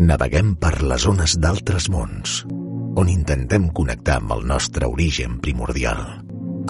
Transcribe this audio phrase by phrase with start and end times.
[0.00, 2.38] Naveguem per les zones d'altres mons,
[2.96, 6.00] on intentem connectar amb el nostre origen primordial.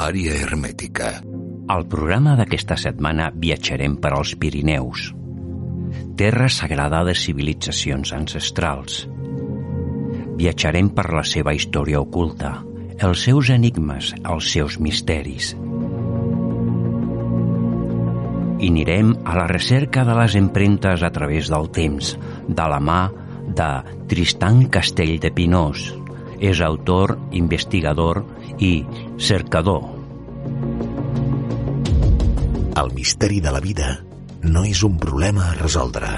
[0.02, 1.12] Àrea hermètica.
[1.70, 5.12] Al programa d'aquesta setmana viatjarem per als Pirineus,
[6.18, 9.04] terra sagrada de civilitzacions ancestrals.
[10.40, 12.56] Viatjarem per la seva història oculta,
[12.98, 15.54] els seus enigmes, els seus misteris.
[18.60, 22.16] I anirem a la recerca de les empremtes a través del temps,
[22.50, 23.00] de la mà
[23.60, 25.90] de Tristan Castell de Pinós.
[26.40, 28.22] És autor, investigador
[28.58, 28.80] i
[29.20, 29.84] cercador.
[32.80, 33.90] El misteri de la vida
[34.48, 36.08] no és un problema a resoldre,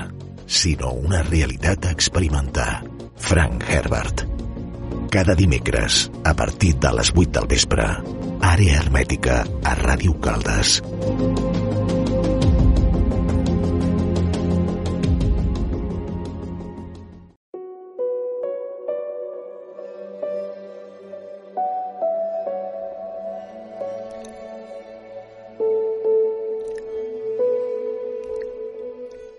[0.47, 2.85] sinó una realitat a experimentar.
[3.17, 4.27] Frank Herbert.
[5.13, 7.89] Cada dimecres, a partir de les 8 del vespre,
[8.55, 10.81] àrea hermètica a Ràdio Caldes.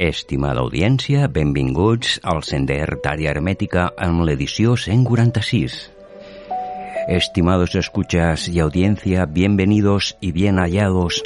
[0.04, 5.78] Estimada audiència, benvinguts al Sender d'Àrea Hermètica en l'edició 146.
[7.08, 11.24] Estimados escuchas y audiencia, bienvenidos y bien hallados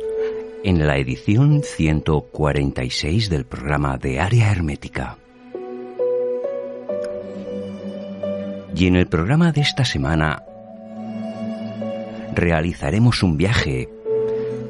[0.64, 5.18] en la edición 146 del programa de Área Hermética.
[8.76, 10.44] Y en el programa de esta semana
[12.36, 13.90] realizaremos un viaje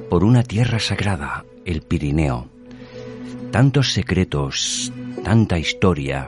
[0.10, 2.57] por una tierra sagrada, el Pirineo
[3.52, 4.92] tantos secretos,
[5.24, 6.28] tanta historia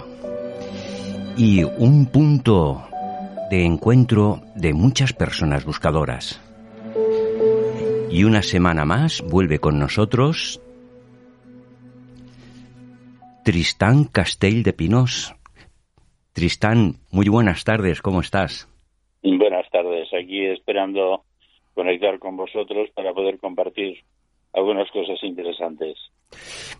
[1.37, 2.87] y un punto
[3.49, 6.41] de encuentro de muchas personas buscadoras.
[8.09, 10.61] Y una semana más vuelve con nosotros
[13.43, 15.35] Tristán Castell de Pinós.
[16.33, 18.67] Tristán, muy buenas tardes, ¿cómo estás?
[19.21, 21.23] Buenas tardes, aquí esperando
[21.73, 23.99] conectar con vosotros para poder compartir
[24.53, 25.97] algunas cosas interesantes.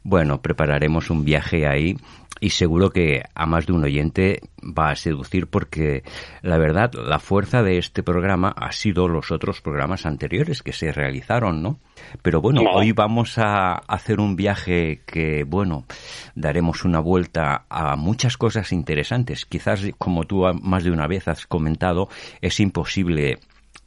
[0.04, 1.98] Bueno, prepararemos un viaje ahí
[2.40, 6.04] y seguro que a más de un oyente va a seducir porque
[6.42, 10.92] la verdad, la fuerza de este programa ha sido los otros programas anteriores que se
[10.92, 11.80] realizaron, ¿no?
[12.22, 15.86] Pero bueno, hoy vamos a hacer un viaje que, bueno,
[16.34, 19.46] daremos una vuelta a muchas cosas interesantes.
[19.46, 22.08] Quizás, como tú más de una vez has comentado,
[22.42, 23.40] es imposible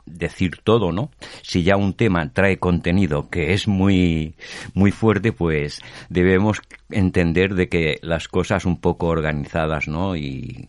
[0.06, 1.10] decir todo, ¿no?
[1.42, 4.34] Si ya un tema trae contenido que es muy
[4.74, 10.16] muy fuerte, pues debemos entender de que las cosas un poco organizadas, ¿no?
[10.16, 10.68] Y,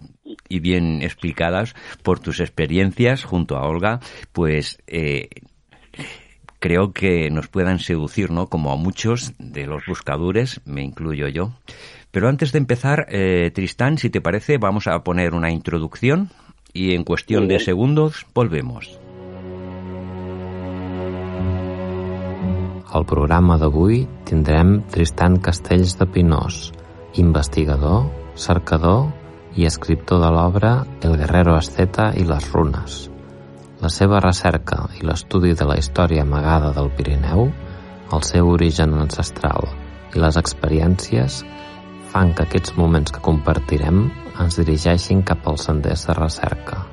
[0.50, 4.00] y bien explicadas por tus experiencias junto a Olga,
[4.32, 5.30] pues eh,
[6.60, 8.48] creo que nos puedan seducir, ¿no?
[8.48, 11.52] Como a muchos de los buscadores, me incluyo yo.
[12.12, 16.30] Pero antes de empezar, eh, Tristán, si te parece, vamos a poner una introducción
[16.72, 19.03] y en cuestión de segundos volvemos.
[22.94, 26.68] Al programa d'avui tindrem Tristan Castells de Pinós,
[27.18, 28.04] investigador,
[28.38, 29.08] cercador
[29.58, 33.00] i escriptor de l'obra El guerrero asceta i les runes.
[33.82, 37.50] La seva recerca i l'estudi de la història amagada del Pirineu,
[38.14, 39.66] el seu origen ancestral
[40.14, 41.42] i les experiències
[42.14, 44.06] fan que aquests moments que compartirem
[44.38, 46.84] ens dirigeixin cap als senders de recerca.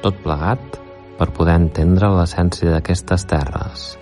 [0.00, 0.80] Tot plegat
[1.20, 3.90] per poder entendre l'essència d'aquestes terres–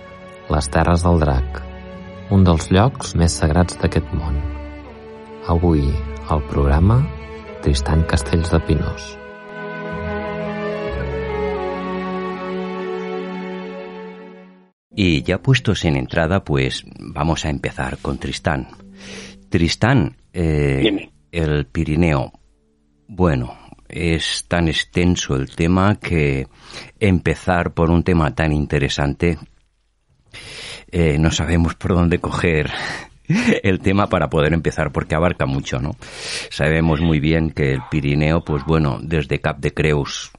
[0.49, 1.59] les Terres del Drac,
[2.33, 4.39] un dels llocs més sagrats d'aquest món.
[5.53, 5.83] Avui,
[6.33, 7.03] al programa,
[7.61, 9.05] Tristan Castells de Pinós.
[14.95, 18.67] Y ya puestos en entrada, pues vamos a empezar con Tristán.
[19.49, 22.33] Tristán, eh, el Pirineo.
[23.07, 23.55] Bueno,
[23.87, 26.47] es tan extenso el tema que
[26.99, 29.37] empezar por un tema tan interesante
[30.91, 32.71] eh, no sabemos por dónde coger
[33.63, 35.95] el tema para poder empezar porque abarca mucho, ¿no?
[36.49, 40.31] Sabemos muy bien que el Pirineo, pues bueno, desde Cap de Creus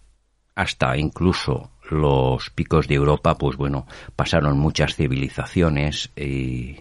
[0.54, 6.76] hasta incluso los picos de Europa, pues bueno, pasaron muchas civilizaciones y,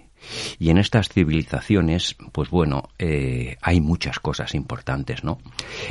[0.60, 5.40] en estas civilizaciones, pues bueno, eh, hay muchas cosas importantes, ¿no?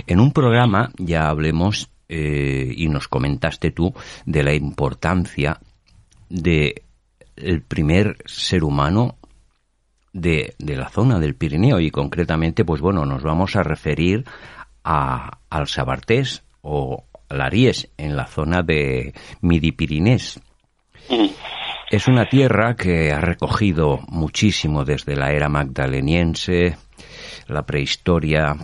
[0.06, 3.94] En un programa ya hablemos eh, y nos comentaste tú
[4.26, 5.60] de la importancia
[6.28, 6.82] de
[7.40, 9.16] el primer ser humano
[10.12, 11.80] de, de, la zona del Pirineo.
[11.80, 14.24] Y concretamente, pues bueno, nos vamos a referir
[14.84, 20.40] a, al Sabartés o Laries en la zona de Midi-Pirinés.
[21.90, 26.76] Es una tierra que ha recogido muchísimo desde la era magdaleniense,
[27.46, 28.56] la prehistoria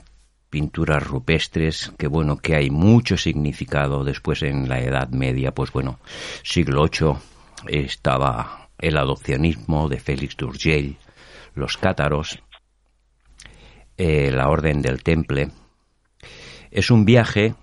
[0.50, 5.98] pinturas rupestres, que bueno, que hay mucho significado después en la Edad Media, pues bueno,
[6.44, 7.16] siglo VIII
[7.66, 10.96] estaba el adopcionismo de Félix d'Urgell,
[11.54, 12.42] los cátaros,
[13.96, 15.50] eh, la Orden del Temple.
[16.70, 17.54] Es un viaje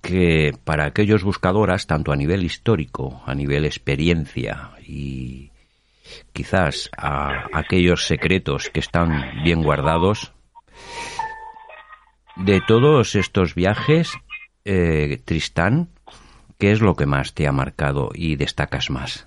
[0.00, 5.50] que para aquellos buscadoras, tanto a nivel histórico, a nivel experiencia y
[6.32, 10.32] quizás a aquellos secretos que están bien guardados,
[12.36, 14.12] de todos estos viajes,
[14.64, 15.90] eh, Tristán,
[16.58, 19.26] ¿qué es lo que más te ha marcado y destacas más?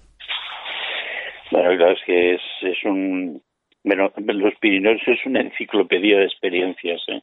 [1.51, 3.42] Bueno, claro, es que es, es un...
[3.83, 7.21] Los Pirineos es una enciclopedia de experiencias, ¿eh?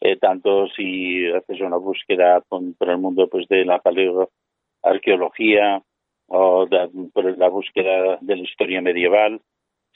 [0.00, 5.82] Eh, tanto si haces una búsqueda por, el mundo pues de la paleoarqueología
[6.28, 6.68] o
[7.12, 9.40] por la búsqueda de la historia medieval,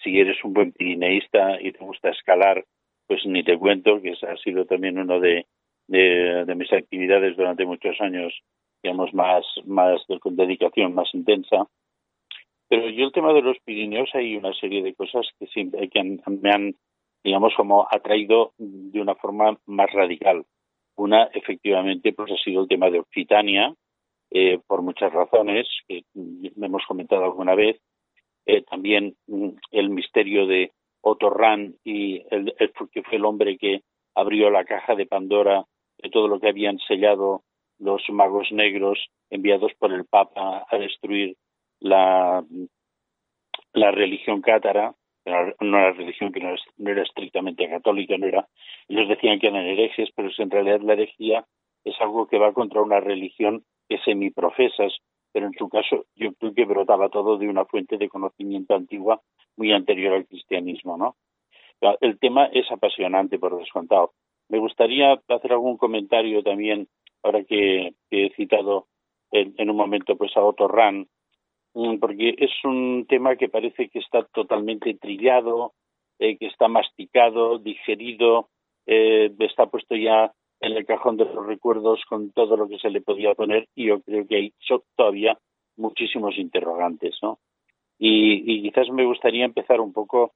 [0.02, 2.64] si eres un buen pirineísta y te gusta escalar,
[3.06, 5.46] pues ni te cuento, que ha sido también uno de,
[5.86, 8.32] de, mis actividades durante muchos años,
[8.82, 11.68] digamos, más, más con dedicación más intensa.
[12.72, 16.02] Pero yo el tema de los Pirineos hay una serie de cosas que siempre que
[16.02, 16.74] me han,
[17.22, 20.46] digamos, como atraído de una forma más radical.
[20.96, 23.74] Una, efectivamente, pues ha sido el tema de Occitania,
[24.30, 27.78] eh, por muchas razones que hemos comentado alguna vez.
[28.46, 30.72] Eh, también mm, el misterio de
[31.02, 31.30] Otto
[31.84, 32.54] y el,
[32.90, 33.82] que fue el hombre que
[34.14, 35.62] abrió la caja de Pandora
[35.98, 37.42] de todo lo que habían sellado
[37.78, 38.98] los magos negros
[39.28, 41.36] enviados por el Papa a destruir
[41.82, 42.44] la,
[43.72, 44.94] la religión cátara,
[45.24, 48.48] no era religión que no, era estrictamente católica, no era,
[48.88, 51.44] ellos decían que eran herejes, pero en realidad la herejía
[51.84, 54.92] es algo que va contra una religión que semiprofesas,
[55.32, 59.20] pero en su caso yo creo que brotaba todo de una fuente de conocimiento antigua
[59.56, 61.16] muy anterior al cristianismo, ¿no?
[62.00, 64.12] El tema es apasionante, por descontado.
[64.48, 66.86] Me gustaría hacer algún comentario también,
[67.24, 68.86] ahora que, he citado
[69.32, 71.08] en, un momento pues a Otto Rahn,
[71.72, 75.72] porque es un tema que parece que está totalmente trillado,
[76.18, 78.48] eh, que está masticado, digerido,
[78.86, 82.90] eh, está puesto ya en el cajón de los recuerdos con todo lo que se
[82.90, 84.54] le podía poner y yo creo que hay
[84.96, 85.36] todavía
[85.76, 87.38] muchísimos interrogantes, ¿no?
[87.98, 90.32] Y, quizás me gustaría empezar un poco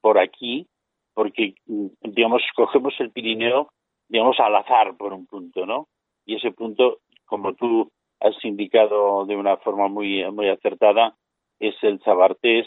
[0.00, 0.66] por aquí,
[1.14, 3.68] porque, mm, digamos, cogemos el Pirineo,
[4.08, 5.88] digamos, al azar por un punto, ¿no?
[6.24, 11.16] Y ese punto, como tú has indicado de una forma muy, muy acertada,
[11.58, 12.66] es el Zabartés,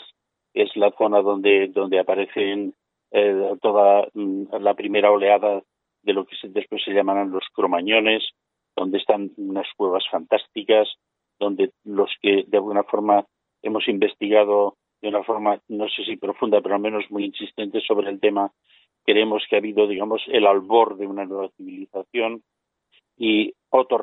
[0.53, 2.73] es la zona donde, donde aparecen
[3.11, 5.61] eh, toda mm, la primera oleada
[6.03, 8.23] de lo que después se llamarán los cromañones,
[8.75, 10.88] donde están unas cuevas fantásticas,
[11.39, 13.25] donde los que de alguna forma
[13.61, 18.09] hemos investigado de una forma, no sé si profunda, pero al menos muy insistente sobre
[18.09, 18.51] el tema,
[19.05, 22.41] creemos que ha habido, digamos, el albor de una nueva civilización.
[23.17, 23.97] Y Otto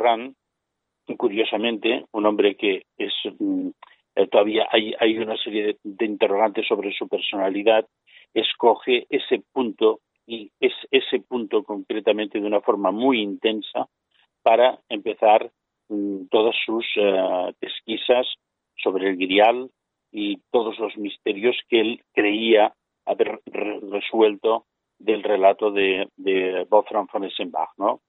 [1.17, 3.69] curiosamente, un hombre que es mm,
[4.17, 7.87] eh, todavía hay, hay una serie de interrogantes sobre su personalidad,
[8.35, 13.89] escoge ese punto y es ese punto concretamente de una forma muy intensa
[14.43, 15.51] para empezar
[15.89, 18.27] mm, todas sus uh, pesquisas
[18.77, 19.71] sobre el grial
[20.13, 22.75] y todos los misterios que él creía
[23.07, 24.67] haber resuelto
[24.99, 28.01] del relato de, de Wolfram von Essenbach, ¿no?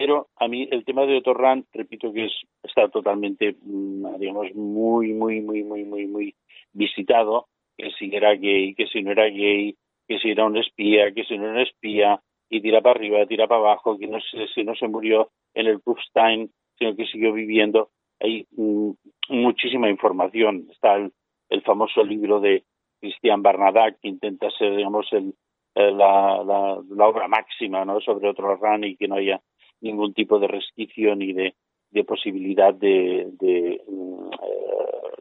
[0.00, 1.34] Pero a mí el tema de Otto
[1.74, 6.34] repito que es, está totalmente, mm, digamos, muy, muy, muy, muy, muy, muy
[6.72, 9.76] visitado, que si era gay, que si no era gay,
[10.08, 13.26] que si era un espía, que si no era un espía, y tira para arriba,
[13.26, 17.04] tira para abajo, que no sé si no se murió en el Kufstein, sino que
[17.04, 17.90] siguió viviendo.
[18.20, 18.92] Hay mm,
[19.28, 20.66] muchísima información.
[20.70, 21.12] Está el,
[21.60, 22.64] famoso libro de
[23.02, 25.34] Christian Barnadak, que intenta ser, digamos, el,
[25.74, 28.00] eh, la, la, obra máxima ¿no?
[28.00, 29.42] sobre otro y que no haya
[29.80, 31.54] ningún tipo de resquicio ni de,
[31.90, 33.80] de posibilidad de, de eh,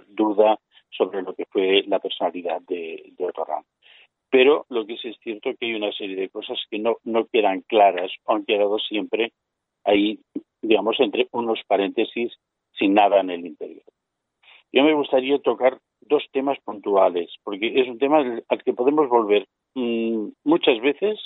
[0.07, 3.63] duda sobre lo que fue la personalidad de, de otro RAN.
[4.29, 6.97] Pero lo que sí es cierto es que hay una serie de cosas que no,
[7.03, 9.33] no quedan claras o han quedado siempre
[9.83, 10.19] ahí,
[10.61, 12.33] digamos, entre unos paréntesis
[12.77, 13.83] sin nada en el interior.
[14.71, 19.47] Yo me gustaría tocar dos temas puntuales, porque es un tema al que podemos volver
[19.73, 21.19] mm, muchas veces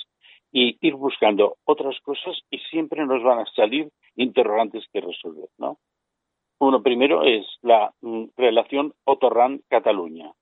[0.56, 5.78] y ir buscando otras cosas y siempre nos van a salir interrogantes que resolver, ¿no?
[6.60, 10.32] Uno primero es la mm, relación Otorran-Cataluña.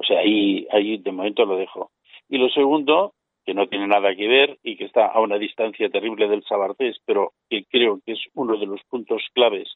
[0.00, 1.90] O sea, ahí, ahí de momento lo dejo.
[2.28, 5.90] Y lo segundo, que no tiene nada que ver y que está a una distancia
[5.90, 9.74] terrible del Sabartés, pero que creo que es uno de los puntos claves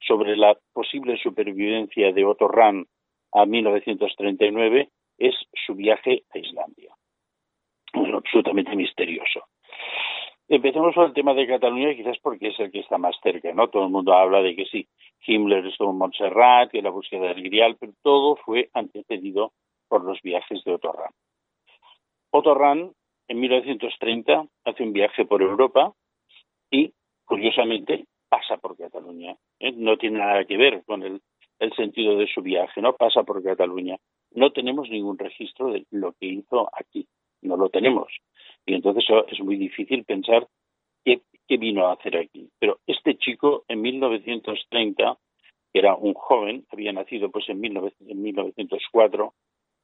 [0.00, 2.86] sobre la posible supervivencia de Otto Rahn
[3.32, 5.34] a 1939, es
[5.64, 6.94] su viaje a Islandia.
[7.94, 9.44] Absolutamente misterioso.
[10.46, 13.68] Empecemos con el tema de Cataluña, quizás porque es el que está más cerca, ¿no?
[13.68, 14.86] Todo el mundo habla de que sí,
[15.26, 19.52] Himmler estuvo en Montserrat, que la búsqueda del Grial, pero todo fue antecedido
[19.88, 21.12] por los viajes de Otto Rahn.
[22.30, 22.92] Otto Rahn,
[23.28, 25.94] en 1930, hace un viaje por Europa
[26.70, 26.92] y,
[27.24, 29.36] curiosamente, pasa por Cataluña.
[29.60, 29.72] ¿eh?
[29.72, 31.22] No tiene nada que ver con el,
[31.58, 32.94] el sentido de su viaje, ¿no?
[32.96, 33.96] Pasa por Cataluña.
[34.32, 37.06] No tenemos ningún registro de lo que hizo aquí,
[37.44, 38.08] no lo tenemos.
[38.66, 40.46] Y entonces es muy difícil pensar
[41.04, 41.20] qué,
[41.56, 42.48] vino a hacer aquí.
[42.58, 45.18] Pero este chico en 1930,
[45.72, 49.34] que era un joven, había nacido pues en, 1904,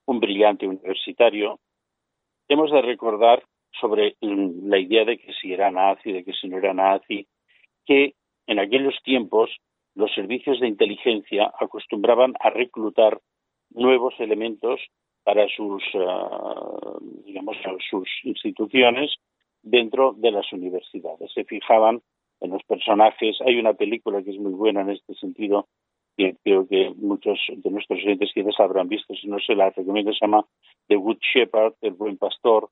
[0.07, 1.61] un brillante universitario,
[2.49, 3.45] hemos de recordar
[3.81, 7.27] sobre la idea de que si era nazi, de que si no era nazi,
[7.87, 8.15] que
[8.47, 9.51] en aquellos tiempos
[9.95, 13.21] los servicios de inteligencia acostumbraban a reclutar
[13.71, 14.81] nuevos elementos
[15.25, 17.57] para sus, uh, digamos,
[17.89, 19.15] sus instituciones
[19.63, 21.31] dentro de las universidades.
[21.33, 22.01] Se fijaban
[22.41, 23.39] en los personajes.
[23.47, 25.69] Hay una película que es muy buena en este sentido,
[26.17, 30.13] que creo que muchos de nuestros oyentes quizás habrán visto, si no se la recomiendo,
[30.13, 30.45] se llama
[30.89, 32.71] The Good Shepherd, el buen pastor,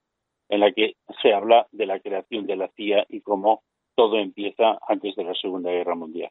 [0.49, 3.62] en la que se habla de la creación de la CIA y cómo
[3.95, 6.31] todo empieza antes de la Segunda Guerra Mundial.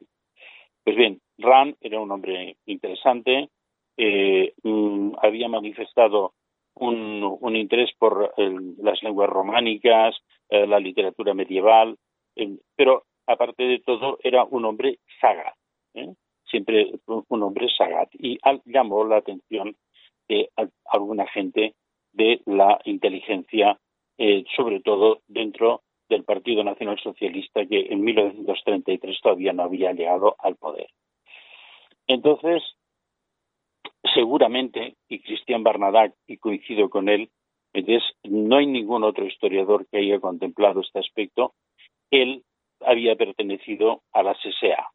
[0.84, 3.50] Pues bien, Rand era un hombre interesante,
[3.98, 6.34] eh, mm, había manifestado
[6.76, 10.16] un, interés por las lenguas románicas,
[10.50, 11.98] eh, la literatura medieval,
[12.76, 15.56] pero aparte de todo era un hombre sagaz,
[15.96, 16.14] ¿eh?
[16.46, 19.76] siempre un hombre sagaz y llamó la atención
[20.28, 20.50] de
[20.86, 21.74] alguna gente
[22.14, 23.80] de la inteligencia,
[24.56, 30.56] sobre todo dentro del Partido Nacional Socialista que en 1933 todavía no había llegado al
[30.56, 30.88] poder.
[32.08, 32.64] Entonces,
[34.14, 37.30] seguramente, y Cristian Barnadac, y coincido con él,
[38.24, 41.54] no hay ningún otro historiador que haya contemplado este aspecto,
[42.12, 42.44] él
[42.82, 44.90] había pertenecido a la SSA,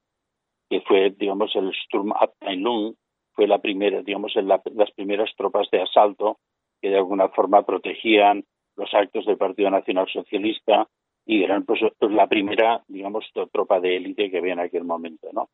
[0.68, 2.94] que fue, digamos, el Sturmabteilung,
[3.34, 6.38] fue la primera, digamos, las primeras tropas de asalto
[6.80, 8.44] que de alguna forma protegían
[8.76, 10.88] los actos del Partido Nacional Socialista
[11.24, 15.48] y eran pues, la primera, digamos, tropa de élite que había en aquel momento, ¿no?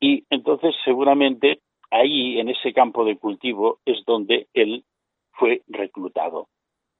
[0.00, 1.60] Y entonces seguramente
[1.90, 4.84] ahí, en ese campo de cultivo, es donde él
[5.32, 6.48] fue reclutado.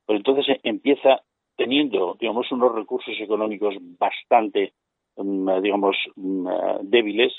[0.07, 1.23] Pero entonces eh, empieza
[1.57, 4.73] teniendo, digamos, unos recursos económicos bastante,
[5.16, 6.49] mm, digamos, mm,
[6.83, 7.33] débiles,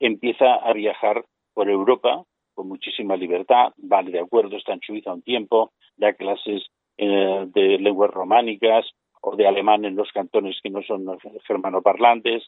[0.00, 5.22] empieza a viajar por Europa con muchísima libertad, vale de acuerdo, está en Suiza un
[5.22, 6.66] tiempo, da clases
[6.98, 8.86] eh, de lenguas románicas
[9.22, 11.06] o de alemán en los cantones que no son
[11.46, 12.44] germanoparlantes,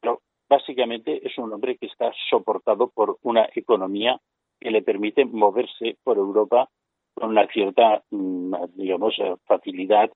[0.00, 4.20] pero básicamente es un hombre que está soportado por una economía
[4.60, 6.68] que le permite moverse por Europa
[7.14, 10.10] con una cierta, mm, digamos, eh, facilidad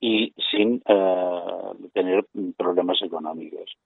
[0.00, 1.40] y sin eh,
[1.94, 3.76] tener problemas económicos.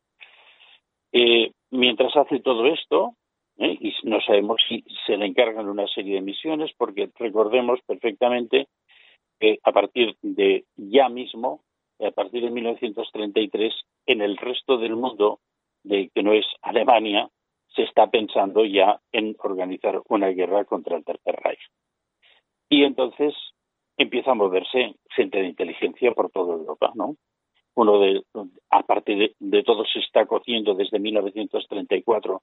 [1.13, 3.15] Eh, mientras hace todo esto,
[3.59, 8.69] y no sabemos si se le encargan una serie de misiones, porque recordemos perfectamente
[9.41, 11.61] que a partir de ya mismo,
[12.01, 13.75] a partir de 1933,
[14.07, 15.41] en el resto del mundo
[15.87, 17.29] de que no es Alemania,
[17.75, 21.61] se está pensando ya en organizar una guerra contra el Tercer Reich.
[22.69, 23.35] Y entonces
[23.97, 27.17] empieza a moverse gente de inteligencia por toda Europa, ¿no?
[27.75, 28.23] Uno de,
[28.71, 32.43] aparte de, de todo, se está cociendo desde 1934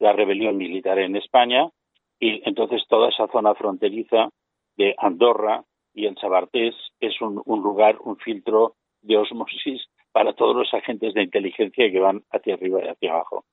[0.00, 1.70] la rebelión militar en España
[2.18, 4.30] y entonces toda esa zona fronteriza
[4.76, 9.82] de Andorra y el Sabartés es un, un lugar, un filtro de osmosis
[10.12, 13.44] para todos los agentes de inteligencia que van hacia arriba y hacia abajo.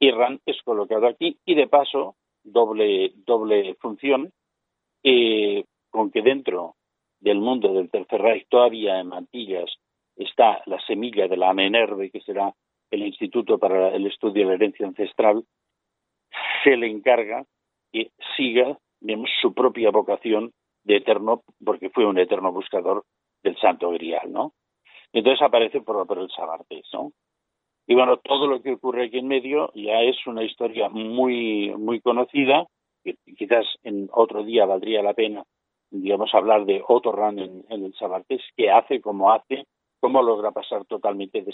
[0.00, 4.32] Irán es colocado aquí y de paso doble doble función
[5.02, 6.74] eh, con que dentro
[7.20, 9.70] del mundo del Tercer Reich todavía en mantillas
[10.16, 12.52] está la semilla de la AMENERVE, que será
[12.90, 15.44] el Instituto para el Estudio de la Herencia Ancestral,
[16.62, 17.44] se le encarga
[17.92, 18.78] que siga
[19.40, 20.52] su propia vocación
[20.84, 23.04] de eterno, porque fue un eterno buscador
[23.42, 24.52] del Santo Grial, ¿no?
[25.12, 27.12] Entonces aparece por, por el Sabartés, ¿no?
[27.86, 32.00] Y bueno, todo lo que ocurre aquí en medio ya es una historia muy, muy
[32.00, 32.66] conocida,
[33.04, 35.44] que quizás en otro día valdría la pena,
[35.90, 39.66] digamos, hablar de otro run en, el Sabartés, que hace como hace,
[40.00, 41.44] cómo logra pasar totalmente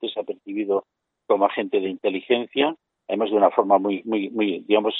[0.00, 0.84] desapercibido
[1.26, 2.76] como agente de inteligencia,
[3.08, 4.94] además de una forma muy, muy, muy, digamos,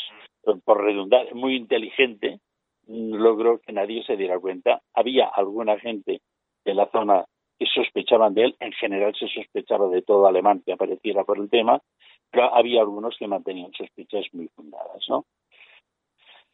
[0.64, 2.40] por redundar, muy inteligente,
[2.87, 4.80] logró que nadie se diera cuenta.
[4.95, 6.23] Había alguna gente
[6.64, 7.25] de la zona
[7.61, 8.57] que sospechaban de él.
[8.59, 11.83] En general se sospechaba de todo alemán que apareciera por el tema,
[12.31, 15.26] pero había algunos que mantenían sospechas muy fundadas, ¿no?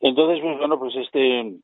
[0.00, 1.54] Entonces, pues bueno, pues este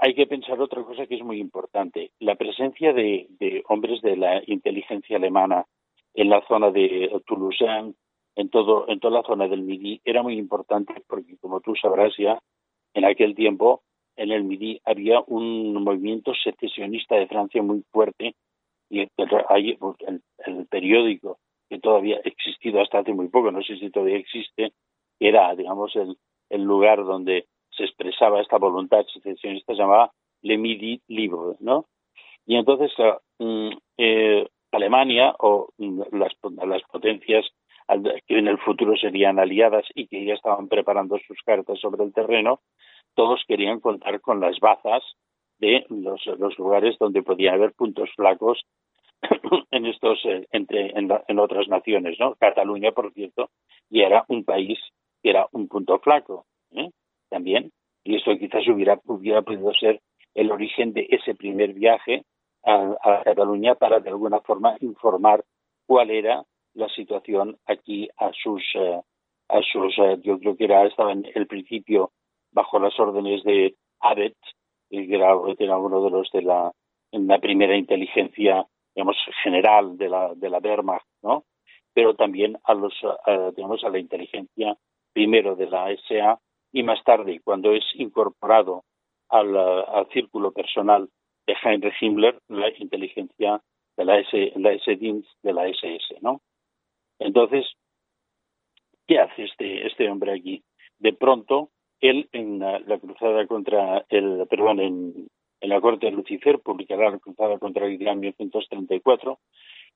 [0.00, 2.10] hay que pensar otra cosa que es muy importante.
[2.18, 3.28] La presencia de,
[3.68, 5.64] hombres de la inteligencia alemana
[6.12, 7.64] en la zona de Toulouse,
[8.34, 12.12] en, todo, en toda la zona del Midi, era muy importante porque, como tú sabrás
[12.18, 12.38] ya,
[12.94, 13.82] en aquel tiempo
[14.20, 18.34] en el Midi había un movimiento secesionista de Francia muy fuerte
[18.90, 19.08] y
[19.48, 21.38] hay pues, el, el, periódico
[21.70, 24.72] que todavía ha existido hasta hace muy poco, no sé si todavía existe,
[25.18, 26.16] era, digamos, el,
[26.50, 30.10] el lugar donde se expresaba esta voluntad secesionista, se llamaba
[30.42, 31.86] Le Midi Libre, ¿no?
[32.44, 32.92] Y entonces
[33.38, 37.46] mm, eh, Alemania o mm, las potencias
[38.26, 42.12] que en el futuro serían aliadas y que ya estaban preparando sus cartas sobre el
[42.12, 42.60] terreno,
[43.14, 45.02] todos querían contar con las bazas
[45.58, 48.64] de los, lugares donde podía haber puntos flacos
[49.70, 52.34] en estos eh, entre en, otras naciones, ¿no?
[52.36, 53.50] Cataluña, por cierto,
[53.90, 54.78] y era un país
[55.22, 56.90] que era un punto flaco, ¿eh?
[57.28, 57.72] también,
[58.04, 60.00] y esto quizás hubiera hubiera podido ser
[60.34, 62.24] el origen de ese primer viaje
[62.64, 65.44] a, a Cataluña para de alguna forma informar
[65.86, 69.00] cuál era la situación aquí a sus eh,
[69.48, 72.12] a sus yo creo que era estaba en el principio
[72.52, 74.36] bajo las órdenes de Abbott,
[74.88, 76.72] que era, uno de los de la,
[77.40, 81.44] primera inteligencia, digamos, general de la, de la Wehrmacht, ¿no?
[81.92, 82.94] Pero también a los,
[83.56, 84.76] digamos, a la inteligencia
[85.12, 86.38] primero de la SA
[86.72, 88.84] y más tarde, cuando es incorporado
[89.28, 91.08] al, al círculo personal
[91.46, 93.60] de Heinrich Himmler, la inteligencia
[93.96, 96.40] de la S, la S-Dienst de la SS, ¿no?
[97.18, 97.66] Entonces,
[99.06, 100.62] ¿qué hace este, este hombre aquí?
[100.98, 105.28] De pronto él en la, cruzada contra el, perdón, en,
[105.60, 109.38] la corte de Lucifer publicará la cruzada contra el Islam en 1934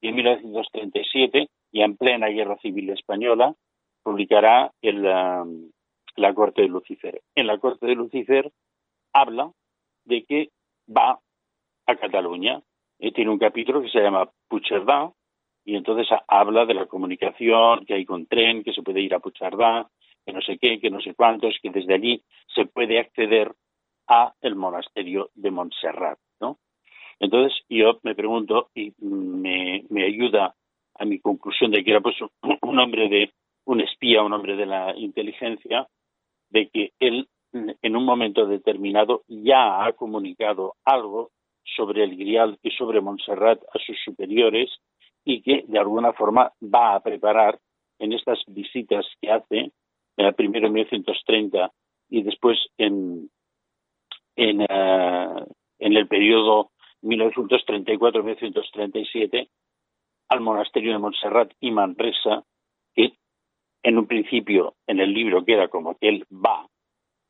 [0.00, 3.54] y en 1937, y en plena guerra civil española,
[4.02, 7.23] publicará el, la corte de Lucifer.
[7.34, 8.50] En la corte de Lucifer
[9.12, 9.50] habla
[10.04, 10.50] de que
[10.94, 11.18] va
[11.87, 12.61] a Cataluña.
[12.98, 15.12] y tiene un capítulo que se llama Puigcerdà
[15.64, 19.18] y entonces habla de la comunicación que hay con tren, que se puede ir a
[19.20, 19.88] Puigcerdà,
[20.24, 22.22] que no sé qué, que no sé cuántos, que desde allí
[22.54, 23.54] se puede acceder
[24.08, 26.58] a el monasterio de Montserrat, ¿no?
[27.20, 30.54] Entonces yo me pregunto y me, me ayuda
[30.96, 32.16] a mi conclusión de que era pues
[32.62, 33.32] un hombre de
[33.64, 35.88] un espía, un hombre de la inteligencia,
[36.50, 41.30] de que él en un momento determinado ya ha comunicado algo
[41.64, 44.70] sobre el Grial y sobre Montserrat a sus superiores
[45.24, 47.58] y que de alguna forma va a preparar
[47.98, 49.72] en estas visitas que hace
[50.37, 51.72] primero en 1930
[52.11, 53.29] y después en,
[54.37, 55.46] en, uh,
[55.79, 56.70] en el periodo
[57.03, 59.48] 1934-1937
[60.29, 62.44] al monasterio de Montserrat y Manresa,
[62.94, 63.12] que
[63.83, 66.66] en un principio en el libro queda como que él va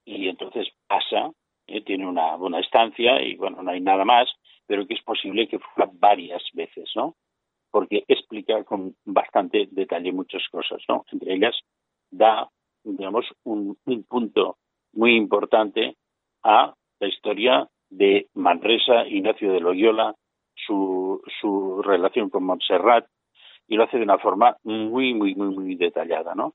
[0.05, 1.33] y entonces pasa,
[1.67, 4.29] eh, tiene una buena estancia y bueno, no hay nada más,
[4.67, 7.17] pero que es posible que fuera varias veces, ¿no?
[7.71, 11.05] Porque explica con bastante detalle muchas cosas, ¿no?
[11.11, 11.59] Entre ellas
[12.11, 12.49] da
[12.85, 13.77] digamos, un,
[14.09, 14.59] punto
[14.93, 15.97] muy importante
[16.43, 20.15] a la historia de Manresa, Ignacio de Loyola,
[20.55, 23.07] su, su relación con Montserrat,
[23.67, 26.55] y lo hace de una forma muy, muy, muy, muy detallada, ¿no?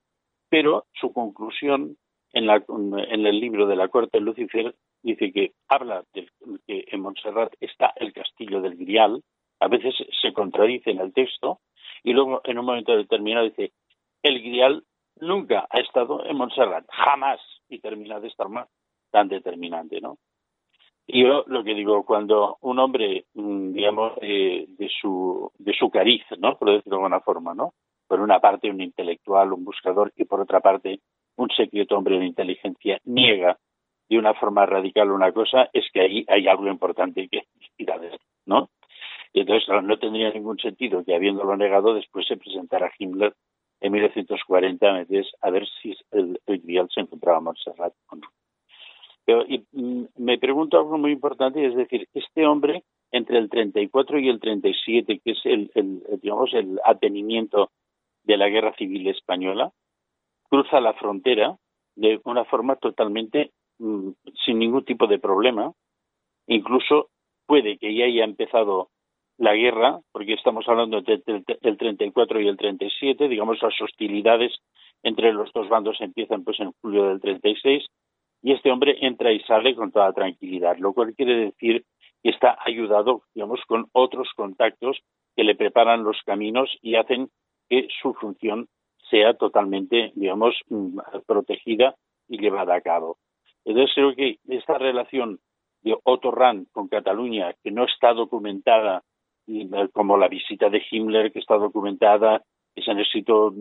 [0.50, 1.98] Pero su conclusión
[2.34, 6.28] en, la, en el libro de la Corte de Lucifer dice que habla de
[6.68, 9.22] que en Montserrat está el castillo del Grial,
[9.60, 11.60] a veces se contradice en el texto,
[12.04, 13.72] y luego en un momento determinado dice
[14.24, 14.84] el Grial
[15.22, 18.68] nunca ha estado en Montserrat, jamás, y termina de estar más
[19.12, 20.18] tan determinante, ¿no?
[21.08, 26.24] Y yo lo que digo, cuando un hombre, mm, digamos, de su de su cariz,
[26.38, 26.58] ¿no?
[26.58, 27.74] Por decirlo de alguna forma, ¿no?
[28.08, 31.00] Por una parte un intelectual, un buscador, y por otra parte
[31.36, 33.58] un secreto hombre de inteligencia niega
[34.10, 37.44] de una forma radical una cosa, es que ahí hay algo importante que
[37.78, 38.00] ir a
[38.46, 38.70] ¿no?
[39.32, 43.34] Y entonces no tendría ningún sentido que habiéndolo negado después se presentara Himmler
[43.82, 45.06] en 1940
[45.42, 48.28] a ver si el, el se encontraba en Montserrat o no.
[49.26, 54.20] Pero, y, mm, me pregunto algo muy importante, es decir, este hombre entre el 34
[54.20, 55.72] y el 37, que es el,
[56.22, 57.72] digamos el atenimiento
[58.24, 59.72] de la guerra civil española,
[60.50, 61.58] cruza la frontera
[61.96, 64.10] de una forma totalmente mm,
[64.46, 65.74] sin ningún tipo de problema.
[66.48, 67.10] Incluso
[67.46, 68.90] puede que ya haya empezado
[69.40, 74.52] la guerra, porque estamos hablando del 34 y el 37, digamos las hostilidades
[75.02, 77.86] entre los dos bandos empiezan pues en julio del 36
[78.42, 81.86] y este hombre entra y sale con toda tranquilidad, lo cual quiere decir
[82.22, 85.00] que está ayudado, digamos, con otros contactos
[85.38, 87.30] que le preparan los caminos y hacen
[87.70, 88.68] que su función
[89.10, 91.96] sea totalmente, digamos, mm, protegida
[92.28, 93.18] y llevada a cabo.
[93.64, 95.40] Entonces creo que esta relación
[95.82, 99.04] de Otto Rahn con Cataluña, que no está documentada,
[99.94, 102.44] como la visita de Himmler, que está documentada,
[102.76, 103.54] que se han escrito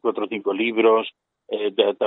[0.00, 1.08] cuatro o cinco libros,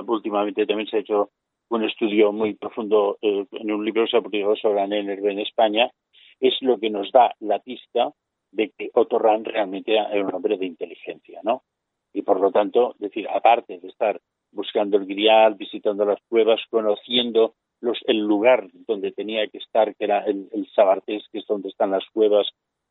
[0.08, 1.30] últimamente también se ha hecho
[1.70, 5.92] un estudio muy profundo en un libro que se ha publicado sobre la en España,
[6.40, 8.12] es lo que nos da la pista
[8.52, 11.64] de que Otto Rahn realmente era un hombre de inteligencia, ¿no?
[12.14, 14.20] Y por lo tanto, decir, aparte de estar
[14.52, 20.06] buscando el grial, visitando las cuevas, conociendo los, el lugar donde tenía que estar, que
[20.06, 22.48] era el, Sabartés, que es donde están las cuevas,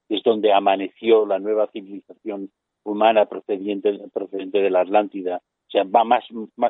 [0.09, 2.51] es donde amaneció la nueva civilización
[2.85, 5.43] humana procedente, procedente de la Atlántida.
[5.67, 6.25] O sea, va más,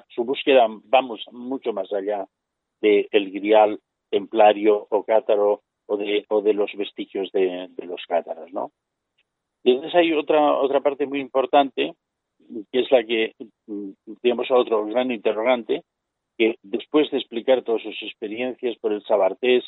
[0.09, 2.27] su búsqueda vamos mucho más allá
[2.81, 8.53] del el grial templario o cátaro o de, o de los vestigios de, los cátaros,
[8.53, 8.72] ¿no?
[9.62, 11.94] Y entonces hay otra, otra parte muy importante,
[12.72, 13.35] que es la que,
[14.22, 15.83] digamos, a otro gran interrogante,
[16.37, 19.64] que después de explicar todas sus experiencias por el Sabartés,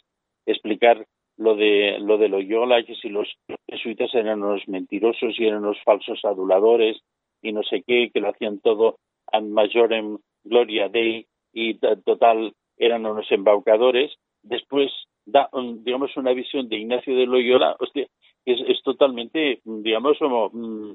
[0.47, 1.07] explicar
[1.41, 3.27] lo de lo de Loyola, que si los
[3.67, 7.01] jesuitas eran unos mentirosos y eran unos falsos aduladores
[7.41, 8.99] y no sé qué, que lo hacían todo
[9.33, 14.13] a mayor en gloria dei y total eran unos embaucadores.
[14.43, 14.93] Después
[15.25, 15.49] da,
[15.83, 18.07] digamos, una visión de Ignacio de Loyola, hostia,
[18.45, 20.93] es, es totalmente, digamos, como mm,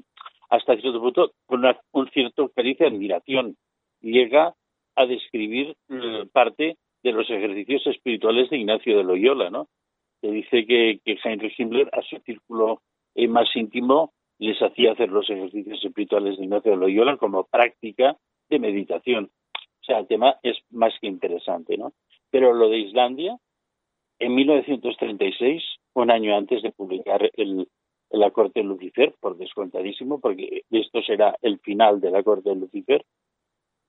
[0.50, 3.56] hasta cierto punto, con una, un cierto cariz de admiración.
[4.00, 4.54] Llega
[4.94, 9.66] a describir eh, parte de los ejercicios espirituales de Ignacio de Loyola, ¿no?
[10.26, 12.82] Que dice que, Heinrich Himmler, a su círculo
[13.14, 18.16] eh, más íntimo, les hacía hacer los ejercicios espirituales de Ignacio de Loyola como práctica
[18.48, 19.30] de meditación.
[19.54, 21.92] O sea, el tema es más que interesante, ¿no?
[22.30, 23.38] Pero lo de Islandia,
[24.18, 25.62] en 1936,
[25.94, 27.68] un año antes de publicar el,
[28.10, 32.56] la corte de Lucifer, por descontadísimo, porque esto será el final de la corte de
[32.56, 33.04] Lucifer,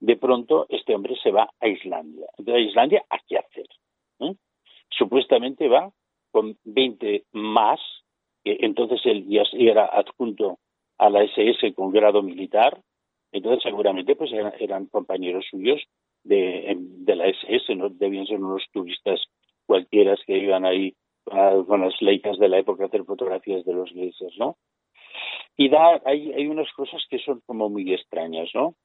[0.02, 2.28] de pronto este hombre se va a Islandia.
[2.38, 3.66] Entonces, a Islandia, ¿a qué hacer?
[4.20, 4.36] ¿Eh?
[4.92, 5.92] Supuestamente va
[6.32, 7.80] con 20 más,
[8.44, 10.60] que entonces él ya era adjunto
[10.98, 12.82] a la SS con grado militar,
[13.32, 15.82] entonces seguramente pues eran, compañeros suyos
[16.24, 19.22] de, de la SS, no debían ser unos turistas
[19.66, 20.96] cualquiera que iban ahí
[21.68, 24.58] con las leicas de la época a hacer fotografías de los geysers, ¿no?
[25.58, 28.76] Y da, hay, hay unas cosas que son como muy extrañas, ¿no?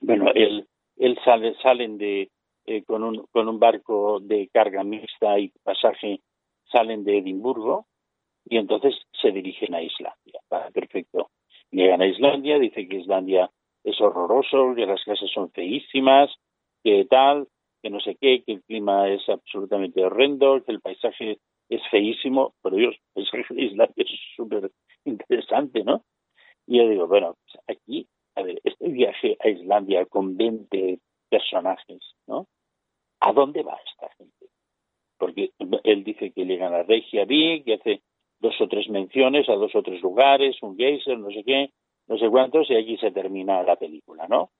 [0.00, 2.30] Bueno, él, él sale, salen de,
[2.66, 6.20] eh, con, un, con un barco de carga mixta y pasaje,
[6.70, 7.86] salen de Edimburgo
[8.44, 10.40] y entonces se dirigen a Islandia.
[10.72, 11.30] perfecto.
[11.70, 13.50] Llegan a Islandia, dice que Islandia
[13.82, 16.30] es horroroso, que las casas son feísimas,
[16.82, 17.48] que tal,
[17.82, 22.54] que no sé qué, que el clima es absolutamente horrendo, que el paisaje es feísimo,
[22.62, 24.70] pero Dios, el paisaje de Islandia es súper
[25.04, 26.04] interesante, ¿no?
[26.66, 30.98] Y yo digo, bueno, pues aquí, a ver, este viaje a Islandia con 20
[31.28, 32.46] personajes, ¿no?
[33.20, 34.33] ¿A dónde va esta gente?
[35.24, 35.52] Porque
[35.84, 38.02] él dice que llegan a Reykjavik, que hace
[38.40, 41.70] dos o tres menciones a dos o tres lugares, un geyser, no sé qué,
[42.08, 44.50] no sé cuántos, y allí se termina la película, ¿no?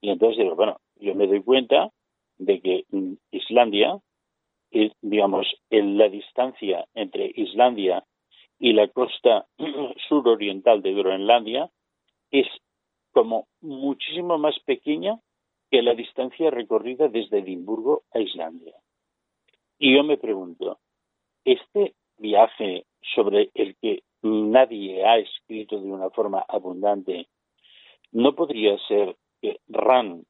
[0.00, 1.90] Y entonces digo, bueno, yo me doy cuenta
[2.38, 2.84] de que
[3.32, 3.98] Islandia,
[4.70, 8.04] es, digamos, en la distancia entre Islandia
[8.60, 9.46] y la costa
[10.08, 11.70] suroriental de Groenlandia
[12.30, 12.46] es
[13.10, 15.18] como muchísimo más pequeña
[15.72, 18.76] que la distancia recorrida desde Edimburgo a Islandia.
[19.84, 20.78] Y yo me pregunto,
[21.44, 27.28] este viaje sobre el que nadie ha escrito de una forma abundante,
[28.10, 30.24] ¿no podría ser que Ran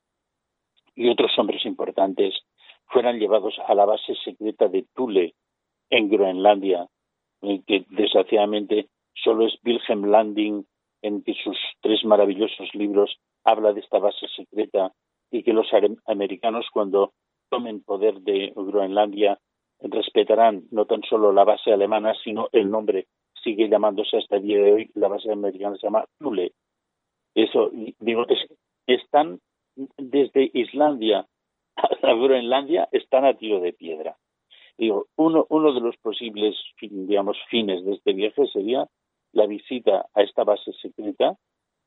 [0.96, 2.34] y otros hombres importantes
[2.86, 5.36] fueran llevados a la base secreta de Thule
[5.88, 6.88] en Groenlandia,
[7.40, 10.66] en que desgraciadamente solo es Wilhelm Landing
[11.00, 14.92] en que sus tres maravillosos libros habla de esta base secreta
[15.30, 15.68] y que los
[16.06, 17.12] americanos cuando
[17.50, 19.38] tomen poder de Groenlandia
[19.84, 23.06] respetarán no tan solo la base alemana, sino el nombre
[23.42, 26.52] sigue llamándose hasta el día de hoy, la base americana se llama Thule.
[27.34, 27.70] Eso,
[28.00, 28.38] digo, es,
[28.86, 29.40] es tan
[29.76, 31.26] desde Islandia
[31.76, 34.16] a Groenlandia están a tiro de piedra.
[34.78, 38.86] Digo, uno, uno de los posibles, digamos, fines de este viaje sería
[39.32, 41.36] la visita a esta base secreta,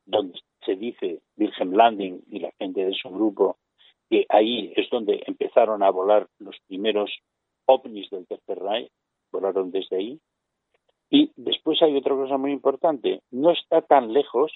[0.06, 3.58] donde se dice Virgin Landing y la gente de su grupo
[4.10, 7.12] que ahí es donde empezaron a volar los primeros
[7.68, 8.92] ovnis del Tercer Reich,
[9.32, 10.20] volaron desde ahí.
[11.10, 14.52] Y después hay otra cosa muy importante, no está tan lejos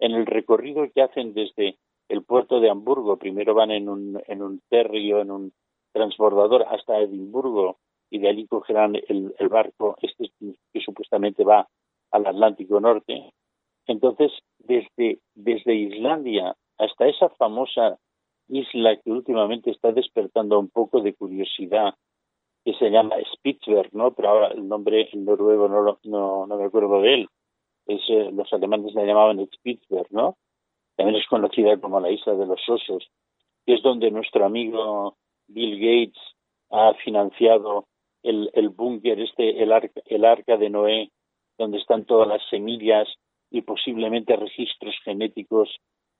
[0.00, 3.16] en el recorrido que hacen desde el puerto de Hamburgo.
[3.16, 5.52] Primero van en un, en un terrio, en un
[5.92, 7.78] transbordador hasta Edimburgo
[8.10, 10.30] y de allí cogerán el, el barco este
[10.72, 11.68] que supuestamente va
[12.10, 13.32] al Atlántico Norte.
[13.86, 17.98] Entonces, desde, desde Islandia hasta esa famosa
[18.48, 21.94] isla que últimamente está despertando un poco de curiosidad,
[22.64, 24.12] que se llama Spitzberg, ¿no?
[24.14, 27.28] Pero ahora el nombre en noruego no, no, no me acuerdo de él.
[27.86, 30.36] Es, eh, los alemanes la llamaban Spitzberg, ¿no?
[30.96, 33.06] También es conocida como la isla de los osos,
[33.66, 35.16] que es donde nuestro amigo
[35.48, 36.20] Bill Gates
[36.70, 37.86] ha financiado
[38.22, 41.10] el, el búnker, este, el arca, el arca de Noé,
[41.58, 43.08] donde están todas las semillas
[43.50, 45.68] y posiblemente registros genéticos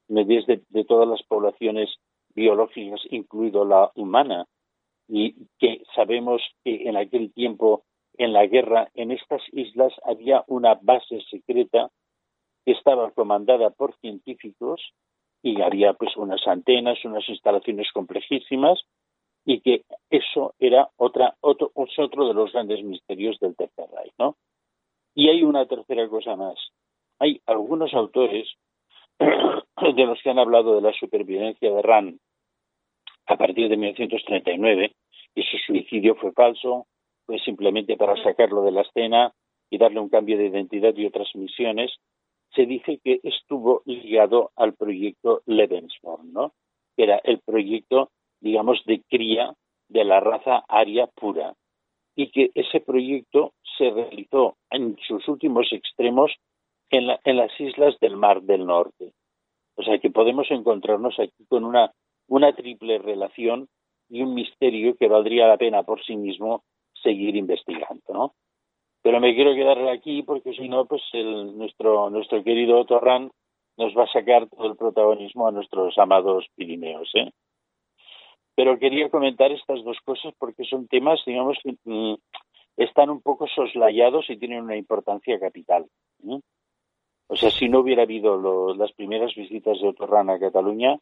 [0.09, 1.91] de, de todas las poblaciones
[2.35, 4.47] biológicas, incluido la humana,
[5.09, 7.85] y que sabemos que en aquel tiempo,
[8.17, 11.91] en la guerra, en estas islas había una base secreta
[12.65, 14.81] que estaba comandada por científicos
[15.43, 18.81] y había pues unas antenas, unas instalaciones complejísimas
[19.45, 24.37] y que eso era otra otro, otro de los grandes misterios del Tercer Reich, ¿no?
[25.15, 26.57] Y hay una tercera cosa más.
[27.19, 28.49] Hay algunos autores
[29.19, 32.19] de los que han hablado de la supervivencia de Rand
[33.27, 34.93] a partir de 1939,
[35.35, 36.87] y su suicidio fue falso,
[37.27, 39.33] fue simplemente para sacarlo de la escena
[39.71, 41.93] y darle un cambio de identidad y otras misiones,
[42.55, 46.53] se dice que estuvo ligado al proyecto Lebensborn, ¿no?
[46.97, 48.11] que era el proyecto,
[48.41, 49.55] digamos, de cría
[49.89, 51.55] de la raza aria pura,
[52.15, 56.33] y que ese proyecto se realizó en sus últimos extremos
[56.91, 59.13] en, en las islas del Mar del Norte.
[59.77, 61.91] O sea que podemos encontrarnos aquí con una,
[62.29, 63.69] una triple relación
[64.09, 66.65] y un misterio que valdría la pena por sí mismo
[67.03, 68.35] seguir investigando, ¿no?
[69.03, 73.31] Pero me quiero quedar aquí porque si no, pues el, nuestro, nuestro querido Torran
[73.77, 77.31] nos va a sacar todo el protagonismo a nuestros amados Pirineos, ¿eh?
[78.55, 82.15] Pero quería comentar estas dos cosas porque son temas, digamos, que mm,
[82.77, 85.87] están un poco soslayados y tienen una importancia capital.
[87.27, 90.99] O sea, si no hubiera habido las primeras visitas de Otorran a Cataluña,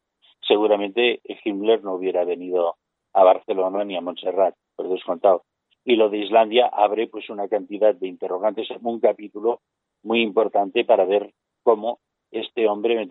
[0.46, 2.76] seguramente Himmler no hubiera venido
[3.12, 5.44] a Barcelona ni a Montserrat, por descontado.
[5.84, 9.60] Y lo de Islandia abre pues una cantidad de interrogantes, un capítulo
[10.02, 11.98] muy importante para ver cómo
[12.30, 13.06] este hombre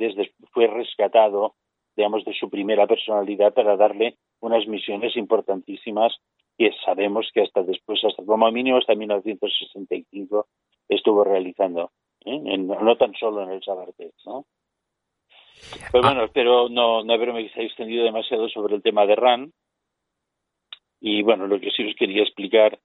[0.51, 1.55] fue rescatado,
[1.95, 6.17] digamos, de su primera personalidad para darle unas misiones importantísimas
[6.57, 10.47] que sabemos que hasta después, hasta como mínimo hasta 1965,
[10.89, 11.91] estuvo realizando.
[12.25, 12.57] ¿eh?
[12.57, 14.45] no tan solo en el Sabartés, ¿no?
[15.91, 19.53] Pues bueno, espero no, no haberme extendido demasiado sobre el tema de RAN.
[20.99, 22.79] Y bueno, lo que sí os quería explicar,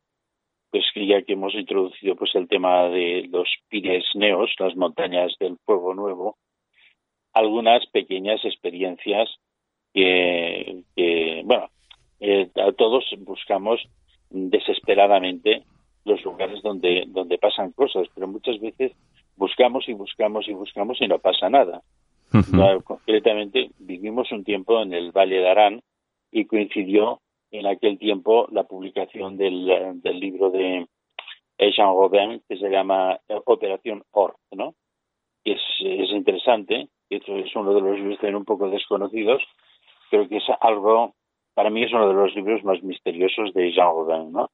[0.71, 5.35] pues que ya que hemos introducido pues el tema de los Pires Neos, las montañas
[5.39, 6.37] del Fuego Nuevo,
[7.33, 9.29] algunas pequeñas experiencias
[9.93, 11.69] que, que bueno,
[12.21, 13.81] eh, a todos buscamos
[14.31, 15.63] desesperadamente
[16.05, 18.93] los lugares donde, donde pasan cosas, pero muchas veces
[19.37, 21.83] buscamos y buscamos y buscamos y no pasa nada.
[22.85, 25.83] Concretamente, vivimos un tiempo en el Valle de Arán
[26.31, 30.87] y coincidió en aquel tiempo la publicación del, del libro de
[31.59, 34.75] Jean Robin que se llama Operación Or, ¿no?
[35.45, 39.43] Es, es interesante, esto es uno de los libros un poco desconocidos,
[40.11, 41.15] creo que es algo,
[41.55, 44.51] para mí es uno de los libros más misteriosos de Jean Robin, ¿no?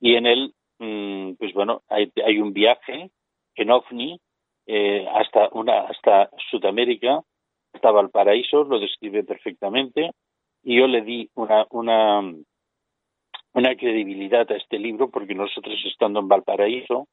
[0.00, 3.10] Y en él, mm, pues bueno, hay, hay un viaje
[3.54, 4.20] en OVNI
[4.66, 7.22] eh, hasta, una, hasta Sudamérica,
[7.72, 10.10] hasta Valparaíso, lo describe perfectamente,
[10.62, 12.20] y yo le di una, una,
[13.52, 17.06] una credibilidad a este libro porque nosotros estando en Valparaíso,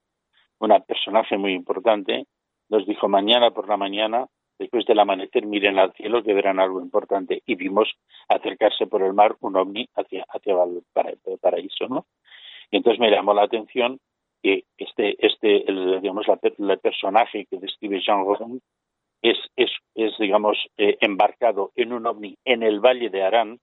[0.60, 2.26] una personaje muy importante,
[2.70, 4.26] nos dijo mañana por la mañana,
[4.58, 7.44] después del amanecer, miren al cielo que verán algo importante.
[7.46, 7.92] Y vimos
[8.30, 12.06] acercarse por el mar un ovni hacia, hacia Valparaíso, ¿no?
[12.72, 14.00] Y entonces me llamó la atención
[14.44, 18.62] que este, este el, digamos, el personaje que describe Jean Rodin
[19.22, 23.60] es, es, es digamos, eh, embarcado en un ovni en el Valle de Arán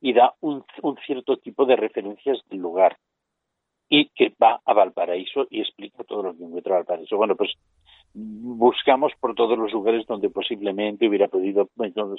[0.00, 2.98] y da un, un cierto tipo de referencias del lugar
[3.88, 7.16] y que va a Valparaíso y explica todo lo que encuentra Valparaíso.
[7.16, 7.52] Bueno, pues
[8.12, 11.68] buscamos por todos los lugares donde posiblemente hubiera podido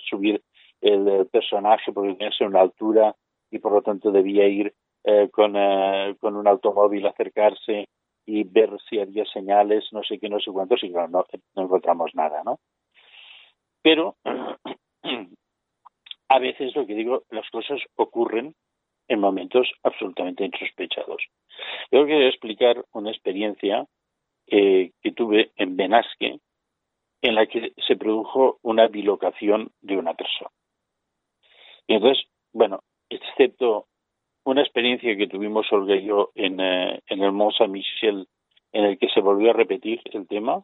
[0.10, 0.42] subir
[0.82, 3.14] el personaje porque tenía que ser una altura
[3.52, 7.88] y por lo tanto debía ir eh, con, eh, con un automóvil, acercarse
[8.26, 11.64] y ver si había señales, no sé qué, no sé cuántos, y claro, no, no
[11.64, 12.60] encontramos nada, ¿no?
[13.82, 14.16] Pero
[16.30, 18.56] a veces lo que digo, las cosas ocurren
[19.08, 21.24] en momentos absolutamente insospechados.
[21.92, 23.88] Yo quiero explicar una experiencia
[24.48, 26.40] eh, que tuve en Benasque,
[27.22, 30.52] en la que se produjo una bilocación de una persona.
[31.88, 33.88] Y entonces, bueno, excepto
[34.50, 38.28] una experiencia que tuvimos Olga y yo en, eh, en el Mont Saint-Michel,
[38.72, 40.64] en el que se volvió a repetir el tema,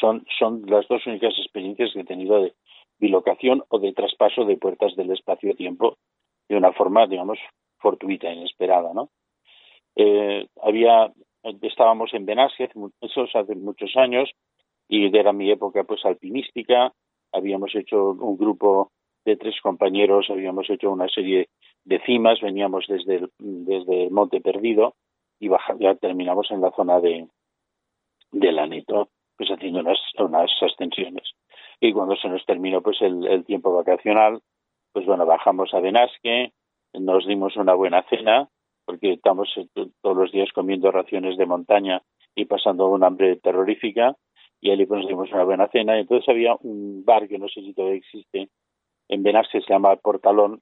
[0.00, 2.54] son, son las dos únicas experiencias que he tenido de
[2.98, 5.98] bilocación o de traspaso de puertas del espacio-tiempo
[6.48, 7.38] de una forma, digamos,
[7.78, 9.10] fortuita, inesperada, ¿no?
[9.96, 11.12] eh, había,
[11.62, 14.30] estábamos en Benasque, eso hace muchos años,
[14.88, 16.92] y era mi época pues alpinística,
[17.32, 18.92] habíamos hecho un grupo
[19.24, 21.48] de tres compañeros, habíamos hecho una serie
[21.84, 24.94] de cimas, veníamos desde el, desde el Monte Perdido
[25.38, 27.28] y ya terminamos en la zona de,
[28.32, 31.32] del Aneto, pues haciendo unas, unas ascensiones.
[31.80, 34.40] Y cuando se nos terminó pues el, el tiempo vacacional,
[34.92, 36.52] pues bueno, bajamos a Benasque,
[36.94, 38.48] nos dimos una buena cena,
[38.84, 39.66] porque estamos eh,
[40.00, 42.02] todos los días comiendo raciones de montaña
[42.34, 44.16] y pasando una hambre terrorífica,
[44.60, 45.98] y allí pues nos dimos una buena cena.
[45.98, 48.48] Entonces había un bar que no sé si todavía existe
[49.08, 50.60] en Benasque, se llama Portalón,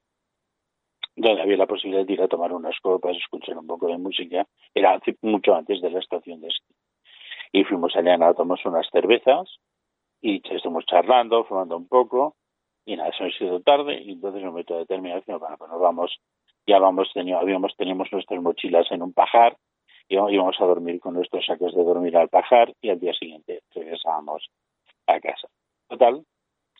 [1.16, 4.46] donde había la posibilidad de ir a tomar unas copas, escuchar un poco de música.
[4.74, 6.74] Era mucho antes de la estación de esquí.
[7.52, 9.58] Y fuimos allá, nada, tomamos unas cervezas
[10.20, 12.36] y estuvimos charlando, fumando un poco.
[12.84, 16.18] Y nada, se nos hizo tarde y entonces un momento determinado bueno, pues nos vamos,
[16.66, 19.56] ya vamos, tenido, habíamos, teníamos nuestras mochilas en un pajar
[20.08, 23.62] y íbamos a dormir con nuestros sacos de dormir al pajar y al día siguiente
[23.74, 24.48] regresábamos
[25.06, 25.48] a casa.
[25.88, 26.24] Total,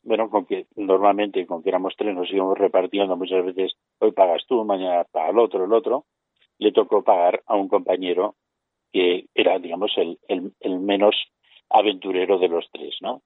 [0.02, 4.44] bueno, con que normalmente con que éramos tres nos íbamos repartiendo muchas veces, hoy pagas
[4.46, 6.04] tú, mañana paga el otro, el otro,
[6.58, 8.34] le tocó pagar a un compañero
[8.92, 11.16] que era, digamos, el, el, menos
[11.70, 13.22] aventurero de los tres, ¿no?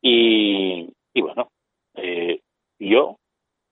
[0.00, 1.50] Y, y bueno,
[1.94, 2.40] eh,
[2.78, 3.18] yo,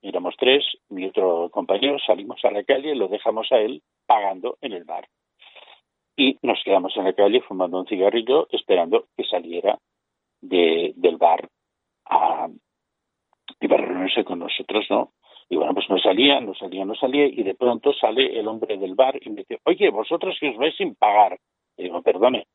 [0.02, 4.72] éramos tres, mi otro compañero, salimos a la calle, lo dejamos a él pagando en
[4.72, 5.08] el bar.
[6.16, 9.78] Y nos quedamos en la calle fumando un cigarrillo esperando que saliera
[10.42, 11.48] de, del bar
[12.08, 12.48] a,
[13.60, 15.12] y para reunirse con nosotros, ¿no?
[15.50, 18.76] Y bueno, pues no salía, no salía, no salía, y de pronto sale el hombre
[18.76, 21.38] del bar y me dice, oye, vosotros que os vais sin pagar.
[21.76, 22.46] Y digo, perdone,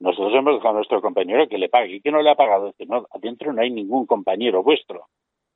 [0.00, 1.96] nosotros hemos dejado a nuestro compañero que le pague.
[1.96, 2.68] ¿Y que no le ha pagado?
[2.68, 5.06] Dice, no, adentro no hay ningún compañero vuestro.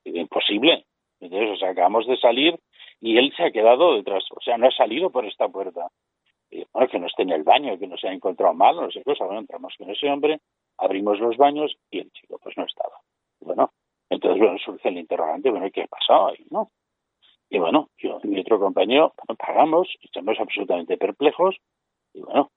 [0.03, 0.85] Digo, imposible.
[1.19, 2.59] Entonces, o sea, acabamos de salir
[2.99, 5.87] y él se ha quedado detrás, o sea, no ha salido por esta puerta.
[6.51, 8.91] Y, bueno, que no esté en el baño, que no se ha encontrado mal, no
[8.91, 9.25] sé qué cosa.
[9.25, 10.39] Bueno, entramos con ese hombre,
[10.77, 12.95] abrimos los baños y el chico pues no estaba.
[13.43, 13.71] Bueno,
[14.09, 16.69] entonces, bueno, surge el interrogante, bueno, ¿qué ha pasado ahí, no?
[17.49, 21.55] Y bueno, yo y mi otro compañero pagamos, estamos absolutamente perplejos,
[22.13, 22.49] y bueno,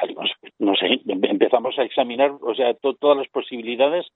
[0.00, 4.06] salimos, no sé, empezamos a examinar, o sea, todas las posibilidades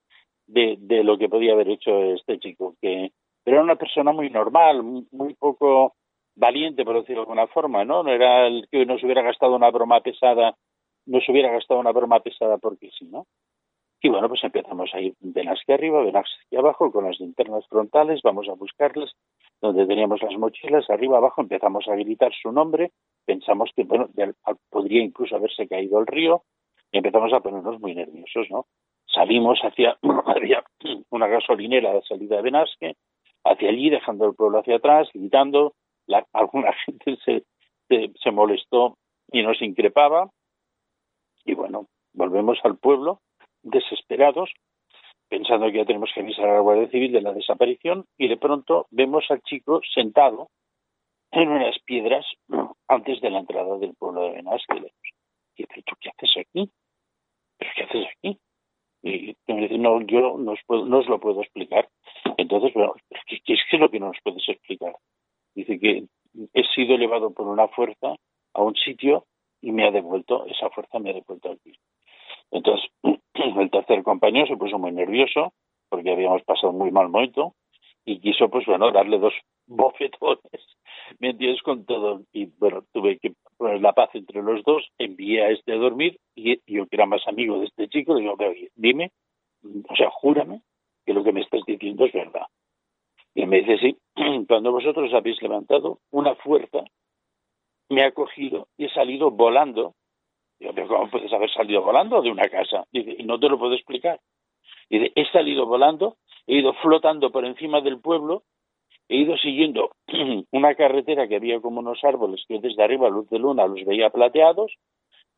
[0.47, 3.11] de, de lo que podía haber hecho este chico, que
[3.45, 5.95] pero era una persona muy normal, muy poco
[6.35, 8.03] valiente, por decirlo de alguna forma, ¿no?
[8.03, 10.57] No era el que nos hubiera gastado una broma pesada,
[11.07, 13.27] nos hubiera gastado una broma pesada porque sí, ¿no?
[14.05, 15.15] Y bueno, pues empezamos a ir
[15.67, 19.13] que arriba, de las que abajo, con las linternas frontales, vamos a buscarles
[19.63, 22.91] donde teníamos las mochilas, arriba abajo empezamos a gritar su nombre,
[23.25, 24.11] pensamos que, bueno,
[24.69, 26.43] podría incluso haberse caído el río,
[26.93, 28.67] y empezamos a ponernos muy nerviosos, ¿no?
[29.07, 30.63] Salimos hacia, había
[31.09, 32.97] una gasolinera a la salida de Benasque,
[33.43, 35.73] hacia allí, dejando el pueblo hacia atrás, gritando,
[36.35, 37.43] alguna gente se,
[37.89, 38.99] se molestó
[39.33, 40.29] y nos increpaba,
[41.47, 43.23] y bueno, volvemos al pueblo,
[43.65, 44.51] desesperados,
[45.29, 48.37] pensando que ya tenemos que avisar a la Guardia Civil de la desaparición, y de
[48.37, 50.51] pronto vemos al chico sentado
[51.33, 52.25] en unas piedras
[52.87, 54.93] antes de la entrada del pueblo de Benasque.
[55.57, 56.71] Y dice, ¿tú qué haces aquí?
[57.59, 58.39] ¿Pero qué haces aquí?
[59.03, 61.89] Y me dice, no, yo no os, puedo, no os lo puedo explicar.
[62.37, 62.95] Entonces, bueno,
[63.27, 64.97] ¿qué, ¿qué, es lo que no nos puedes explicar?
[65.55, 66.05] Dice que
[66.53, 68.15] he sido llevado por una fuerza
[68.55, 69.27] a un sitio
[69.61, 71.73] y me ha devuelto, esa fuerza me ha devuelto aquí.
[72.55, 72.89] Entonces,
[73.35, 75.53] el tercer compañero se puso muy nervioso
[75.89, 77.55] porque habíamos pasado un muy mal momento
[78.05, 79.35] y quiso, pues bueno, darle dos
[79.67, 80.63] bofetones,
[81.19, 81.63] ¿me entiendes?
[81.63, 82.23] Con todo.
[82.33, 86.19] Y bueno, tuve que poner la paz entre los dos, envié a este a dormir
[86.37, 89.11] y yo que era más amigo de este chico, le digo, oye, dime,
[89.89, 90.63] o sea, júrame
[91.05, 92.47] que lo que me estás diciendo es verdad.
[93.35, 93.97] Y me dice, sí,
[94.47, 96.85] cuando vosotros habéis levantado, una fuerza
[97.89, 99.95] me ha cogido y he salido volando
[100.73, 102.85] Digo, ¿cómo puedes haber salido volando de una casa?
[102.93, 104.21] Dice, y no te lo puedo explicar.
[104.89, 108.43] Dice, he salido volando, he ido flotando por encima del pueblo,
[109.09, 109.91] he ido siguiendo
[110.53, 113.85] una carretera que había como unos árboles que desde arriba, a luz de luna, los
[113.85, 114.73] veía plateados,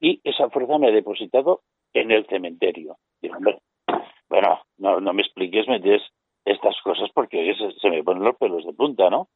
[0.01, 1.62] y esa fuerza me ha depositado
[1.93, 2.97] en el cementerio.
[3.20, 3.37] Digo,
[4.29, 5.81] bueno, no, me expliques, me
[6.45, 9.29] estas cosas porque se, se me ponen los pelos de punta, ¿no?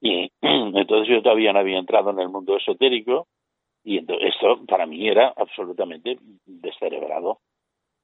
[0.00, 3.26] Y entonces yo todavía no había entrado en el mundo esotérico,
[3.88, 7.38] y entonces, esto para mí era absolutamente descerebrado.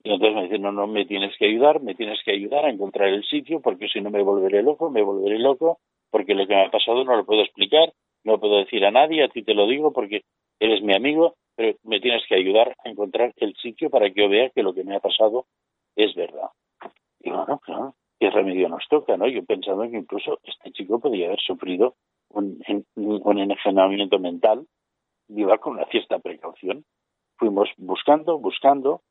[0.03, 2.71] Y entonces me dicen, no, no, me tienes que ayudar, me tienes que ayudar a
[2.71, 5.81] encontrar el sitio, porque si no me volveré loco, me volveré loco,
[6.11, 7.93] porque lo que me ha pasado no lo puedo explicar,
[8.25, 10.23] no lo puedo decir a nadie, a ti te lo digo porque
[10.59, 14.31] eres mi amigo, pero me tienes que ayudar a encontrar el sitio para que yo
[14.31, 15.45] vea que lo que me ha pasado
[15.97, 16.49] es verdad.
[17.21, 19.19] Y bueno, claro, ¿qué remedio nos toca?
[19.19, 19.29] ¿no?
[19.29, 21.95] Yo pensando que incluso este chico podría haber sufrido
[22.31, 22.59] un,
[22.97, 24.67] un, mental
[25.29, 26.85] iba con una cierta precaución.
[27.37, 29.03] Fuimos buscando, buscando,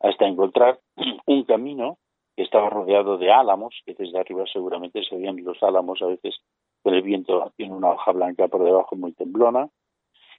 [0.00, 0.80] hasta encontrar
[1.26, 1.98] un camino
[2.36, 6.40] que estaba rodeado de álamos, que desde arriba seguramente se veían los álamos a veces
[6.82, 9.68] con el viento tiene una hoja blanca por debajo muy temblona,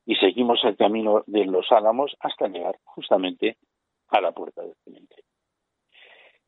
[0.06, 3.58] y seguimos el camino de los álamos hasta llegar justamente
[4.10, 5.24] a la puerta del cementerio.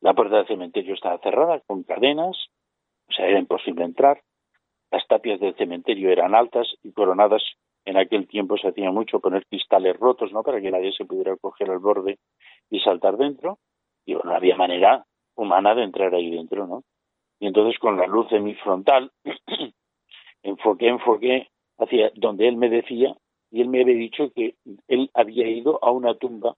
[0.00, 2.36] La puerta del cementerio estaba cerrada con cadenas,
[3.08, 4.20] o sea, era imposible entrar.
[4.90, 7.42] Las tapias del cementerio eran altas y coronadas.
[7.86, 10.42] En aquel tiempo se hacía mucho poner cristales rotos, ¿no?
[10.42, 12.18] Para que nadie se pudiera coger al borde
[12.68, 13.58] y saltar dentro.
[14.04, 15.06] Y bueno, no había manera
[15.36, 16.82] humana de entrar ahí dentro, ¿no?
[17.38, 19.12] Y entonces con la luz de mi frontal
[20.42, 23.14] enfoqué, enfoqué hacia donde él me decía
[23.50, 24.56] y él me había dicho que
[24.88, 26.56] él había ido a una tumba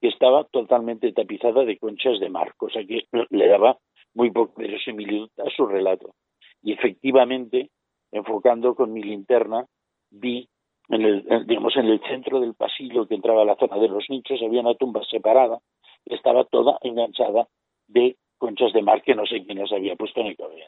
[0.00, 3.78] que estaba totalmente tapizada de conchas de mar, cosa que le daba
[4.12, 6.14] muy poca verosimilitud a su relato.
[6.62, 7.70] Y efectivamente,
[8.10, 9.66] enfocando con mi linterna,
[10.10, 10.48] vi
[10.88, 14.04] en el, digamos, en el centro del pasillo que entraba a la zona de los
[14.08, 15.60] nichos, había una tumba separada,
[16.04, 17.48] estaba toda enganchada
[17.88, 20.64] de conchas de mar que no sé quién las había puesto en el cabello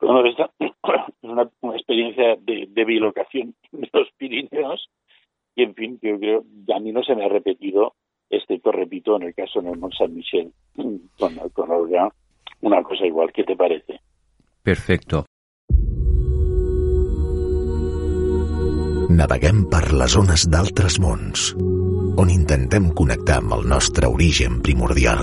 [0.00, 0.36] es
[1.22, 4.88] una, experiencia de, de, bilocación de los Pirineos
[5.54, 7.94] y, en fin, yo creo que a mí no se me ha repetido,
[8.28, 10.52] excepto, repito, en el caso de Mont Saint-Michel
[11.18, 12.12] con, con Olga,
[12.60, 13.32] una cosa igual.
[13.32, 14.00] ¿Qué te parece?
[14.62, 15.24] Perfecto.
[19.06, 21.52] Naveguem per les zones d'altres mons,
[22.18, 25.22] on intentem connectar amb el nostre origen primordial.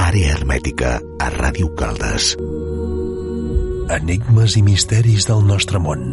[0.00, 2.30] Àrea hermètica a Ràdio Caldes.
[3.98, 6.08] Enigmes i misteris del nostre món.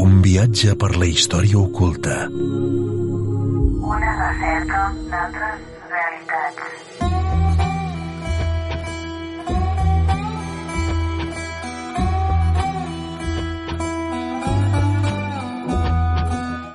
[0.00, 2.22] Un viatge per la història oculta.
[3.92, 4.82] Una recerca
[5.12, 6.85] d'altres realitats.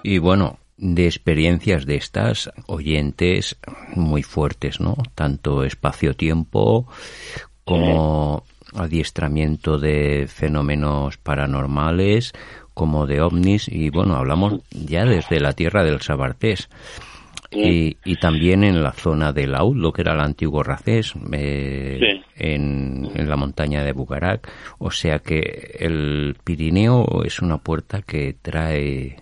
[0.04, 3.58] Y bueno, de experiencias de estas oyentes
[3.95, 4.97] muy fuertes, ¿no?
[5.14, 6.88] Tanto espacio-tiempo
[7.64, 8.43] como
[8.74, 12.34] adiestramiento de fenómenos paranormales,
[12.74, 16.70] como de ovnis, y bueno, hablamos ya desde la tierra del Sabartés.
[17.54, 22.22] Y, y, también en la zona de Laúd, lo que era el antiguo Racés, eh,
[22.38, 24.49] en, en, la montaña de Bucarac.
[24.78, 29.18] O sea que el Pirineo es una puerta que trae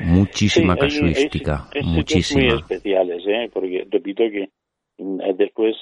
[0.00, 2.54] Muchísima casuística, muchísima.
[2.54, 3.50] muy especiales, ¿eh?
[3.52, 4.48] porque repito que
[4.98, 5.76] mm, después,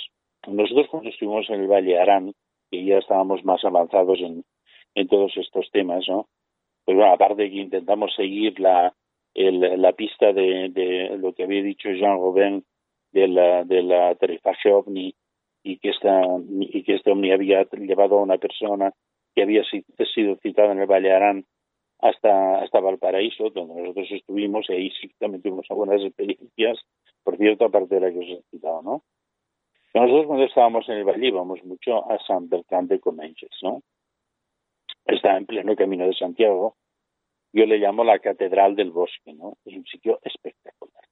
[0.46, 2.32] nosotros cuando estuvimos en el Valle Arán,
[2.70, 4.44] que ya estábamos más avanzados en,
[4.94, 6.28] en todos estos temas, ¿no?
[6.84, 8.92] Pues bueno, aparte que intentamos seguir la,
[9.34, 12.64] el, la pista de, de, lo que había dicho Jean Robin
[13.12, 15.14] de la, de la tarifaje ovni
[15.62, 16.22] y que, esta,
[16.60, 18.92] y que este ovni había llevado a una persona
[19.34, 19.62] que había
[20.14, 21.44] sido citada en el Valle Arán
[22.03, 26.78] hasta, hasta Valparaíso, donde nosotros estuvimos, y ahí sí también tuvimos algunas experiencias,
[27.22, 29.03] por cierto, aparte de la que os he citado, ¿no?
[29.94, 33.82] Nosotros cuando estábamos en el Valle íbamos mucho a San Bertrand de Comenges, ¿no?
[35.05, 36.76] Está en pleno camino de Santiago.
[37.53, 39.55] Yo le llamo la Catedral del Bosque, ¿no?
[39.64, 41.05] Es un sitio espectacular.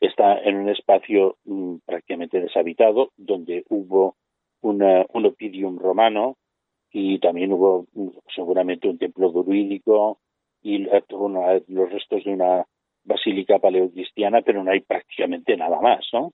[0.00, 4.16] Está en un espacio mmm, prácticamente deshabitado, donde hubo
[4.60, 6.36] una, un opidium romano,
[6.98, 7.86] y también hubo
[8.34, 10.18] seguramente un templo druídico
[10.62, 12.64] y los restos de una
[13.04, 16.32] basílica paleocristiana, pero no hay prácticamente nada más, ¿no?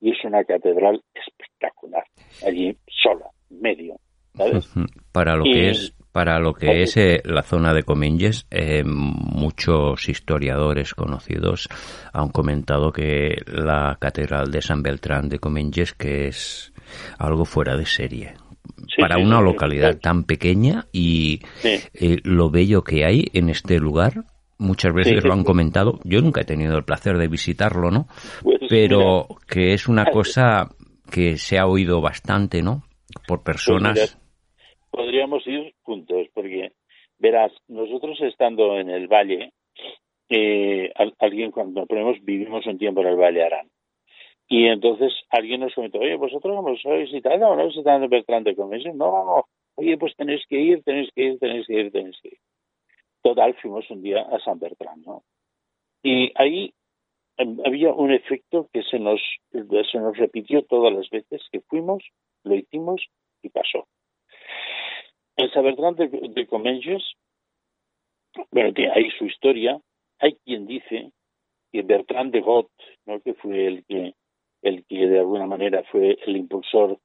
[0.00, 2.02] Y es una catedral espectacular,
[2.44, 4.00] allí sola, medio,
[4.34, 4.74] ¿sabes?
[5.12, 10.08] Para lo que es para lo que es eh, la zona de Cominges, eh, muchos
[10.08, 11.68] historiadores conocidos
[12.12, 16.72] han comentado que la catedral de San Beltrán de Cominges que es
[17.16, 18.34] algo fuera de serie,
[18.98, 24.24] para una localidad tan pequeña y eh, lo bello que hay en este lugar.
[24.58, 26.00] Muchas veces lo han comentado.
[26.04, 28.06] Yo nunca he tenido el placer de visitarlo, ¿no?
[28.42, 30.68] Pues Pero que es una cosa
[31.10, 32.82] que se ha oído bastante, ¿no?
[33.26, 34.18] Por Pues personas.
[34.90, 36.72] podríamos ir juntos, porque
[37.18, 39.52] verás, nosotros estando en el valle,
[40.28, 43.68] eh, alguien cuando ponemos vivimos un tiempo en el Valle Arán.
[44.52, 48.56] Y entonces alguien nos comentó, oye, vosotros no os habéis visitado, no visitando Bertrand de
[48.56, 48.98] Comisión.
[48.98, 49.46] No,
[49.76, 52.38] oye, pues tenéis que ir, tenéis que ir, tenéis que ir, tenéis que ir.
[53.22, 55.22] Total, fuimos un día a San Bertrand, ¿no?
[56.02, 56.74] Y ahí
[57.64, 59.20] había un efecto que se nos,
[59.52, 62.02] se nos repitió todas las veces que fuimos,
[62.42, 63.06] lo hicimos
[63.42, 63.86] y pasó.
[65.36, 66.48] En San Bertrand de, de
[68.50, 69.80] bueno, que hay su historia,
[70.18, 71.12] hay quien dice
[71.70, 72.70] que Bertrand de Gott,
[73.06, 73.20] ¿no?
[73.20, 74.14] que fue el que
[74.62, 76.98] el que de alguna manera fue el impulsor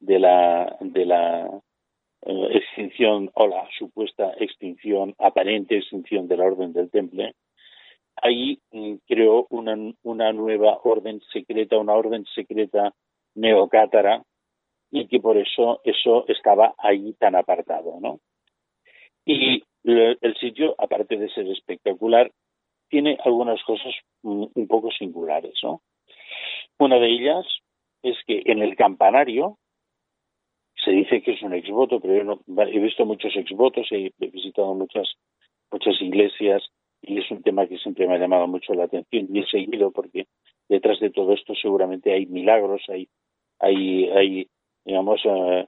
[0.00, 1.62] de la de la
[2.24, 7.34] eh, extinción o la supuesta extinción, aparente extinción de la orden del temple,
[8.16, 12.94] ahí mm, creó una, nueva orden secreta, una orden secreta
[13.34, 14.22] neocátara,
[14.90, 18.20] y que por eso eso estaba ahí tan apartado, ¿no?
[19.24, 22.30] Y el sitio, aparte de ser espectacular,
[22.88, 25.80] tiene algunas cosas mm, un poco singulares, ¿no?
[26.82, 27.46] Una de ellas
[28.02, 29.56] es que en el campanario
[30.84, 34.74] se dice que es un exvoto, pero yo no, he visto muchos exvotos, he visitado
[34.74, 35.14] muchas
[35.70, 36.60] muchas iglesias
[37.00, 39.92] y es un tema que siempre me ha llamado mucho la atención y he seguido
[39.92, 40.26] porque
[40.68, 43.08] detrás de todo esto seguramente hay milagros, hay
[43.60, 44.48] hay hay
[44.84, 45.66] digamos eh,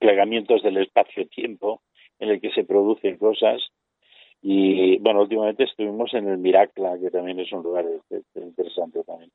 [0.00, 1.80] plegamientos del espacio-tiempo
[2.18, 3.62] en el que se producen cosas
[4.46, 7.86] y bueno, últimamente estuvimos en el Miracla, que también es un lugar
[8.34, 9.30] interesante también.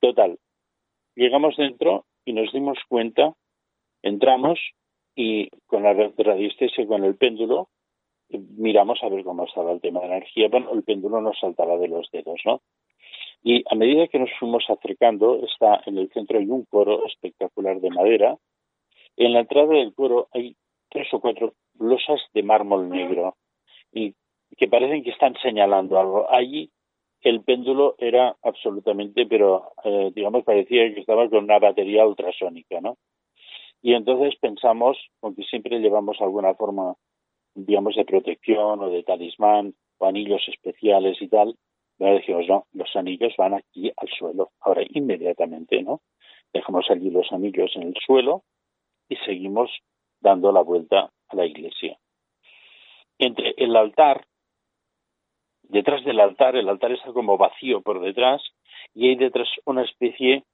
[0.00, 0.38] Total,
[1.14, 3.34] llegamos dentro y nos dimos cuenta,
[4.00, 4.58] entramos
[5.14, 7.68] y con la radiestesia, con el péndulo,
[8.30, 10.48] miramos a ver cómo estaba el tema de la energía.
[10.48, 12.62] Bueno, el péndulo nos saltaba de los dedos, ¿no?
[13.42, 17.78] Y a medida que nos fuimos acercando, está en el centro hay un coro espectacular
[17.82, 18.38] de madera.
[19.18, 20.56] En la entrada del coro hay
[20.88, 23.36] tres o cuatro losas de mármol negro
[23.92, 24.14] y
[24.56, 26.26] que parecen que están señalando algo.
[26.30, 26.70] Allí
[27.22, 32.96] el péndulo era absolutamente, pero eh, digamos parecía que estaba con una batería ultrasónica, ¿no?
[33.82, 36.94] Y entonces pensamos, aunque siempre llevamos alguna forma,
[37.54, 41.56] digamos, de protección o de talismán o anillos especiales y tal,
[41.98, 44.50] pero dijimos, no, los anillos van aquí al suelo.
[44.60, 46.00] Ahora, inmediatamente, ¿no?
[46.52, 48.42] Dejamos allí los anillos en el suelo
[49.08, 49.70] y seguimos
[50.20, 51.98] dando la vuelta a la iglesia.
[53.18, 54.26] Entre el altar,
[55.68, 58.42] detrás del altar, el altar está como vacío por detrás
[58.94, 60.44] y hay detrás una especie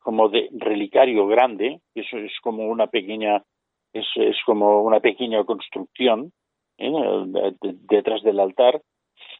[0.00, 3.42] como de relicario grande, eso es como una pequeña,
[3.92, 6.32] es, es como una pequeña construcción
[6.78, 6.90] ¿eh?
[7.88, 8.82] detrás del altar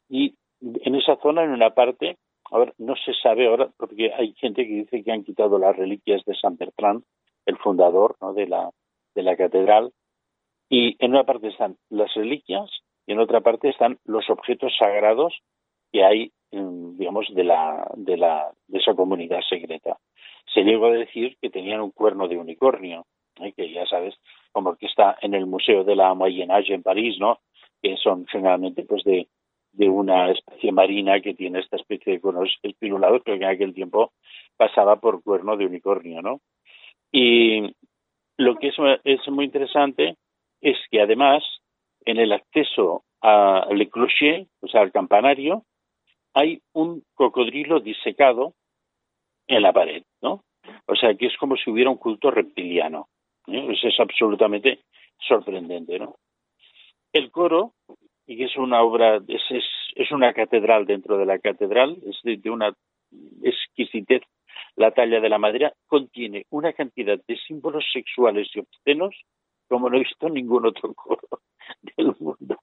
[0.08, 2.18] y en esa zona, en una parte,
[2.78, 6.36] no se sabe ahora, porque hay gente que dice que han quitado las reliquias de
[6.36, 7.02] San Bertrand,
[7.46, 8.32] el fundador ¿no?
[8.34, 8.70] de, la,
[9.14, 9.92] de la catedral,
[10.68, 12.70] y en una parte están las reliquias
[13.12, 15.38] en otra parte están los objetos sagrados
[15.92, 19.98] que hay, digamos, de, la, de, la, de esa comunidad secreta.
[20.52, 23.06] Se llegó a decir que tenían un cuerno de unicornio,
[23.40, 23.52] ¿eh?
[23.52, 24.14] que ya sabes,
[24.52, 27.38] como que está en el Museo de la Moyen Age en París, ¿no?
[27.82, 29.28] que son generalmente pues de,
[29.72, 33.74] de una especie marina que tiene esta especie de conos espirulados, pero que en aquel
[33.74, 34.12] tiempo
[34.56, 36.40] pasaba por cuerno de unicornio, ¿no?
[37.10, 37.74] Y
[38.36, 40.16] lo que es, es muy interesante
[40.60, 41.42] es que además
[42.04, 45.64] en el acceso a Le o sea, al campanario,
[46.34, 48.54] hay un cocodrilo disecado
[49.46, 50.42] en la pared, ¿no?
[50.86, 53.08] O sea, que es como si hubiera un culto reptiliano.
[53.46, 53.68] ¿eh?
[53.70, 54.80] Eso es absolutamente
[55.18, 56.16] sorprendente, ¿no?
[57.12, 57.74] El coro
[58.26, 62.18] y que es una obra, es, es, es una catedral dentro de la catedral, es
[62.22, 62.74] de, una
[63.42, 64.22] exquisitez
[64.76, 69.14] la talla de la madera, contiene una cantidad de símbolos sexuales y obscenos
[69.68, 71.20] como no he visto ningún otro coro
[71.96, 72.56] del mundo.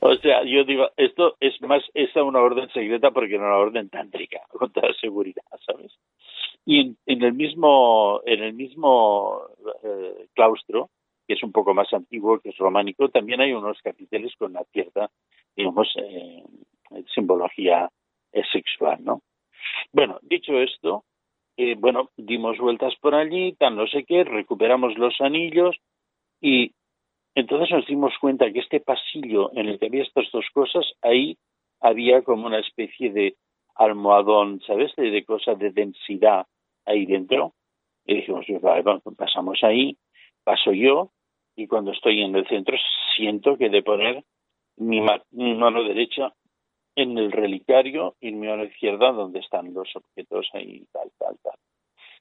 [0.00, 3.88] o sea, yo digo, esto es más, esa una orden secreta porque no una orden
[3.88, 5.92] tántrica, con toda seguridad, ¿sabes?
[6.64, 9.42] Y en, en el mismo, en el mismo
[9.82, 10.90] eh, claustro
[11.28, 14.64] que es un poco más antiguo, que es románico, también hay unos capiteles con una
[14.72, 15.10] cierta,
[15.54, 16.42] digamos, eh,
[17.14, 17.90] simbología
[18.32, 19.20] eh, sexual, ¿no?
[19.92, 21.04] Bueno, dicho esto,
[21.58, 25.76] eh, bueno, dimos vueltas por allí, tan no sé qué, recuperamos los anillos
[26.40, 26.72] y
[27.34, 31.36] entonces nos dimos cuenta que este pasillo en el que había estas dos cosas, ahí
[31.80, 33.36] había como una especie de
[33.74, 34.94] almohadón, ¿sabes?
[34.96, 36.46] De, de cosa de densidad
[36.84, 37.54] ahí dentro.
[38.04, 38.82] Y dijimos, vale,
[39.16, 39.96] pasamos ahí,
[40.42, 41.10] paso yo,
[41.58, 42.76] y cuando estoy en el centro
[43.16, 44.24] siento que de poner
[44.76, 46.32] mi, mano derecha
[46.94, 51.58] en el relicario y mi mano izquierda donde están los objetos ahí, tal, tal, tal.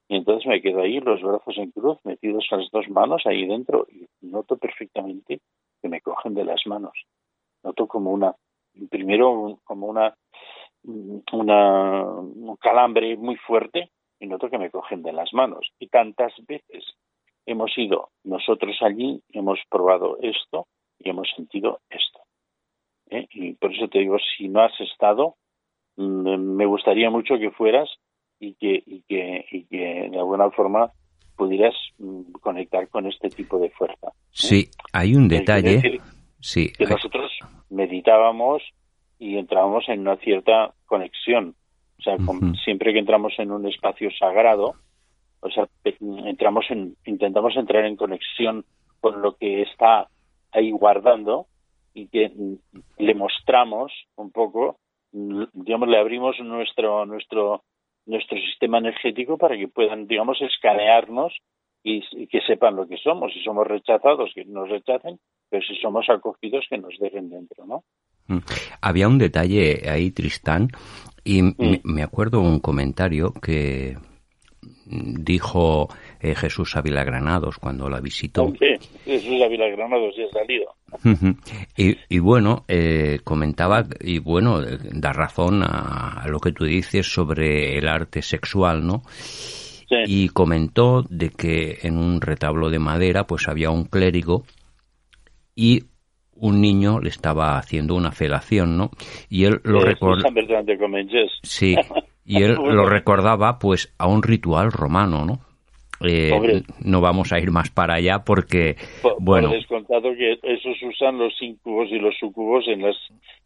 [0.09, 3.85] Y entonces me quedo ahí, los brazos en cruz, metidos las dos manos ahí dentro,
[3.89, 5.41] y noto perfectamente
[5.81, 6.93] que me cogen de las manos.
[7.63, 8.33] Noto como una,
[8.89, 10.15] primero como una,
[10.83, 13.89] una, un calambre muy fuerte,
[14.19, 15.71] y noto que me cogen de las manos.
[15.79, 16.85] Y tantas veces
[17.45, 20.67] hemos ido nosotros allí, hemos probado esto
[20.99, 22.19] y hemos sentido esto.
[23.09, 23.27] ¿eh?
[23.31, 25.35] Y por eso te digo, si no has estado,
[25.97, 27.89] mm, me gustaría mucho que fueras
[28.39, 30.91] y que, y que, y que de alguna forma
[31.35, 34.07] pudieras mm, conectar con este tipo de fuerza.
[34.07, 34.29] ¿eh?
[34.31, 36.01] Sí, hay un detalle.
[36.39, 37.31] sí, que nosotros
[37.69, 38.61] meditábamos
[39.19, 41.55] y entrábamos en una cierta conexión.
[41.99, 42.17] O sea,
[42.63, 44.75] siempre que entramos en un espacio sagrado,
[45.39, 45.67] o sea,
[46.01, 48.65] entramos en, intentamos entrar en conexión
[48.99, 50.07] con lo que está
[50.51, 51.47] ahí guardando
[51.93, 52.31] y que
[52.97, 54.77] le mostramos un poco,
[55.11, 57.63] digamos, le abrimos nuestro nuestro
[58.07, 61.33] nuestro sistema energético para que puedan, digamos, escanearnos
[61.83, 63.31] y, que sepan lo que somos.
[63.33, 67.83] Si somos rechazados, que nos rechacen, pero si somos acogidos, que nos dejen dentro, ¿no?
[68.27, 68.39] Mm.
[68.81, 70.69] Había un detalle ahí, Tristán,
[71.23, 71.81] y mm.
[71.83, 73.97] me acuerdo un comentario que
[74.85, 75.89] dijo
[76.21, 78.51] eh, Jesús Ávila Granados cuando la visitó.
[79.05, 80.73] Jesús Ávila Granados ya ha salido.
[81.75, 87.87] y, bueno, eh, comentaba, y bueno, da razón a, lo que tú dices sobre el
[87.87, 89.03] arte sexual, ¿no?
[90.05, 94.43] Y comentó de que en un retablo de madera pues había un clérigo
[95.55, 95.83] y
[96.39, 98.91] un niño le estaba haciendo una felación, ¿no?
[99.29, 100.23] Y él lo recordó.
[101.41, 101.75] Sí,
[102.25, 105.39] y él lo recordaba pues a un ritual romano, ¿no?
[106.01, 108.75] Eh, no vamos a ir más para allá porque,
[109.19, 109.49] bueno...
[109.49, 112.95] Por descontado que esos usan los incubos y los sucubos en las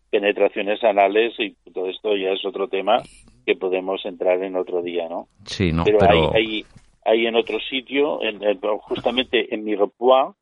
[0.10, 3.02] penetraciones anales y todo esto ya es otro tema
[3.46, 5.28] que podemos entrar en otro día, ¿no?
[5.46, 6.66] Sí, no, pero, Hay,
[7.06, 8.40] hay, en otro sitio, en,
[8.80, 10.36] justamente en Mirepoix,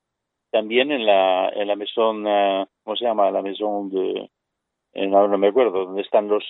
[0.52, 3.30] también en la, en la maison, uh, ¿cómo se llama?
[3.30, 4.30] La maison de...
[5.08, 6.44] no, no me acuerdo, donde están los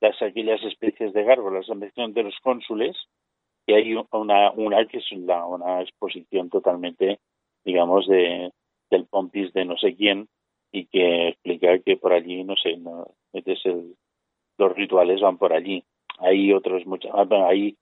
[0.00, 2.94] las aquellas especies de gárgolas, la mención de los cónsules,
[3.66, 7.18] y hay una, una que es una, exposición totalmente,
[7.64, 8.50] digamos, de
[8.90, 10.28] del pompis de no sé quién,
[10.70, 13.06] y que explica que por allí, no sé, no,
[14.58, 15.82] los rituales van por allí.
[16.18, 17.76] Hay otros, muchos, ah, hay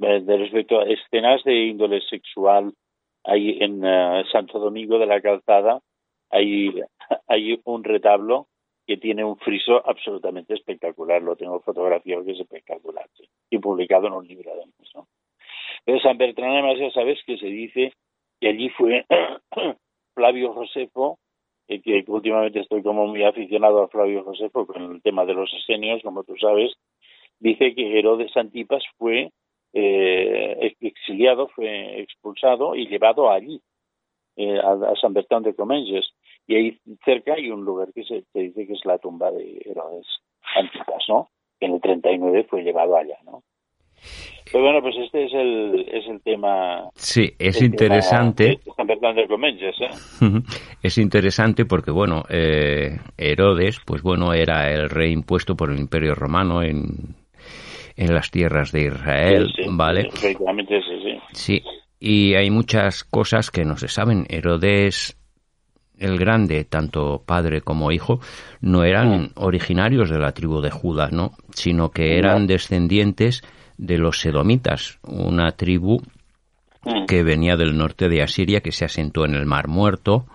[0.00, 2.74] eh, de respecto a escenas de índole sexual,
[3.24, 5.80] hay en eh, Santo Domingo de la Calzada,
[6.30, 6.74] hay,
[7.28, 8.48] hay un retablo
[8.86, 11.20] que tiene un friso absolutamente espectacular.
[11.20, 13.06] Lo tengo fotografiado que es espectacular
[13.50, 14.90] y publicado en un libro además.
[14.94, 15.06] ¿no?
[15.88, 17.94] Pero San Bertrán ya sabes que se dice
[18.38, 19.06] que allí fue
[20.14, 21.18] Flavio Josefo,
[21.66, 25.50] eh, que últimamente estoy como muy aficionado a Flavio Josefo con el tema de los
[25.54, 26.74] esenios, como tú sabes,
[27.40, 29.30] dice que Herodes Antipas fue
[29.72, 33.58] eh, exiliado, fue expulsado y llevado allí,
[34.36, 36.10] eh, a, San Bertrán de Comenges.
[36.46, 40.06] Y ahí cerca hay un lugar que se, dice que es la tumba de Herodes
[40.54, 41.30] Antipas, ¿no?
[41.58, 43.42] Que en el 39 fue llevado allá, ¿no?
[44.50, 46.88] Pero bueno, pues este es el, es el tema.
[46.94, 48.60] Sí, es interesante.
[49.28, 50.40] Comenges, ¿eh?
[50.82, 56.14] Es interesante porque, bueno, eh, Herodes, pues bueno, era el rey impuesto por el Imperio
[56.14, 57.14] Romano en,
[57.96, 60.08] en las tierras de Israel, ¿vale?
[60.08, 61.18] Efectivamente, sí, sí.
[61.32, 61.62] Sí,
[62.00, 64.24] y hay muchas cosas que no se saben.
[64.30, 65.18] Herodes
[65.98, 68.20] el Grande, tanto padre como hijo,
[68.60, 69.30] no eran mm.
[69.36, 71.32] originarios de la tribu de Judá, ¿no?
[71.50, 73.42] sino que eran descendientes
[73.78, 76.00] de los sedomitas, una tribu
[76.84, 77.06] mm.
[77.06, 80.26] que venía del norte de Asiria, que se asentó en el Mar Muerto,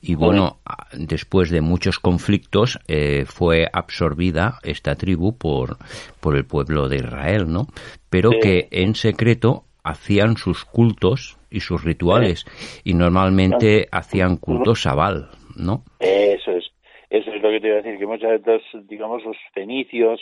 [0.00, 0.58] y bueno,
[0.92, 5.78] después de muchos conflictos eh, fue absorbida esta tribu por,
[6.20, 7.66] por el pueblo de Israel, ¿no?
[8.10, 12.44] Pero que en secreto hacían sus cultos y sus rituales
[12.84, 15.84] y normalmente hacían cultos a Baal, ¿no?
[15.98, 16.70] Eso es,
[17.08, 20.20] eso es lo que te iba a decir, que muchas veces, digamos, los fenicios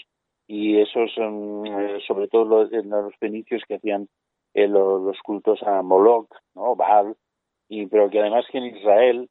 [0.48, 4.08] y esos, mm, eh, sobre todo los, los fenicios que hacían
[4.54, 6.74] eh, los, cultos a Moloch, ¿no?
[6.74, 7.14] Baal,
[7.68, 9.28] y, pero que además que en Israel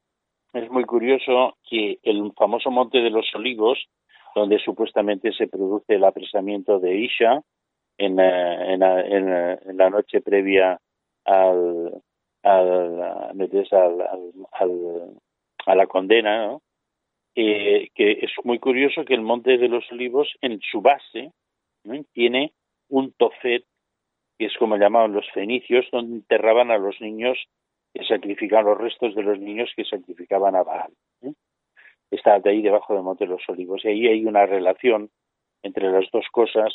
[0.54, 3.78] es muy curioso que el famoso Monte de los Olivos,
[4.34, 7.42] donde supuestamente se produce el apresamiento de Isha,
[7.98, 10.80] en, eh, en, en, en la noche previa
[11.24, 12.00] al,
[12.44, 13.40] al, al,
[15.66, 16.62] a la condena, ¿no?
[17.34, 21.32] Eh, que es muy curioso que el Monte de los Olivos, en su base,
[22.12, 22.52] tiene
[22.88, 23.64] un tofet,
[24.38, 27.38] que es como llamaban los fenicios, donde enterraban a los niños
[27.94, 30.92] que sacrificaban los restos de los niños que sacrificaban a Baal.
[31.22, 31.32] ¿eh?
[32.10, 33.84] Está ahí debajo del Monte de los Olivos.
[33.84, 35.10] Y ahí hay una relación
[35.62, 36.74] entre las dos cosas.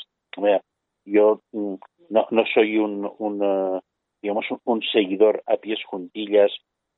[1.06, 1.76] Yo mm,
[2.10, 3.82] no, no soy un, un uh,
[4.24, 6.52] digamos, un, seguidor a pies juntillas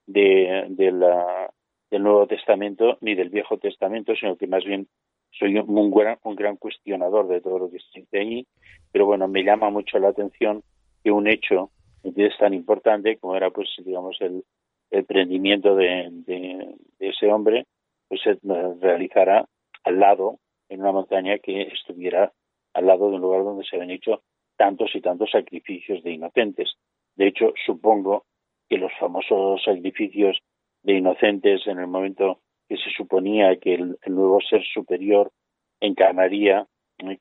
[0.05, 1.49] de, la,
[1.91, 4.87] del Nuevo Testamento ni del Viejo Testamento, sino que más bien
[5.31, 8.47] soy un, gran, un gran cuestionador de todo lo que se dice allí.
[8.91, 10.63] Pero bueno, me llama mucho la atención
[11.03, 11.71] que un hecho
[12.03, 14.43] es tan importante como era, pues, digamos, el,
[14.91, 17.65] el prendimiento de, de, ese hombre,
[18.07, 18.37] pues se
[18.79, 19.45] realizara
[19.83, 22.31] al lado, en una montaña que estuviera
[22.73, 24.21] al lado de un lugar donde se habían hecho
[24.57, 26.73] tantos y tantos sacrificios de inocentes.
[27.15, 28.25] De hecho, supongo
[28.67, 30.39] que los famosos sacrificios
[30.85, 35.31] de inocentes en el momento que se suponía que el, nuevo ser superior
[35.79, 36.67] encarnaría,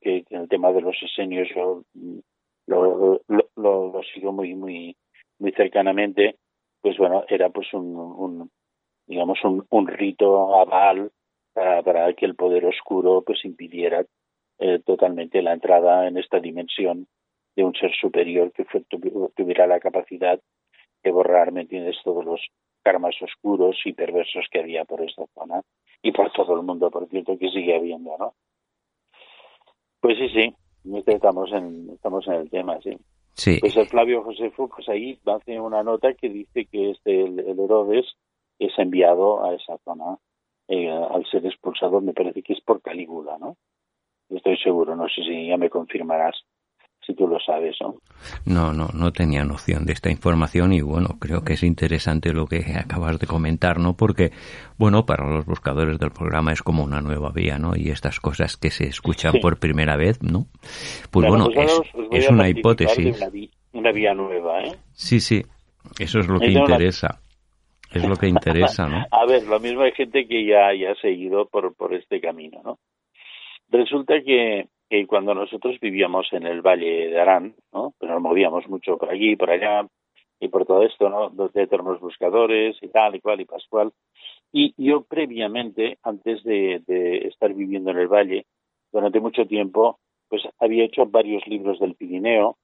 [0.01, 1.49] que, en el tema de los esenios
[1.93, 2.19] mm,
[2.67, 4.95] lo, lo, lo, sigo muy, muy,
[5.39, 6.37] muy cercanamente,
[6.81, 8.51] pues bueno, era pues un, un
[9.07, 11.11] digamos, un, un rito aval
[11.53, 14.05] para, para, que el poder oscuro pues impidiera
[14.59, 17.07] eh, totalmente la entrada en esta dimensión
[17.55, 18.83] de un ser superior que fue,
[19.35, 20.39] tuviera la capacidad
[21.03, 22.41] de borrar, ¿me todos los
[22.85, 25.61] karmas oscuros y perversos que había por esta zona
[26.03, 28.35] y por todo el mundo, por cierto, que sigue habiendo, ¿no?
[29.99, 30.55] Pues sí, sí,
[31.07, 32.95] estamos en, estamos en el tema, sí.
[33.33, 33.57] Sí.
[33.59, 37.59] Pues el Flavio Josefo, pues ahí hace una nota que dice que este el, el
[37.59, 38.05] Herodes
[38.59, 40.17] es enviado a esa zona
[40.67, 43.57] eh, al ser expulsado, me parece que es por Calígula, ¿no?
[44.29, 46.35] Estoy seguro, no sé si ya me confirmarás
[47.05, 47.95] si tú lo sabes, ¿no?
[48.45, 52.47] No, no, no tenía noción de esta información y bueno, creo que es interesante lo
[52.47, 53.95] que acabas de comentar, ¿no?
[53.95, 54.31] Porque,
[54.77, 57.75] bueno, para los buscadores del programa es como una nueva vía, ¿no?
[57.75, 59.39] Y estas cosas que se escuchan Sí.
[59.39, 60.47] por primera vez, ¿no?
[61.11, 61.71] Pues Claro, bueno, pues
[62.11, 63.19] es, es una hipótesis.
[63.73, 64.75] Una, vía nueva, ¿eh?
[64.93, 65.43] Sí, sí,
[65.99, 67.19] eso es lo que Es una- interesa.
[67.91, 69.05] Es lo que interesa, ¿no?
[69.11, 72.61] A ver, lo mismo hay gente que ya, ya ha seguido por, por este camino,
[72.63, 72.79] ¿no?
[73.69, 77.93] Resulta que, que cuando nosotros vivíamos en el Valle de Arán, ¿no?
[77.97, 79.87] Pues nos movíamos mucho por aquí, por allá,
[80.39, 81.29] y por todo esto, ¿no?
[81.29, 83.91] Los eternos buscadores y tal y cual y pascual.
[84.51, 88.45] Y yo previamente, antes de, de estar viviendo en el Valle,
[88.91, 92.57] durante mucho tiempo, pues había hecho varios libros del Pirineo,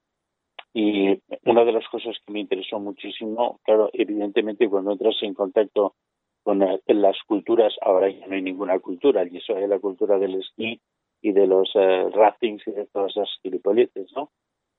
[0.74, 5.96] y una de las cosas que me interesó muchísimo, claro, evidentemente cuando entras en contacto
[6.44, 10.18] con eh, las culturas, ahora ya no hay ninguna cultura, y eso es la cultura
[10.18, 10.80] del esquí
[11.22, 14.32] y de los eh, raftings y de todas esas gilipolleces, ¿no?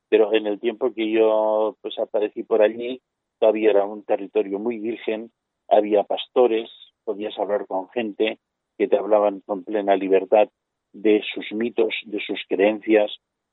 [0.08, 3.00] Pero en el tiempo que yo pues aparecí por allí,
[3.38, 5.30] todavía era un territorio muy virgen,
[5.68, 6.70] había pastores,
[7.04, 8.38] podías hablar con gente
[8.76, 10.48] que te hablaban con plena libertad
[10.92, 13.10] de sus mitos, de sus creencias,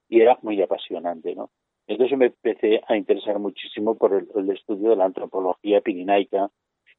[0.09, 1.51] y era muy apasionante, ¿no?
[1.87, 6.49] Entonces me empecé a interesar muchísimo por el, el estudio de la antropología pirinaica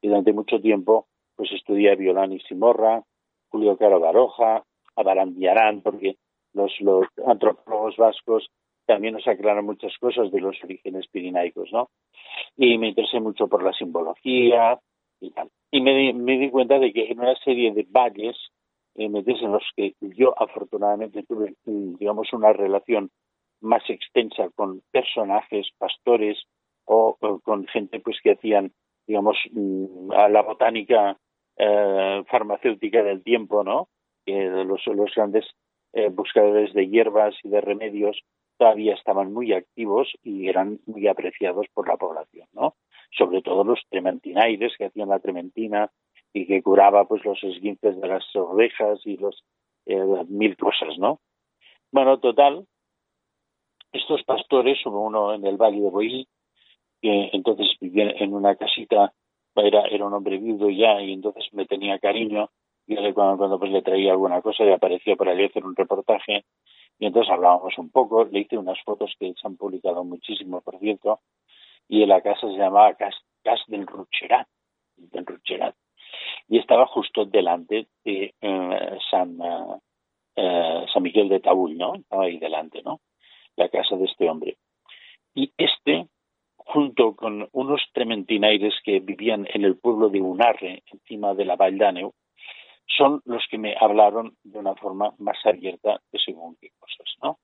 [0.00, 3.04] y durante mucho tiempo pues estudié a Violán Simorra,
[3.48, 4.64] Julio Caro Baroja,
[5.00, 6.16] a Barandiarán, porque
[6.52, 8.50] los, los antropólogos vascos
[8.86, 11.90] también nos aclaran muchas cosas de los orígenes pirinaicos, ¿no?
[12.56, 14.78] Y me interesé mucho por la simbología
[15.20, 15.48] y tal.
[15.70, 18.36] Y me, me di cuenta de que en una serie de valles,
[18.96, 23.10] eh, en los que yo afortunadamente tuve, digamos, una relación
[23.60, 26.42] más extensa con personajes, pastores
[26.84, 28.72] o, o con gente pues que hacían,
[29.06, 31.16] digamos, mm, a la botánica
[31.56, 33.88] eh, farmacéutica del tiempo, ¿no?
[34.26, 35.46] Los, los grandes
[35.92, 38.20] eh, buscadores de hierbas y de remedios
[38.56, 42.74] todavía estaban muy activos y eran muy apreciados por la población, ¿no?
[43.16, 45.90] Sobre todo los trementinaires que hacían la trementina
[46.32, 49.42] y que curaba pues los esguinces de las ovejas y los
[49.86, 51.20] eh, mil cosas, ¿no?
[51.90, 52.66] Bueno, total,
[53.92, 56.28] estos pastores, hubo uno en el Valle de Boí,
[57.02, 59.12] que entonces vivía en una casita,
[59.56, 62.50] era un hombre viudo ya, y entonces me tenía cariño,
[62.90, 66.44] y él cuando, pues le traía alguna cosa y aparecía por allí hacer un reportaje,
[66.98, 70.76] y entonces hablábamos un poco, le hice unas fotos que se han publicado muchísimo, por
[70.80, 71.20] cierto,
[71.88, 73.14] y la casa se llamaba Cas,
[73.44, 74.48] Cas del Rucherat,
[74.96, 75.76] del Rucherat,
[76.48, 79.76] y estaba justo delante de eh, San, eh,
[80.34, 81.94] eh, San Miguel de Taúl, ¿no?
[81.94, 83.00] Estaba ahí delante, ¿no?
[83.54, 84.56] La casa de este hombre.
[85.32, 86.08] Y este,
[86.56, 91.78] junto con unos trementinaires que vivían en el pueblo de Unarre, encima de la Vall
[91.78, 92.12] d'Àneu,
[92.96, 97.38] son los que me hablaron de una forma más abierta de según qué cosas, ¿no?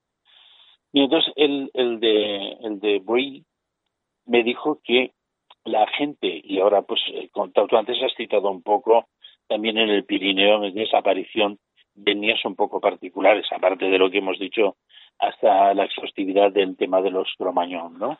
[0.93, 3.45] Y entonces el, el de el de Boí
[4.27, 5.13] me dijo que
[5.65, 9.09] la gente, y ahora pues eh, tú antes has citado un poco
[9.49, 11.59] también en el Pirineo, en esa aparición
[11.95, 14.77] de etnias un poco particulares, aparte de lo que hemos dicho
[15.19, 18.19] hasta la exhaustividad del tema de los cromañón, ¿no?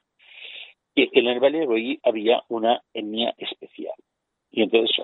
[0.95, 3.95] Que en el Valle de Boí había una etnia especial.
[4.51, 4.97] Y entonces.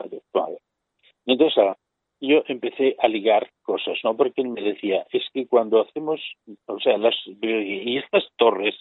[1.26, 1.76] Y entonces
[2.28, 4.16] yo empecé a ligar cosas, ¿no?
[4.16, 6.20] Porque él me decía, es que cuando hacemos,
[6.66, 8.74] o sea, las, y estas torres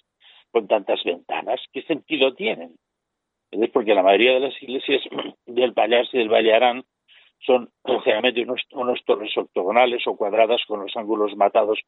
[0.51, 2.75] con tantas ventanas, ¿qué sentido tienen?
[3.51, 5.01] Es porque la mayoría de las iglesias
[5.45, 6.83] del Pallars y del Valle Arán
[7.39, 7.69] son
[8.03, 11.79] generalmente unos, unos torres octogonales o cuadradas con los ángulos matados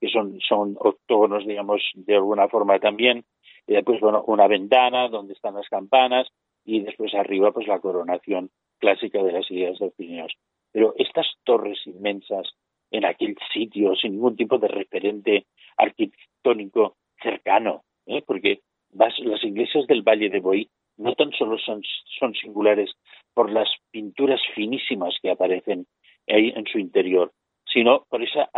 [0.00, 3.24] que son, son octógonos, digamos, de alguna forma también.
[3.66, 6.28] Y después, bueno, una ventana donde están las campanas
[6.64, 10.32] y después arriba, pues la coronación clásica de las iglesias de Pirineos.
[10.72, 12.48] Pero estas torres inmensas
[12.90, 15.46] en aquel sitio, sin ningún tipo de referente
[15.76, 18.22] arquitectónico cercano, ¿eh?
[18.26, 18.60] porque
[18.92, 20.68] vas, las iglesias del Valle de Boí
[20.98, 21.82] no tan solo son,
[22.18, 22.90] son singulares
[23.34, 25.86] por las pinturas finísimas que aparecen
[26.28, 27.32] ahí en su interior,
[27.72, 28.50] sino por esa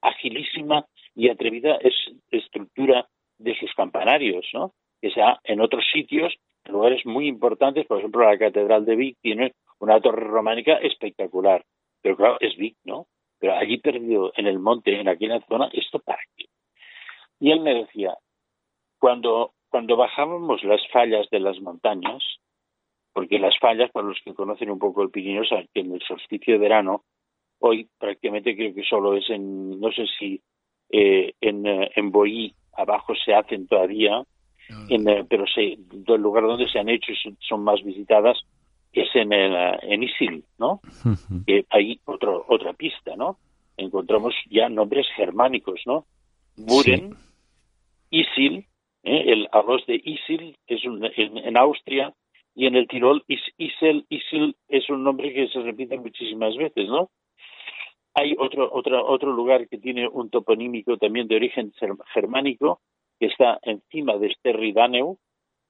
[0.00, 1.94] agilísima y atrevida es,
[2.30, 3.08] estructura
[3.38, 4.72] de sus campanarios, ¿no?
[5.00, 9.16] Que sea en otros sitios, en lugares muy importantes, por ejemplo, la Catedral de Vic
[9.22, 11.64] tiene una torre románica espectacular,
[12.02, 13.06] pero claro, es Vic, ¿no?
[13.38, 16.46] Pero allí perdido en el monte, en aquella zona, ¿esto para qué?
[17.40, 18.16] Y él me decía,
[18.98, 22.22] cuando, cuando bajábamos las fallas de las montañas,
[23.12, 26.02] porque las fallas, para los que conocen un poco el Pirineo, saben que en el
[26.02, 27.04] solsticio de verano,
[27.60, 30.40] hoy prácticamente creo que solo es en, no sé si
[30.90, 34.22] eh, en, eh, en Boí abajo se hacen todavía,
[34.88, 38.38] en, eh, pero se, el lugar donde se han hecho son, más visitadas
[39.00, 40.80] es en, el, en Isil, ¿no?
[41.46, 43.38] que hay otro, otra pista, ¿no?
[43.76, 46.04] Encontramos ya nombres germánicos, ¿no?
[46.56, 47.14] Buren,
[48.10, 48.66] Isil,
[49.02, 52.12] el arroz de Isil es en, Austria
[52.54, 57.10] y en el Tirol Isel, Isil es un nombre que se repite muchísimas veces, ¿no?
[58.14, 61.72] Hay otro, otro, otro lugar que tiene un toponímico también de origen
[62.12, 62.80] germánico,
[63.20, 65.18] que está encima de Sterri Daneu,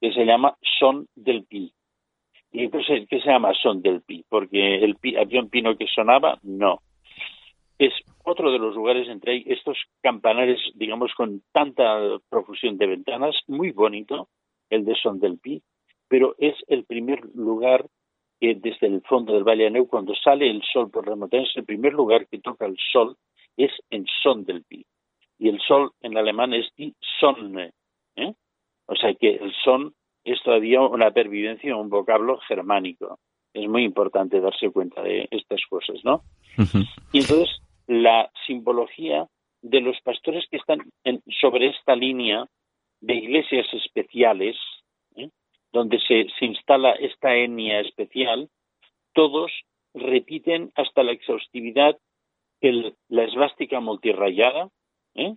[0.01, 1.72] que se llama Son del Pi.
[2.51, 4.24] ¿Y entonces qué se llama Son del Pi?
[4.28, 6.80] Porque el pi, había un pino que sonaba, no.
[7.78, 7.92] Es
[8.24, 14.28] otro de los lugares entre estos campanares, digamos, con tanta profusión de ventanas, muy bonito,
[14.70, 15.62] el de Son del Pi,
[16.09, 17.86] pero es el primer lugar
[18.40, 21.64] que desde el fondo del Valle Aneu, cuando sale el sol por las montañas, el
[21.64, 23.16] primer lugar que toca el sol
[23.57, 24.84] es en Son del Pi.
[25.38, 27.72] Y el sol en alemán es die Sonne.
[28.16, 28.34] ¿eh?
[28.86, 29.94] O sea que el son
[30.25, 33.19] es todavía una pervivencia, un vocablo germánico.
[33.55, 36.23] Es muy importante darse cuenta de estas cosas, ¿no?
[37.12, 39.27] Y entonces la simbología
[39.62, 40.81] de los pastores que están
[41.41, 42.47] sobre esta línea
[43.01, 44.57] de iglesias especiales,
[45.73, 48.49] donde se, instala esta etnia especial,
[49.12, 49.53] todos
[49.95, 51.99] repiten hasta la exhaustividad
[52.61, 54.69] el, la esvástica multirrayada,
[55.14, 55.35] ¿eh?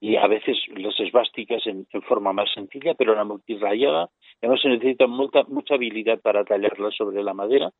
[0.00, 4.10] Y a veces las esvásticas en, forma más sencilla, pero la multirrayada,
[4.42, 7.70] además se necesita mucha, mucha habilidad para tallarla sobre la madera,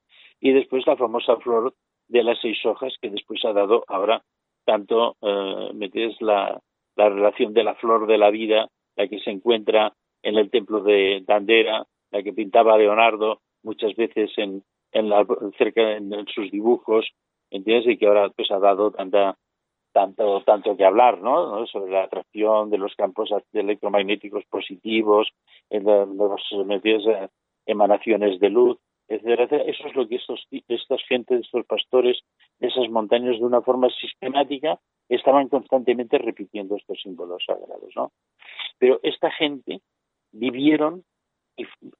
[0.41, 1.75] y después la famosa flor
[2.09, 4.23] de las seis hojas que después ha dado ahora
[4.65, 6.61] tanto eh, la,
[6.97, 9.93] la relación de la flor de la vida, la que se encuentra
[10.23, 14.63] en el templo de Dandera, la que pintaba Leonardo muchas veces en,
[14.93, 15.27] en la,
[15.59, 17.07] cerca en, sus dibujos,
[17.51, 17.93] ¿entiendes?
[17.93, 19.37] Y que ahora pues ha dado tanta
[19.95, 21.67] tanto tanto que hablar, ¿no?
[21.69, 25.29] Sobre la atracción de los campos electromagnéticos positivos,
[25.71, 27.29] en las eh,
[27.65, 28.77] emanaciones de luz,
[29.09, 32.19] etcétera, Eso es lo que estos estas gentes, estos pastores
[32.59, 34.79] de esas montañas de una forma sistemática
[35.09, 38.11] estaban constantemente repitiendo estos símbolos sagrados, ¿no?
[38.79, 39.81] Pero esta gente
[40.33, 41.05] vivieron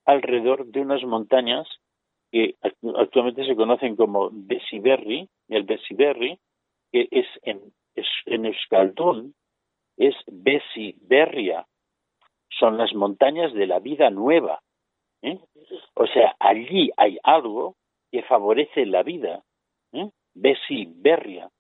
[0.05, 1.69] alrededor de unas montañas
[2.33, 2.57] que
[2.97, 6.41] actualmente se conocen como Besiberri, el Besiberri,
[6.91, 7.61] que es en,
[8.27, 9.35] en Euskaldun,
[9.97, 11.67] es Besiberria,
[12.59, 14.61] son las montañas de la vida nueva.
[15.23, 15.39] ¿eh?
[15.95, 17.77] O sea, allí hay algo
[18.11, 19.43] que favorece la vida,
[19.93, 20.11] ¿eh?
[20.35, 21.51] Besiberria.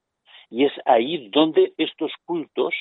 [0.50, 2.74] Y es ahí donde estos cultos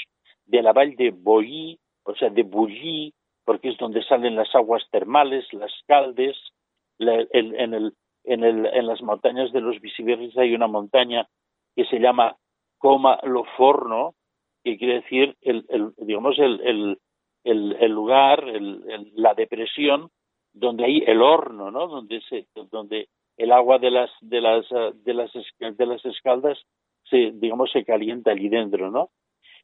[0.46, 3.14] de la val de Boí, o sea, de Bulli,
[3.46, 6.38] porque es donde salen las aguas termales, las caldes,
[7.00, 7.94] en, el,
[8.24, 11.28] en, el, en, las montañas de los Visiberris hay una montaña
[11.76, 12.38] que se llama
[12.84, 14.14] Coma lo Forno,
[14.62, 15.66] que quiere decir, el,
[16.00, 17.00] digamos, el,
[17.46, 18.44] el lugar,
[19.16, 20.10] la depresión,
[20.52, 21.88] donde hay el horno, ¿no?
[21.88, 23.08] Donde, se, donde
[23.38, 26.60] el agua de las, de las, de las, de las escaldas
[27.10, 29.12] se, digamos, se calienta allí dentro, ¿no?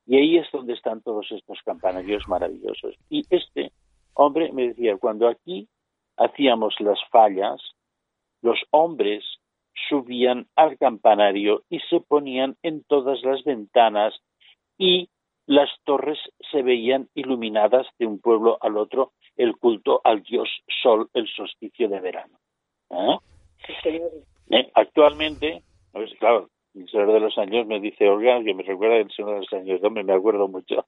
[0.05, 2.95] Y ahí es donde están todos estos campanarios maravillosos.
[3.09, 3.73] Y este
[4.13, 5.67] hombre me decía, cuando aquí
[6.15, 7.61] hacíamos las fallas,
[8.41, 9.25] los hombres
[9.87, 14.13] subían al campanario y se ponían en todas las ventanas
[14.77, 15.09] y
[15.45, 16.19] las torres
[16.51, 20.47] se veían iluminadas de un pueblo al otro, el culto al dios
[20.81, 22.37] sol, el solsticio de verano.
[22.91, 23.17] ¿Eh?
[24.51, 24.71] ¿Eh?
[24.75, 29.11] Actualmente, pues, claro, el Señor de los Años me dice Olga, que me recuerda el
[29.11, 30.85] Señor de los Años, no me acuerdo mucho.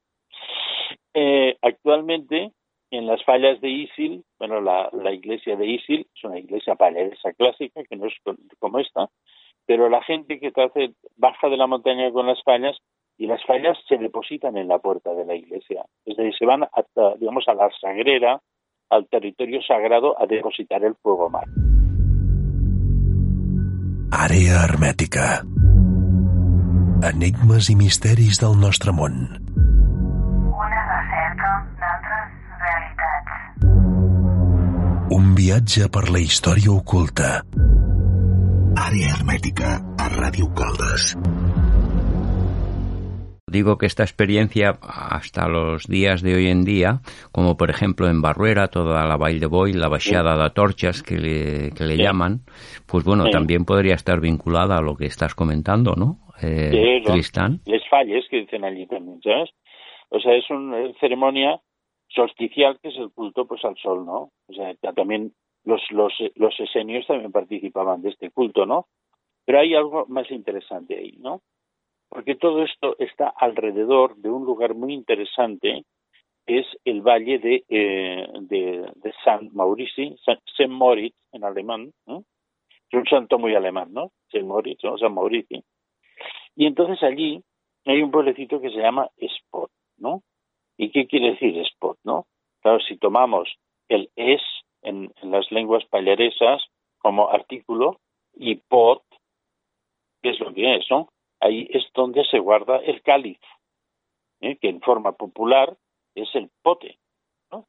[1.14, 2.52] Eh, actualmente,
[2.92, 7.82] en las fallas de Isil, bueno, la, iglesia de Isil es una iglesia paleresa clásica,
[7.90, 8.14] que no es
[8.60, 9.10] como esta,
[9.66, 12.78] pero la gente que hace, baja de la montaña con las fallas
[13.18, 15.86] y las fallas se depositan en la puerta de la iglesia.
[16.06, 18.42] Es decir, se van hasta, digamos, a la sagrera,
[18.90, 21.46] al territorio sagrado, a depositar el fuego mar.
[24.12, 25.40] Àrea hermètica.
[27.08, 29.51] Enigmes i misteris del nostre món.
[35.12, 37.42] Un viatge per la història oculta.
[38.80, 41.10] Àrea hermètica a Ràdio Caldes.
[43.52, 47.02] Digo que esta experiencia hasta los días de hoy en día,
[47.34, 51.18] como por ejemplo en Barruera, toda la Valle de Boy, la Baixada de Torchas que
[51.18, 52.48] le, que le llaman,
[52.88, 56.20] pues bueno, también podría estar vinculada a lo que estás comentando, ¿no?
[56.42, 57.60] Eh, Tristán.
[57.66, 59.50] Les falles que dicen allí también, ¿sabes?
[60.08, 61.60] O sea, es una ceremonia
[62.14, 64.32] solsticial que es el culto pues al sol, ¿no?
[64.48, 65.34] O sea, también
[65.64, 68.88] los, los, los esenios también participaban de este culto, ¿no?
[69.46, 71.42] Pero hay algo más interesante ahí, ¿no?
[72.10, 75.86] Porque todo esto está alrededor de un lugar muy interesante,
[76.46, 81.94] que es el valle de, eh, de, de, Maurici, San, Moritz en alemán.
[82.06, 84.12] Es un santo muy alemán, ¿no?
[84.30, 84.98] San Moritz, ¿no?
[84.98, 85.64] San Maurici.
[86.56, 87.42] Y entonces allí
[87.86, 90.22] hay un pueblecito que se llama Spot, ¿no?
[90.82, 92.26] ¿Y qué quiere decir Spot, no?
[92.62, 93.48] Claro, si tomamos
[93.88, 94.42] el es
[94.82, 96.64] en, las lenguas payaresas
[96.98, 98.00] como artículo
[98.34, 99.04] y pot,
[100.24, 101.10] ¿qué es lo que es, no?
[101.40, 103.38] Ahí es donde se guarda el cáliz,
[104.40, 104.56] ¿eh?
[104.56, 105.78] que en forma popular
[106.16, 106.98] es el pote,
[107.52, 107.68] ¿no?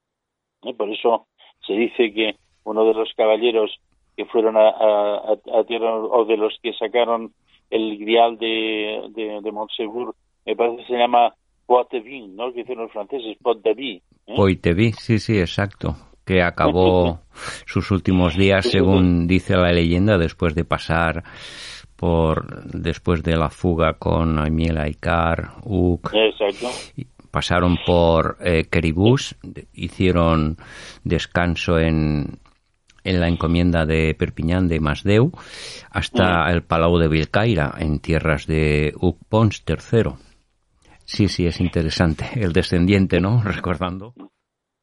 [0.62, 0.72] ¿Eh?
[0.72, 1.26] Por eso
[1.66, 3.78] se dice que uno de los caballeros
[4.16, 5.36] que fueron a,
[5.66, 7.34] tierra o de los que sacaron
[7.68, 10.14] el grial de, de, de Montsegur,
[10.46, 11.34] me parece que se llama
[11.72, 12.52] Poitevin, ¿no?
[12.52, 13.36] Que dicen los franceses,
[13.76, 14.02] Vie.
[14.26, 14.92] ¿eh?
[14.98, 17.20] sí, sí, exacto que acabó
[17.66, 21.24] sus últimos días, según dice la leyenda, después de pasar
[21.96, 26.12] por después de la fuga con Amiel Aikar, Uk,
[27.30, 28.68] pasaron por eh,
[29.72, 30.56] hicieron
[31.04, 32.38] descanso en,
[33.04, 35.32] en la encomienda de Perpiñán de Masdeu
[35.90, 40.31] hasta el Palau de Vilcaira en tierras de Uk Pons III.
[41.04, 42.24] Sí, sí, es interesante.
[42.34, 43.42] El descendiente, ¿no?
[43.44, 44.14] Recordando.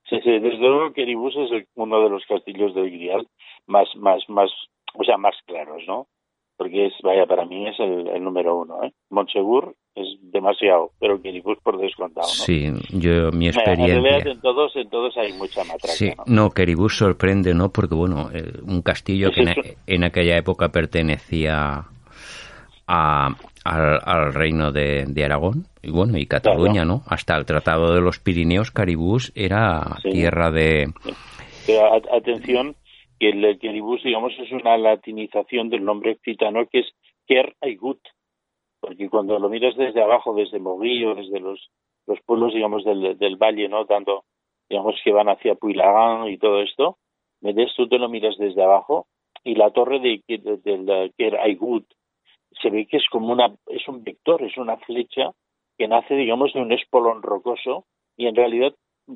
[0.10, 3.28] Sí, sí, desde luego que Eribus es uno de los castillos del Grial
[3.68, 4.50] más, más, más,
[4.96, 6.08] o sea, más claros, ¿no?
[6.58, 8.92] Porque es, vaya, para mí es el, número uno, ¿eh?
[9.10, 12.34] Montsegur es demasiado, pero Queribus por descontado, ¿no?
[12.34, 14.32] Sí, yo, mi experiencia...
[14.32, 17.70] En, todos, en todos hay mucha matraca, Sí, no, Queribus sorprende, ¿no?
[17.72, 19.46] Porque, bueno, eh, un castillo que
[19.88, 21.86] en, aquella época pertenecía
[22.88, 23.36] a,
[23.70, 27.02] al, reino de, Aragón y bueno y Cataluña, ¿no?
[27.08, 30.88] Hasta el Tratado de los Pirineos, Caribús era tierra de.
[31.66, 32.76] Pero atención
[33.20, 36.88] que el Caribús, digamos, es una latinización del nombre occitano que es
[37.28, 38.00] Ker Aigut,
[38.80, 41.70] porque cuando lo miras desde abajo, desde Moguillo, desde los
[42.10, 43.86] los pueblos, digamos, del, del valle, ¿no?
[43.86, 44.24] Tanto,
[44.68, 46.98] digamos, que van hacia Puilagán y todo esto,
[47.40, 49.06] ves tú te lo miras desde abajo
[49.44, 51.86] y la torre de, de, Ker Aigut
[52.62, 55.32] se ve que es como una, es un vector, es una flecha
[55.78, 57.86] que nace, digamos, de un espolón rocoso
[58.18, 58.74] y en realidad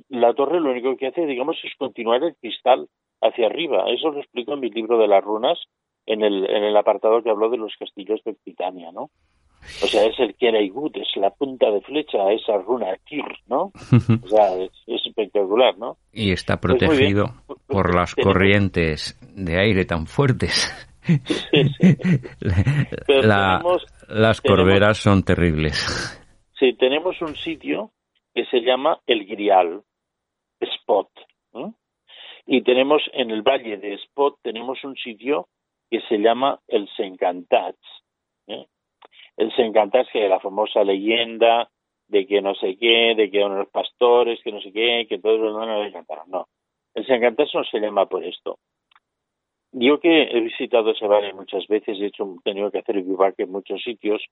[0.09, 2.87] la torre lo único que hace, digamos, es continuar el cristal
[3.21, 3.85] hacia arriba.
[3.89, 5.59] Eso lo explico en mi libro de las runas,
[6.05, 9.09] en el, en el apartado que habló de los castillos de Occitania, ¿no?
[9.81, 13.71] O sea, es el Keraigut, es la punta de flecha a esa runa Kir, ¿no?
[14.23, 15.97] O sea, es, espectacular, ¿no?
[16.11, 17.27] Y está pues protegido
[17.67, 20.92] por las corrientes de aire tan fuertes
[24.07, 26.19] las corberas son terribles.
[26.59, 27.91] Sí, tenemos un sitio
[28.33, 29.83] que se llama El Grial,
[30.59, 31.09] Spot.
[32.45, 35.47] Y tenemos en el valle de Spot, tenemos un sitio
[35.89, 37.79] que se llama El Sencantats.
[38.47, 38.65] ¿eh?
[39.37, 41.69] El Sencantats, que es la famosa leyenda
[42.07, 45.39] de que no sé qué, de que unos pastores, que no sé qué, que todos
[45.39, 46.29] los demás no cantaron.
[46.29, 46.47] No,
[46.93, 48.59] el Sencantats no se llama por esto.
[49.73, 53.51] Yo que he visitado ese valle muchas veces, he hecho, tenido que hacer vivac en
[53.51, 54.23] muchos sitios,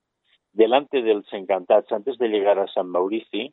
[0.53, 3.51] delante del Encantats, antes de llegar a San Maurici,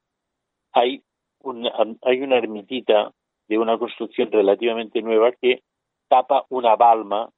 [0.73, 1.03] hay
[1.41, 1.73] una,
[2.03, 3.13] hay una ermitita
[3.49, 5.63] de una construcción relativamente nueva que
[6.09, 7.31] tapa una balma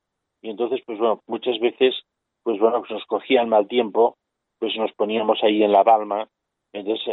[0.42, 1.94] y entonces, pues bueno, muchas veces,
[2.42, 4.16] pues bueno, pues nos cogía el mal tiempo,
[4.59, 6.28] pues nos poníamos ahí en la balma,
[6.72, 7.07] entonces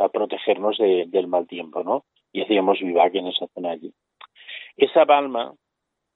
[0.00, 2.04] a protegernos del mal tiempo, ¿no?
[2.32, 3.92] Y hacíamos vivac en esa zona allí.
[4.76, 5.54] Esa balma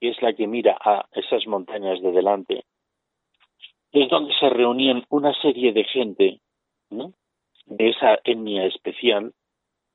[0.01, 2.64] es la que mira a esas montañas de delante,
[3.92, 6.40] es donde se reunían una serie de gente
[6.90, 9.32] de esa etnia especial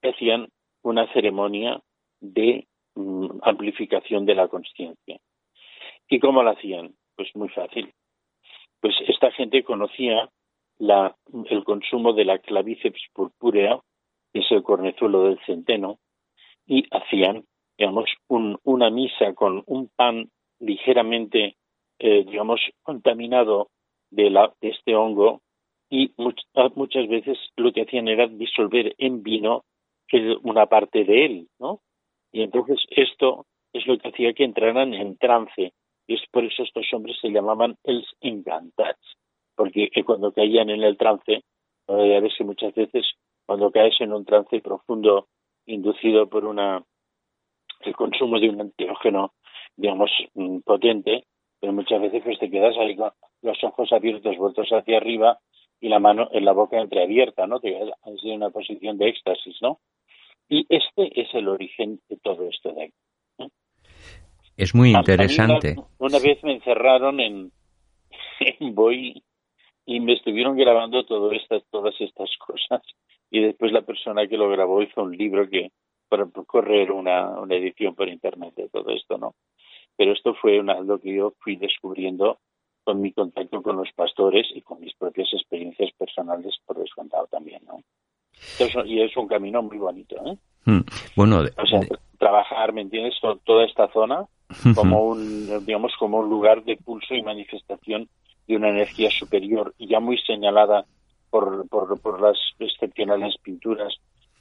[0.01, 0.49] que hacían
[0.81, 1.81] una ceremonia
[2.21, 5.19] de mm, amplificación de la conciencia.
[6.07, 6.95] ¿Y cómo la hacían?
[7.15, 7.91] Pues muy fácil.
[8.79, 10.29] Pues esta gente conocía
[10.77, 11.15] la,
[11.49, 13.79] el consumo de la clavíceps purpúrea,
[14.31, 15.99] que es el cornezuelo del centeno,
[16.67, 17.45] y hacían
[17.77, 21.55] digamos, un, una misa con un pan ligeramente,
[21.99, 23.69] eh, digamos, contaminado
[24.11, 25.41] de, la, de este hongo
[25.89, 26.13] y
[26.55, 29.63] ah, muchas veces lo que hacían era disolver en vino
[30.43, 31.81] una parte de él, ¿no?
[32.31, 35.73] Y entonces esto es lo que hacía que entraran en trance.
[36.07, 39.17] Y es por eso estos hombres se llamaban els encantats,
[39.55, 41.43] porque cuando caían en el trance,
[41.87, 43.05] Ya ves que muchas veces
[43.45, 45.27] cuando caes en un trance profundo
[45.67, 46.83] inducido por una
[47.85, 49.33] el consumo de un antiógeno,
[49.75, 51.25] digamos, mm, potente,
[51.59, 53.11] pero muchas veces pues te quedas ahí con
[53.41, 55.39] los ojos abiertos, vueltos hacia arriba
[55.79, 57.59] y la mano en la boca entreabierta, ¿no?
[57.59, 59.79] Te quedas en una posición de éxtasis, ¿no?
[60.47, 63.51] Y este es el origen de todo esto de aquí.
[64.57, 65.75] Es muy interesante.
[65.97, 67.51] una, vez me encerraron en,
[68.59, 69.21] en Boy
[69.85, 72.81] y me estuvieron grabando todo estas, todas estas cosas
[73.29, 75.71] y después la persona que lo grabó hizo un libro que
[76.07, 79.35] para correr una, una edición por internet de todo esto, ¿no?
[79.97, 82.39] Pero esto fue una, lo que yo fui descubriendo
[82.83, 87.61] con mi contacto con los pastores y con mis propias experiencias personales por descontado también,
[87.65, 87.81] ¿no?
[88.85, 90.37] y es un camino muy bonito, ¿eh?
[90.65, 90.81] Hmm.
[91.15, 91.79] Bueno, o sea,
[92.19, 93.15] trabajar, ¿me entiendes?
[93.43, 94.25] Toda esta zona
[94.75, 98.07] como un, digamos, como un lugar de pulso y manifestación
[98.47, 100.85] de una energía superior y ya muy señalada
[101.29, 103.95] por, por, por las excepcionales pinturas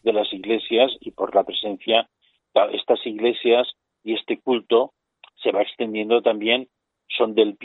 [0.05, 2.09] de las iglesias y por la presencia
[2.55, 3.67] de estas iglesias
[4.05, 4.93] y este culto
[5.43, 6.69] se va extendiendo también
[7.09, 7.57] son del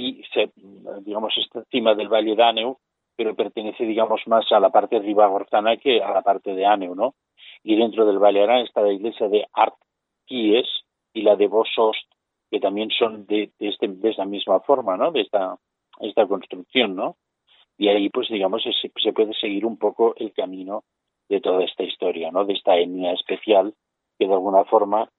[1.01, 2.77] digamos, encima del Valle de Aneu,
[3.15, 7.15] pero pertenece, digamos, más a la parte ribagorzana que a la parte de Aneu, ¿no?
[7.63, 9.75] Y dentro del Valle Arán está la iglesia de Art
[10.25, 10.67] Pies
[11.13, 12.05] y la de Bosost,
[12.51, 15.11] que también son de, este, de esta misma forma, ¿no?
[15.11, 15.57] De esta,
[15.99, 17.17] esta construcción, ¿no?
[17.77, 20.83] Y ahí, pues, digamos, se puede seguir un poco el camino
[21.29, 22.45] de toda esta historia, ¿no?
[22.45, 23.73] De esta etnia especial
[24.17, 25.09] que de alguna forma,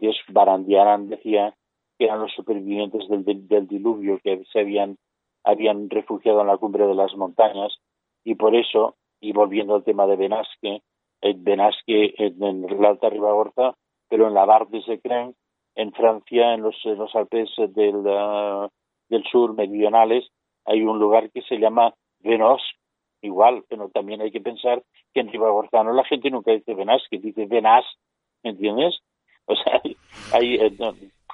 [0.00, 1.54] Dios Barandiarán decía
[1.98, 4.98] que eran los supervivientes del, del, diluvio que se habían,
[5.44, 7.74] habían refugiado en la cumbre de las montañas
[8.24, 10.82] y por eso, y volviendo al tema de Benasque,
[11.36, 13.74] Benasque en la Alta Ribagorza,
[14.08, 15.34] pero en la Bar de Secren,
[15.74, 18.68] en Francia, en los, los Alpes del, uh,
[19.08, 20.28] del sur meridionales,
[20.64, 22.62] hay un lugar que se llama Venos,
[23.22, 24.82] igual, pero también hay que pensar
[25.14, 27.84] que en Ribagorzano la gente nunca dice Benasque, dice Venas,
[28.42, 28.98] ¿me entiendes?
[29.46, 29.80] O sea,
[30.32, 30.78] hay, hay,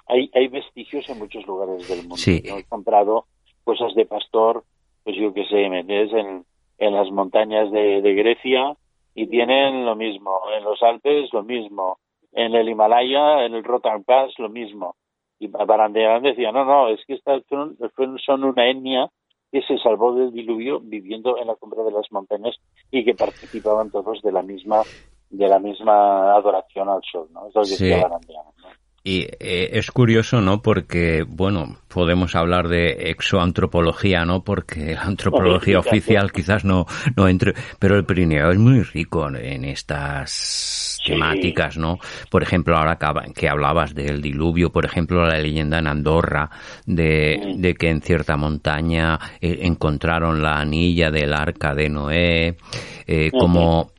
[0.07, 2.17] hay, hay vestigios en muchos lugares del mundo.
[2.17, 2.43] Sí.
[2.45, 3.27] He comprado
[3.65, 4.65] cosas de pastor,
[5.05, 6.13] pues yo qué sé, ¿me entiendes?
[6.13, 6.45] En,
[6.79, 8.77] en las montañas de, de Grecia
[9.15, 11.99] y tienen lo mismo, en los Alpes lo mismo,
[12.33, 14.95] en el Himalaya, en el Rotan Pass lo mismo.
[15.41, 17.77] Y Barandean decía, no, no, es que estas son,
[18.25, 19.09] son una etnia
[19.51, 22.57] que se salvó del diluvio viviendo en la cumbre de las montañas
[22.91, 24.83] y que participaban todos de la misma
[25.31, 27.49] de la misma adoración al sol, ¿no?
[27.49, 28.69] Eso decía Barandean, ¿no?
[29.09, 30.61] Y eh, es curioso, ¿no?
[30.61, 34.45] Porque, bueno, podemos hablar de exoantropología, ¿no?
[34.45, 36.85] Porque la antropología oficial quizás no,
[37.17, 41.99] no entre, pero el Pirineo es muy rico en estas temáticas, ¿no?
[42.31, 42.99] Por ejemplo, ahora
[43.35, 46.51] que hablabas del diluvio, por ejemplo, la leyenda en Andorra
[46.85, 52.59] de, de que en cierta montaña eh, encontraron la anilla del arca de Noé,
[53.07, 53.91] eh, como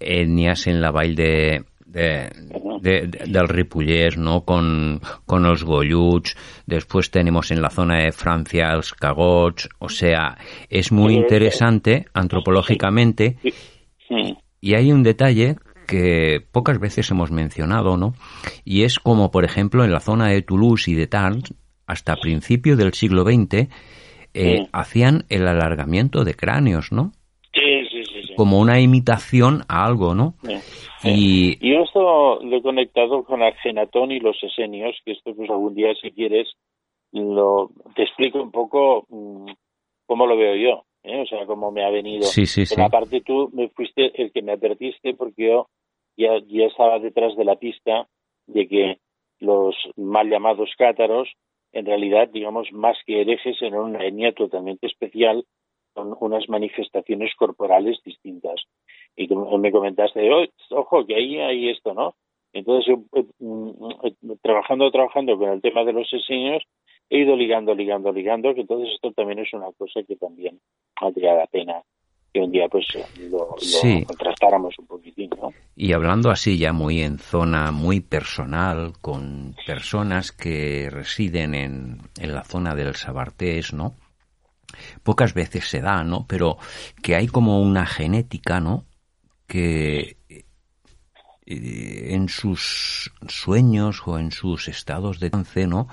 [0.00, 2.30] etnias en la valle de, de,
[2.82, 4.42] de, del Ripollès, no?
[4.44, 6.36] con, con els golluts,
[6.66, 10.36] después tenemos en la zona de Francia els cagots, o sea,
[10.68, 13.38] es muy interesante antropológicamente
[14.60, 18.12] y hay un detalle que pocas veces hemos mencionado, ¿no?
[18.64, 21.54] Y es como, por ejemplo, en la zona de Toulouse y de Tarbes,
[21.86, 23.68] hasta principios del siglo XX,
[24.34, 27.12] eh, hacían el alargamiento de cráneos, ¿no?
[28.38, 30.36] como una imitación a algo, ¿no?
[31.04, 31.58] Y...
[31.60, 35.94] y esto lo he conectado con Argenatón y los esenios, que esto pues algún día
[36.00, 36.48] si quieres
[37.12, 39.50] lo te explico un poco mmm,
[40.06, 41.22] cómo lo veo yo, ¿eh?
[41.22, 42.24] o sea, cómo me ha venido.
[42.24, 45.68] Sí, sí, Pero aparte tú me fuiste el que me advertiste porque yo
[46.16, 48.08] ya, ya estaba detrás de la pista
[48.46, 48.98] de que
[49.40, 51.28] los mal llamados cátaros,
[51.72, 55.44] en realidad, digamos, más que herejes, eran una etnia totalmente especial
[55.98, 58.62] son unas manifestaciones corporales distintas.
[59.20, 59.28] Y
[59.58, 62.14] me comentaste, oh, ojo, que ahí hay esto, ¿no?
[62.52, 63.70] Entonces, eh, mm,
[64.04, 66.62] eh, trabajando, trabajando con el tema de los diseños,
[67.10, 70.60] he ido ligando, ligando, ligando, que entonces esto también es una cosa que también
[71.00, 71.82] valdría la pena
[72.32, 74.04] que un día pues lo, lo Sí.
[74.06, 75.52] contrastáramos un poquitín, ¿no?
[75.74, 82.34] Y hablando así ya muy en zona muy personal, con personas que residen en, en
[82.34, 83.94] la zona del Sabartés, ¿no?
[85.02, 86.26] Pocas veces se da, ¿no?
[86.28, 86.58] Pero
[87.02, 88.84] que hay como una genética, ¿no?
[89.48, 90.44] Que eh,
[92.14, 95.88] en sus sueños o en sus estados de trance, ¿no?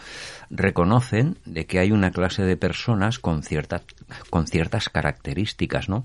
[0.49, 3.83] reconocen de que hay una clase de personas con ciertas
[4.29, 6.03] con ciertas características, ¿no?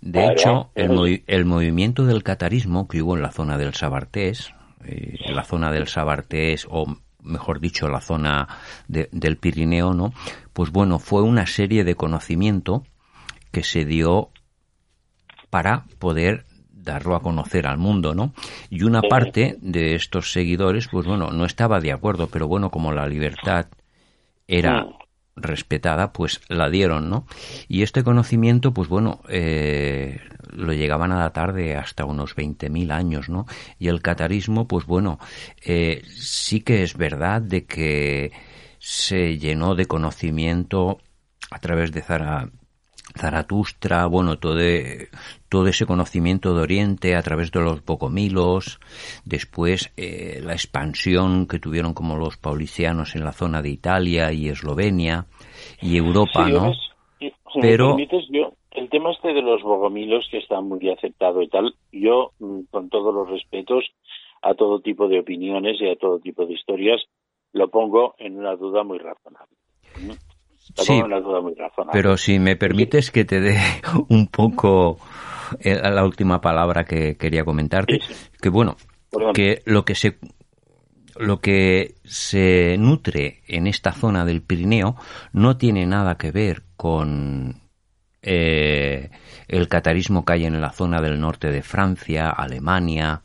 [0.00, 3.74] De Claro, hecho, el, movi- el movimiento del catarismo que hubo en la zona del
[3.74, 4.52] Sabartés,
[4.84, 8.48] eh, en la zona del Sabartés o mejor dicho la zona
[8.88, 10.12] de- del Pirineo, ¿no?
[10.52, 12.82] Pues bueno, fue una serie de conocimiento
[13.52, 14.30] que se dio
[15.50, 16.46] para poder
[16.92, 18.32] darlo a conocer al mundo, ¿no?
[18.68, 22.92] Y una parte de estos seguidores, pues bueno, no estaba de acuerdo, pero bueno, como
[22.92, 23.66] la libertad
[24.48, 24.94] era Mm.
[25.36, 27.26] respetada, pues la dieron, ¿no?
[27.68, 30.20] Y este conocimiento, pues bueno, eh,
[30.52, 33.46] lo llegaban a datar de hasta unos 20.000 años, ¿no?
[33.78, 35.18] Y el catarismo, pues bueno,
[35.64, 38.32] eh, sí que es verdad de que
[38.78, 40.98] se llenó de conocimiento
[41.50, 42.50] a través de Zara,
[43.20, 44.58] Zaratustra, bueno, todo,
[45.48, 48.80] todo ese conocimiento de Oriente a través de los bogomilos,
[49.24, 54.48] después eh, la expansión que tuvieron como los paulicianos en la zona de Italia y
[54.48, 55.26] Eslovenia
[55.82, 56.72] y Europa, Sí, ¿no?
[57.60, 61.48] Pero- me permites, yo, el tema este de los bogomilos, que está muy aceptado y
[61.48, 63.84] tal, yo, mm, con todos los respetos
[64.42, 67.02] a todo tipo de opiniones y a todo tipo de historias,
[67.52, 69.56] lo pongo en una duda muy razonable.
[70.76, 71.54] Sí, muy.
[71.92, 73.58] Pero si me permites que te dé
[74.08, 74.98] un poco
[75.60, 78.30] eh, la última palabra que quería comentarte, Sí, sí.
[78.40, 78.76] que bueno,
[79.10, 79.32] Perdón.
[79.32, 80.18] que lo que se
[81.16, 84.96] lo que se nutre en esta zona del Pirineo
[85.32, 87.60] no tiene nada que ver con
[88.22, 89.10] eh,
[89.48, 93.22] el catarismo que hay en la zona del norte de Francia, Alemania,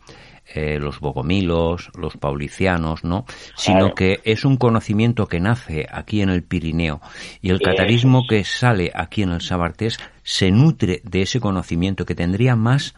[0.53, 3.26] eh, los bogomilos, los paulicianos, ¿no?
[3.55, 3.95] Sino Claro.
[3.95, 7.01] que es un conocimiento que nace aquí en el Pirineo
[7.41, 8.27] y el catarismo es.
[8.30, 12.93] que sale aquí en el Sabartés se nutre de ese conocimiento que tendría más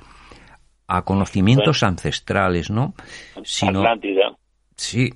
[0.88, 2.94] a conocimientos ancestrales, ¿no?
[3.44, 4.38] Sino, Atlántida.
[4.76, 5.10] sí,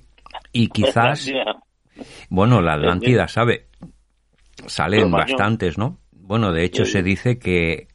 [0.52, 1.62] y quizás, Atlántida.
[2.28, 3.66] bueno, la Atlántida, ¿sabe?
[4.66, 5.98] Salen bastantes, ¿no?
[6.12, 6.92] Bueno, de hecho Sí.
[6.92, 7.88] se dice que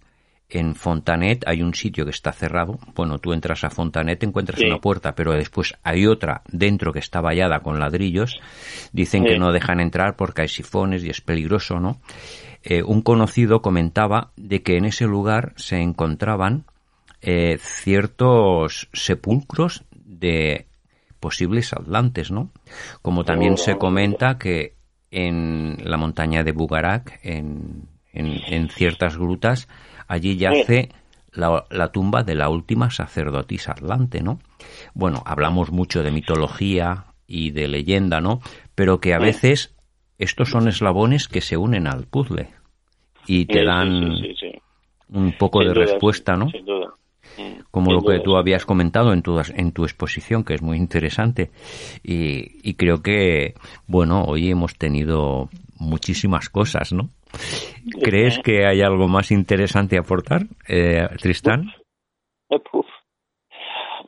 [0.49, 2.80] en Fontanet hay un sitio que está cerrado.
[2.95, 4.65] Bueno, tú entras a Fontanet, encuentras Sí.
[4.68, 8.40] una puerta, pero después hay otra dentro que está vallada con ladrillos.
[8.94, 11.99] Dicen que no dejan entrar porque hay sifones y es peligroso, ¿no?
[12.64, 16.65] Eh, un conocido comentaba de que en ese lugar se encontraban
[17.22, 20.65] eh, ciertos sepulcros de
[21.19, 22.52] posibles atlantes, ¿no?
[23.02, 23.80] Como también se Seguro.
[23.80, 24.76] comenta que
[25.11, 27.84] en la montaña de Bugarak, en,
[28.14, 29.68] en, en ciertas grutas,
[30.07, 30.89] allí yace
[31.31, 34.39] la, la tumba de la última sacerdotisa atlante, ¿no?
[34.93, 38.41] Bueno, hablamos mucho de mitología y de leyenda, ¿no?
[38.75, 39.75] Pero que a veces
[40.17, 42.49] estos son eslabones que se unen al puzzle
[43.27, 44.59] y te dan sí, sí, sí, sí.
[45.09, 46.49] un poco Sin de duda, respuesta, ¿no?
[46.49, 46.93] Sin duda.
[47.38, 50.61] Mm, como sin lo que tú habías comentado en tu, en tu exposición, que es
[50.61, 51.51] muy interesante.
[52.03, 53.53] Y, y creo que,
[53.85, 57.09] bueno, hoy hemos tenido muchísimas cosas, ¿no?
[58.01, 61.72] ¿Crees que hay algo más interesante a aportar, eh, Tristán?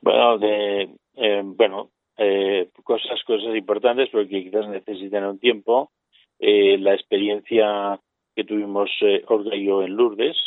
[0.01, 1.91] Bueno, de, eh, bueno
[2.21, 5.91] eh, cosas, cosas importantes porque quizás necesitan un tiempo.
[6.37, 7.97] Eh, la experiencia
[8.35, 10.37] que tuvimos eh, Olga y yo en Lourdes,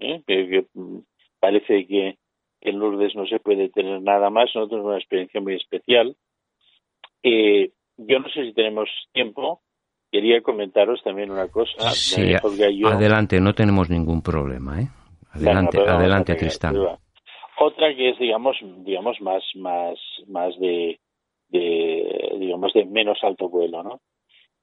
[0.00, 0.22] ¿eh?
[0.26, 0.98] que, que, mm,
[1.38, 2.18] parece que
[2.60, 4.50] en Lourdes no se puede tener nada más.
[4.56, 6.16] Nosotros una experiencia muy especial.
[7.22, 9.60] Yo no sé si tenemos tiempo.
[10.14, 11.90] Quería comentaros también una cosa.
[11.90, 14.86] Sí, y yo, adelante, no tenemos ningún problema, ¿eh?
[15.32, 16.76] Adelante, a adelante, Tristán.
[17.58, 21.00] Otra que es, digamos, digamos más, más, más de,
[21.48, 24.00] de, digamos, de menos alto vuelo, ¿no?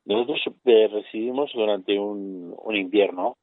[0.05, 3.35] Nosotros eh, residimos durante un, un invierno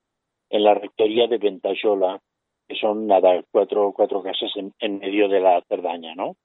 [0.49, 2.23] en la rectoría de Ventajola,
[2.67, 6.37] que son nada, cuatro, cuatro casas en, en medio de la Cerdaña, ¿no?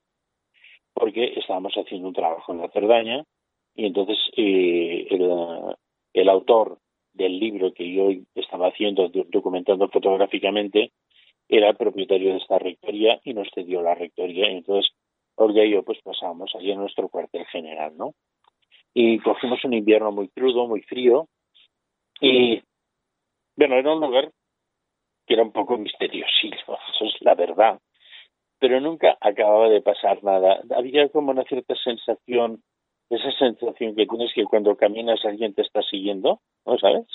[0.93, 3.23] Porque estábamos haciendo un trabajo en la Cerdaña
[3.75, 5.07] y entonces eh,
[6.13, 6.79] el, autor
[7.13, 10.91] del libro que yo estaba haciendo, do- documentando fotográficamente,
[11.49, 14.51] era el propietario de esta rectoría y nos cedió la rectoría.
[14.51, 14.91] Y entonces
[15.35, 18.13] Olga y yo pues pasábamos allí en nuestro cuartel general, ¿no?
[18.93, 21.27] Y cogimos un invierno muy crudo, muy frío.
[22.21, 22.61] Y
[23.55, 24.31] bueno, era un lugar
[25.25, 27.79] que era un poco misteriosísimo, eso es la verdad.
[28.59, 30.61] Pero nunca acababa de pasar nada.
[30.75, 32.63] Había como una cierta sensación,
[33.13, 37.05] esa sensación que tienes que cuando caminas alguien te está siguiendo, ¿no sabes?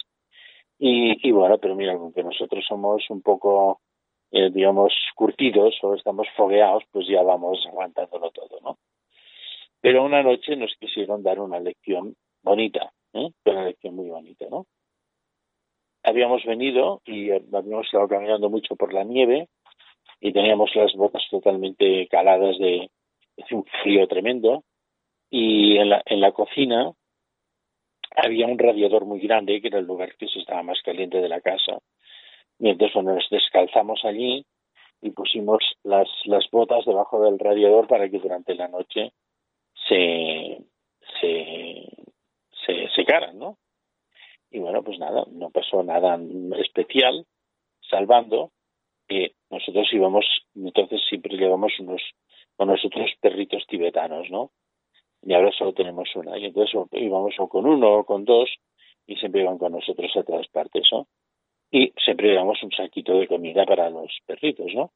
[0.79, 3.81] Y, bueno, pero mira, aunque nosotros somos un poco,
[4.31, 8.79] eh, digamos, curtidos o estamos fogueados, pues ya vamos aguantándolo todo, ¿no?
[9.81, 13.31] Pero una noche nos quisieron dar una lección bonita, ¿eh?
[13.45, 14.67] una lección muy bonita, ¿no?
[16.05, 19.49] Habíamos venido y habíamos estado caminando mucho por la nieve
[20.21, 22.89] y teníamos las botas totalmente caladas de
[23.51, 24.63] un frío tremendo
[25.31, 26.93] y en la, en la cocina
[28.17, 31.29] había un radiador muy grande que era el lugar que se estaba más caliente de
[31.29, 31.79] la casa
[32.59, 34.45] y entonces bueno, nos descalzamos allí
[35.01, 39.13] y pusimos las, las botas debajo del radiador para que durante la noche
[39.89, 40.59] se,
[41.21, 41.87] se,
[42.67, 43.59] se secaran, ¿no?
[44.51, 46.19] Y bueno, pues nada, no pasó nada
[46.59, 47.27] especial,
[47.89, 48.51] salvando
[49.09, 52.03] eh, nosotros íbamos, entonces siempre llevamos unos
[52.57, 54.51] con nosotros perritos tibetanos, ¿no?
[55.23, 56.39] Y ahora solo tenemos una.
[56.39, 58.49] Y entonces íbamos o con uno o con dos
[59.07, 61.07] y siempre iban con nosotros a todas partes, ¿no?
[61.71, 64.91] Y siempre llevamos un saquito de comida para los perritos, ¿no?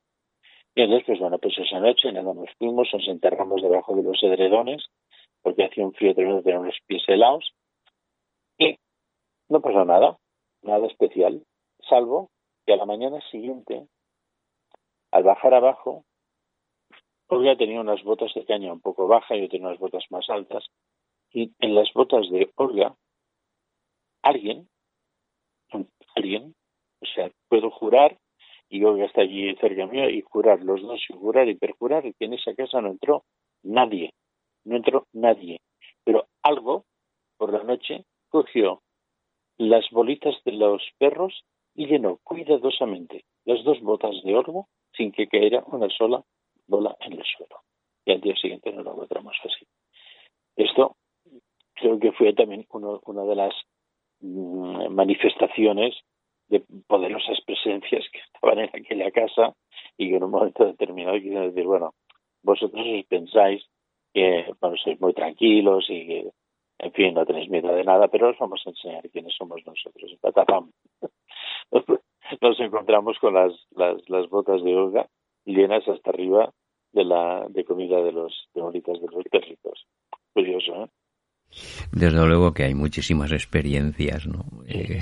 [0.74, 4.22] Y entonces, pues bueno, pues esa noche nada nos fuimos, nos enterramos debajo de los
[4.22, 4.84] edredones,
[5.42, 7.52] porque hacía un frío tremendo, tener los pies helados,
[8.58, 8.78] y
[9.48, 10.16] no pasó nada,
[10.62, 11.42] nada especial,
[11.88, 12.30] salvo
[12.64, 13.86] que a la mañana siguiente,
[15.10, 16.04] al bajar abajo,
[17.32, 20.66] Olga tenía unas botas de caña un poco bajas, yo tenía unas botas más altas,
[21.32, 22.94] y en las botas de Olga,
[24.20, 24.68] alguien,
[26.14, 26.54] alguien,
[27.00, 28.18] o sea, puedo jurar,
[28.68, 32.26] y Olga está allí cerca mío, y jurar, los dos, y jurar y perjurar, que
[32.26, 33.24] en esa casa no entró
[33.62, 34.12] nadie,
[34.64, 35.62] no entró nadie,
[36.04, 36.84] pero algo,
[37.38, 38.82] por la noche, cogió
[39.56, 45.28] las bolitas de los perros y llenó cuidadosamente las dos botas de Olga sin que
[45.28, 46.22] cayera una sola
[46.66, 47.60] bola en el suelo.
[48.04, 49.66] Y al día siguiente no lo encontramos así.
[50.56, 50.96] Esto
[51.74, 53.54] creo que fue también uno, una de las
[54.20, 55.94] mm, manifestaciones
[56.48, 59.54] de poderosas presencias que estaban en aquella casa
[59.96, 61.94] y que en un momento determinado quisieron decir, bueno,
[62.42, 63.64] vosotros os pensáis
[64.12, 66.30] que bueno, sois muy tranquilos y que,
[66.78, 70.12] en fin, no tenéis miedo de nada, pero os vamos a enseñar quiénes somos nosotros.
[72.40, 75.06] Nos encontramos con las botas de Olga
[75.44, 76.52] llenas hasta arriba
[76.92, 79.86] de la de comida de los de bolitas de los perritos.
[80.32, 80.88] Curioso, ¿eh?
[81.92, 84.44] Desde luego que hay muchísimas experiencias, ¿no?
[84.66, 84.98] Eh,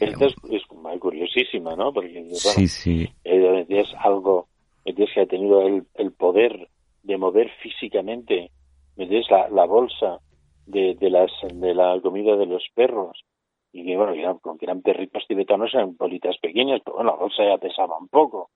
[0.00, 0.62] Esta es, es,
[1.00, 1.92] curiosísima, ¿no?
[1.92, 3.08] Porque bueno, sí, sí.
[3.24, 4.48] Eh, es algo
[4.84, 6.68] es que ha tenido el, el, poder
[7.02, 8.50] de mover físicamente
[8.96, 10.20] es la, la bolsa
[10.66, 13.24] de, de, las de la comida de los perros
[13.72, 17.44] y que bueno, con que eran perritos tibetanos eran bolitas pequeñas, pero bueno, la bolsa
[17.44, 18.50] ya pesaba un poco.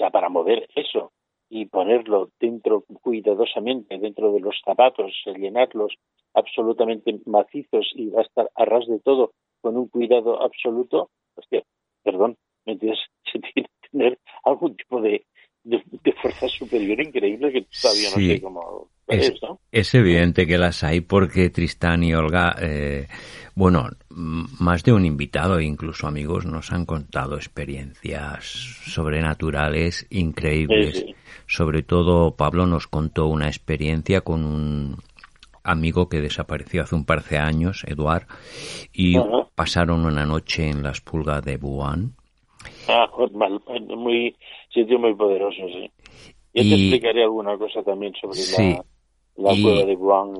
[0.00, 1.12] O sea, para mover eso
[1.50, 5.92] y ponerlo dentro cuidadosamente dentro de los zapatos, llenarlos
[6.32, 11.62] absolutamente macizos y va a estar a ras de todo con un cuidado absoluto, hostia,
[12.02, 13.00] perdón, ¿me entiendes?
[13.30, 15.26] Se tiene que tener algún tipo de,
[15.64, 21.00] de, de fuerza superior increíble que todavía no sé cómo es, evidente que las hay
[21.00, 23.08] porque Tristán y Olga, eh,
[23.54, 28.44] bueno, más de un invitado e incluso amigos nos han contado experiencias
[28.86, 30.98] sobrenaturales increíbles.
[30.98, 31.14] Sí, sí.
[31.46, 34.96] Sobre todo Pablo nos contó una experiencia con un
[35.64, 38.26] amigo que desapareció hace un par de años, Eduard,
[38.92, 39.16] y
[39.54, 42.14] pasaron una noche en las pulgas de Wuhan.
[42.88, 43.60] Ah, mal,
[43.96, 44.36] muy
[44.72, 45.90] sitio muy poderoso, sí.
[46.52, 48.72] Yo Y- te explicaré alguna cosa también sobre Sí.
[48.72, 48.84] la,
[49.36, 49.92] la Y- cueva de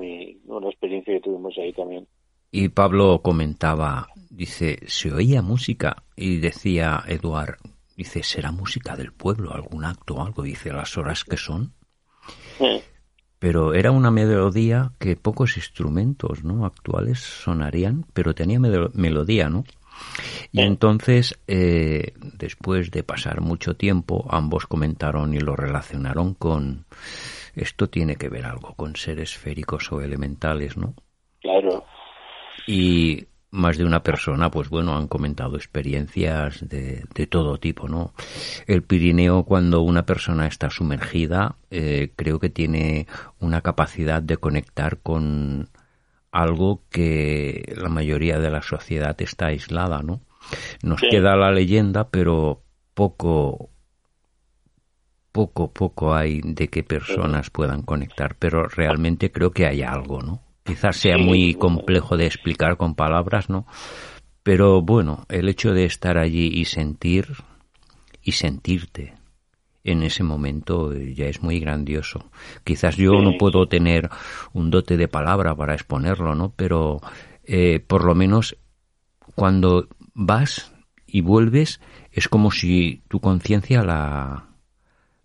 [0.05, 2.07] y una experiencia que tuvimos ahí también.
[2.51, 7.55] Y Pablo comentaba, dice, se oía música y decía Eduard,
[7.95, 11.73] dice, será música del pueblo, algún acto o algo, dice, las horas que son.
[13.39, 16.65] Pero era una melodía que pocos instrumentos ¿no?
[16.65, 19.63] actuales sonarían, pero tenía melo- melodía, ¿no?
[20.51, 20.63] Y Sí.
[20.63, 26.85] entonces, eh, después de pasar mucho tiempo, ambos comentaron y lo relacionaron con
[27.55, 30.95] esto tiene que ver algo con seres esféricos o elementales, ¿no?
[31.41, 31.85] claro,
[32.65, 38.13] Y más de una persona, pues bueno, han comentado experiencias de, de todo tipo, ¿no?
[38.67, 43.07] El Pirineo, cuando una persona está sumergida, eh, creo que tiene
[43.39, 45.69] una capacidad de conectar con
[46.31, 50.21] algo que la mayoría de la sociedad está aislada, ¿no?
[50.83, 51.07] Nos Sí.
[51.09, 52.63] queda la leyenda, pero
[52.93, 53.69] poco,
[55.41, 60.43] poco, poco hay de que personas puedan conectar, pero realmente creo que hay algo, ¿no?
[60.63, 63.65] Quizás sea muy complejo de explicar con palabras, ¿no?
[64.43, 67.25] Pero bueno, el hecho de estar allí y sentir
[68.21, 69.15] y sentirte
[69.83, 72.29] en ese momento eh, ya es muy grandioso.
[72.63, 74.11] Quizás yo no puedo tener
[74.53, 76.53] un dote de palabra para exponerlo, ¿no?
[76.55, 77.01] Pero
[77.45, 78.57] eh, por lo menos
[79.33, 80.71] cuando vas
[81.07, 81.81] y vuelves
[82.11, 84.50] es como si tu conciencia la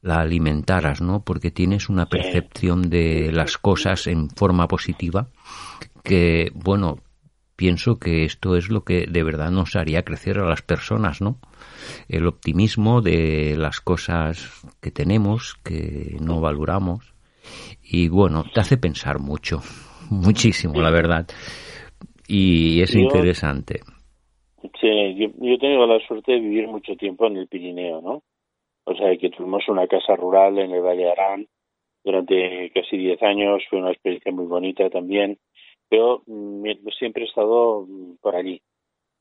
[0.02, 1.24] la alimentaras, ¿no?
[1.24, 5.28] Porque tienes una percepción de las cosas en forma positiva
[6.05, 6.98] que, bueno,
[7.56, 11.39] pienso que esto es lo que de verdad nos haría crecer a las personas, ¿no?
[12.09, 17.14] El optimismo de las cosas que tenemos, que no valoramos.
[17.82, 19.62] Y bueno, te hace pensar mucho,
[20.10, 21.27] muchísimo, la verdad.
[22.28, 23.81] Y es Yo- interesante.
[24.81, 28.23] Sí, yo, yo he tenido la suerte de vivir mucho tiempo en el Pirineo, ¿no?
[28.87, 31.49] O sea, que tuvimos una casa rural en el Valle de Arán
[32.05, 35.39] durante casi 10 años, fue una experiencia muy bonita también,
[35.89, 36.65] pero mm,
[36.97, 38.63] siempre he estado mm, por allí.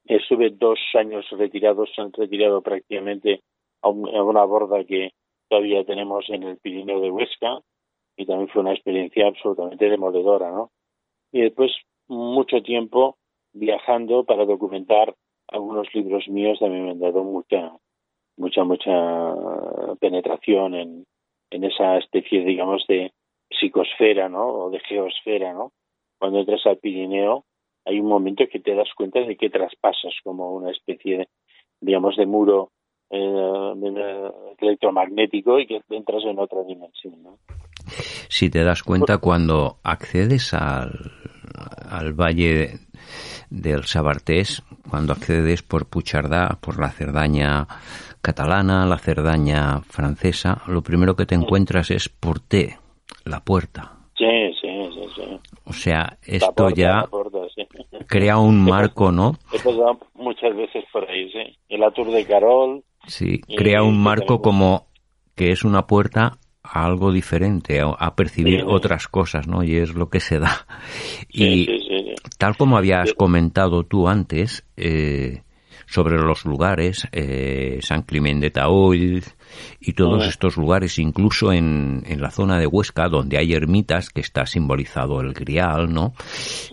[0.05, 3.41] Estuve dos años retirados, se han retirado prácticamente
[3.81, 5.13] a, una borda que
[5.49, 7.59] todavía tenemos en el Pirineo de Huesca
[8.15, 10.69] y también fue una experiencia absolutamente demoledora, ¿no?
[11.31, 11.71] Y después
[12.07, 13.17] mucho tiempo
[13.51, 15.15] viajando para documentar
[15.47, 17.73] algunos libros míos también me han dado mucha
[18.37, 18.91] mucha mucha
[19.99, 21.05] penetración en,
[21.51, 23.11] en esa especie digamos de
[23.49, 24.47] psicosfera, ¿no?
[24.47, 25.71] O de geosfera, ¿no?
[26.17, 27.45] Cuando entras al Pirineo
[27.85, 31.29] hay un momento que te das cuenta de que traspasas como una especie de,
[31.79, 32.71] digamos, de muro
[33.11, 37.21] eh, electromagnético y que entras en otra dimensión.
[37.21, 37.37] ¿no?
[38.27, 41.11] Si te das cuenta cuando accedes al,
[41.87, 42.79] al valle
[43.51, 47.67] del Sabartés, cuando accedes por Puchardá, por la Cerdaña
[48.25, 52.79] catalana, la Cerdaña francesa, lo primero que te encuentras es Porté,
[53.23, 53.91] la puerta.
[54.17, 54.25] Sí,
[54.59, 55.39] sí, sí, sí.
[55.65, 57.05] O sea, esto ya
[58.07, 59.33] crea un marco, ¿no?
[59.53, 61.55] He pasado muchas veces por ahí, sí.
[61.69, 62.83] En la Tour de Carol.
[63.05, 64.87] Sí, crea un marco como
[65.35, 69.63] que es una puerta a algo diferente, a, percibir otras cosas, ¿no?
[69.63, 70.65] Y es lo que se da.
[71.29, 71.67] Y
[72.39, 75.43] tal como habías comentado tú antes, eh,
[75.87, 79.23] sobre los lugares, eh, San Clemente de Taoil
[79.79, 84.21] y todos estos lugares, incluso en, en, la zona de Huesca, donde hay ermitas, que
[84.21, 86.13] está simbolizado el grial, ¿no?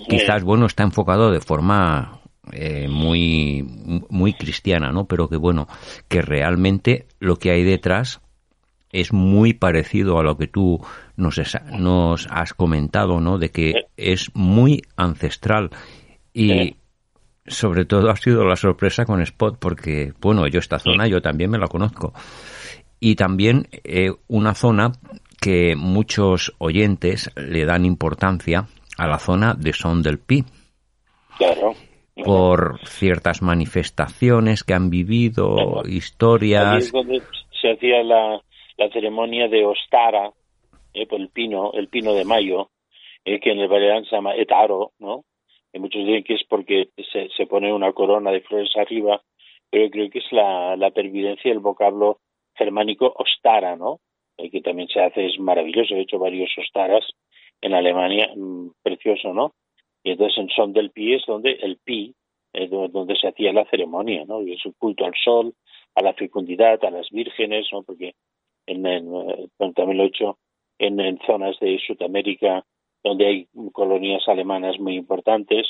[0.08, 2.20] Quizás, bueno, está enfocado de forma
[2.52, 3.64] eh, muy,
[4.08, 5.04] muy cristiana, ¿no?
[5.04, 5.68] Pero que, bueno,
[6.08, 8.20] que realmente lo que hay detrás
[8.90, 10.80] es muy parecido a lo que tú
[11.16, 11.40] nos,
[11.78, 13.38] nos has comentado, ¿no?
[13.38, 15.70] De que es muy ancestral
[16.34, 16.76] y,
[17.46, 21.50] sobre todo ha sido la sorpresa con Spot, porque, bueno, yo esta zona yo también
[21.50, 22.12] me la conozco.
[23.00, 24.92] Y también eh, una zona
[25.40, 28.66] que muchos oyentes le dan importancia
[28.96, 30.44] a la zona de Son del Pi.
[31.36, 31.74] Claro.
[32.24, 36.84] Por ciertas manifestaciones que han vivido, historias.
[36.84, 37.22] es donde
[37.60, 38.40] se hacía la,
[38.76, 40.30] la ceremonia de Ostara,
[40.94, 42.68] eh, por el pino, el pino de mayo,
[43.24, 45.24] eh, que en el Balear se llama Etaro, ¿no?
[45.72, 49.22] Y muchos dicen que es porque se, se pone una corona de flores arriba,
[49.70, 52.18] pero creo que es la, la pervivencia del vocablo
[52.54, 54.00] germánico ostara, ¿no?
[54.36, 55.94] El que también se hace es maravilloso.
[55.94, 57.04] He hecho varios ostaras
[57.60, 59.52] en Alemania, mm, precioso, ¿no?
[60.04, 62.14] Y entonces en Son del Pi es donde el Pi,
[62.52, 64.42] es donde se hacía la ceremonia, ¿no?
[64.42, 65.54] Y es un culto al sol,
[65.94, 67.82] a la fecundidad, a las vírgenes, ¿no?
[67.82, 68.14] Porque
[68.66, 69.06] en, en
[69.74, 70.38] también lo he hecho
[70.78, 72.64] en, en zonas de Sudamérica
[73.02, 75.66] donde hay colonias alemanas muy importantes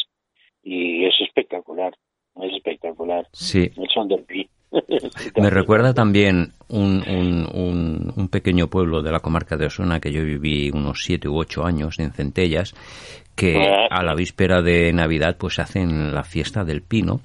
[0.62, 1.94] y es espectacular,
[2.40, 3.26] es espectacular.
[3.32, 3.70] Sí.
[3.76, 4.48] El son del pi.
[5.36, 10.24] Me recuerda también un, un, un, pequeño pueblo de la comarca de Osona que yo
[10.24, 12.74] viví unos siete u ocho años en Centellas,
[13.36, 13.88] que ah.
[13.90, 17.20] a la víspera de Navidad pues hacen la fiesta del pino.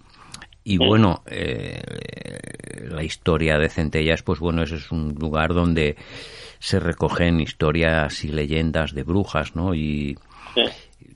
[0.69, 1.81] Y bueno, eh,
[2.89, 5.95] la historia de Centellas, pues bueno, ese es un lugar donde
[6.60, 9.73] se recogen historias y leyendas de brujas, ¿no?
[9.73, 10.18] Y,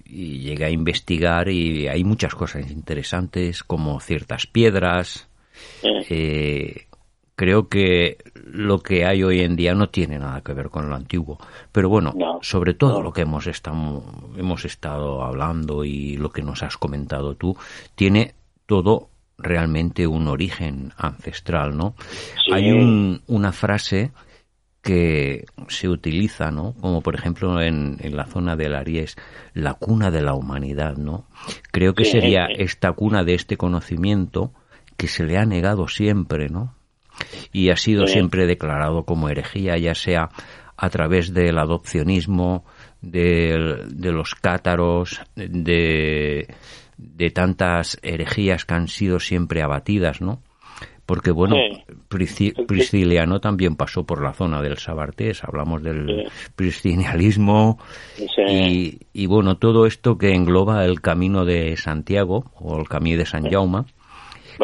[0.05, 5.27] y llegué a investigar y hay muchas cosas interesantes, como ciertas piedras.
[5.83, 6.85] Eh,
[7.35, 10.95] creo que lo que hay hoy en día no tiene nada que ver con lo
[10.95, 11.37] antiguo.
[11.73, 14.01] Pero bueno, sobre todo lo que hemos estado,
[14.37, 17.57] hemos estado hablando y lo que nos has comentado tú,
[17.95, 18.33] tiene
[18.65, 19.10] todo
[19.41, 21.95] realmente un origen ancestral, ¿no?
[22.51, 24.11] Hay un, una frase
[24.81, 26.73] que se utiliza, ¿no?
[26.81, 29.15] Como por ejemplo en, en, la zona del Aries,
[29.53, 31.25] la cuna de la humanidad, ¿no?
[31.71, 34.51] Creo que sería esta cuna de este conocimiento
[34.97, 36.75] que se le ha negado siempre, ¿no?
[37.51, 40.29] Y ha sido siempre declarado como herejía, ya sea
[40.77, 42.65] a través del adopcionismo,
[43.01, 46.47] de, de los cátaros, de,
[47.01, 50.41] de tantas herejías que han sido siempre abatidas, ¿no?
[51.11, 51.57] porque bueno,
[52.07, 57.79] Prisciliano también pasó por la zona del Sabartés, hablamos del priscilianismo
[58.47, 63.43] y, bueno, todo esto que engloba el camino de Santiago o el camino de San
[63.43, 63.83] Jaume,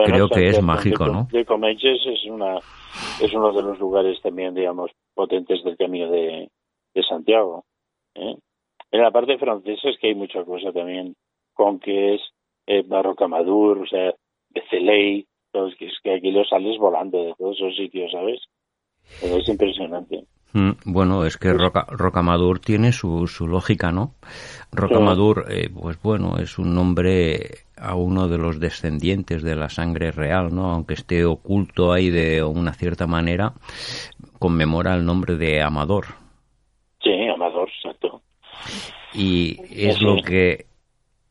[0.06, 1.28] creo que es mágico, ¿no?
[1.34, 2.60] De Comanches es, una,
[3.22, 6.50] es uno de los lugares también, digamos, potentes del camino de,
[7.10, 7.66] Santiago.
[8.16, 8.36] ¿eh?
[8.92, 11.14] En la parte francesa es que hay mucha cosa también,
[11.58, 12.22] con que es
[12.68, 14.14] eh, Madur, o sea,
[14.52, 15.28] Beceley,
[15.78, 18.40] que es que aquí los sales volando de todos esos sitios, ¿sabes?
[19.22, 20.26] es impresionante.
[20.54, 24.14] Mm, bueno, es que Roca, Rocamadur tiene su, su lógica, ¿no?
[24.72, 30.12] Rocamadur, eh, pues bueno, es un nombre a uno de los descendientes de la sangre
[30.12, 30.72] real, ¿no?
[30.72, 33.54] Aunque esté oculto ahí de una cierta manera,
[34.40, 36.06] conmemora el nombre de Amador.
[37.02, 38.22] Sí, Amador, exacto.
[39.14, 40.66] Y es lo que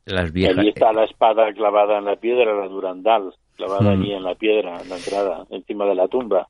[0.07, 0.59] las viejas...
[0.59, 4.16] Ahí está la espada clavada en la piedra, la Durandal clavada allí mm.
[4.16, 6.49] en la piedra, en la entrada, encima de la tumba.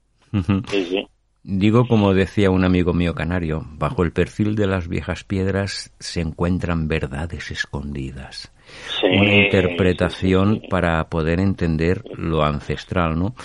[0.68, 1.06] Sí, sí.
[1.48, 6.20] Digo, como decía un amigo mío canario, bajo el perfil de las viejas piedras se
[6.20, 8.52] encuentran verdades escondidas.
[9.00, 13.36] Sí, Una interpretación para poder entender lo ancestral, ¿no?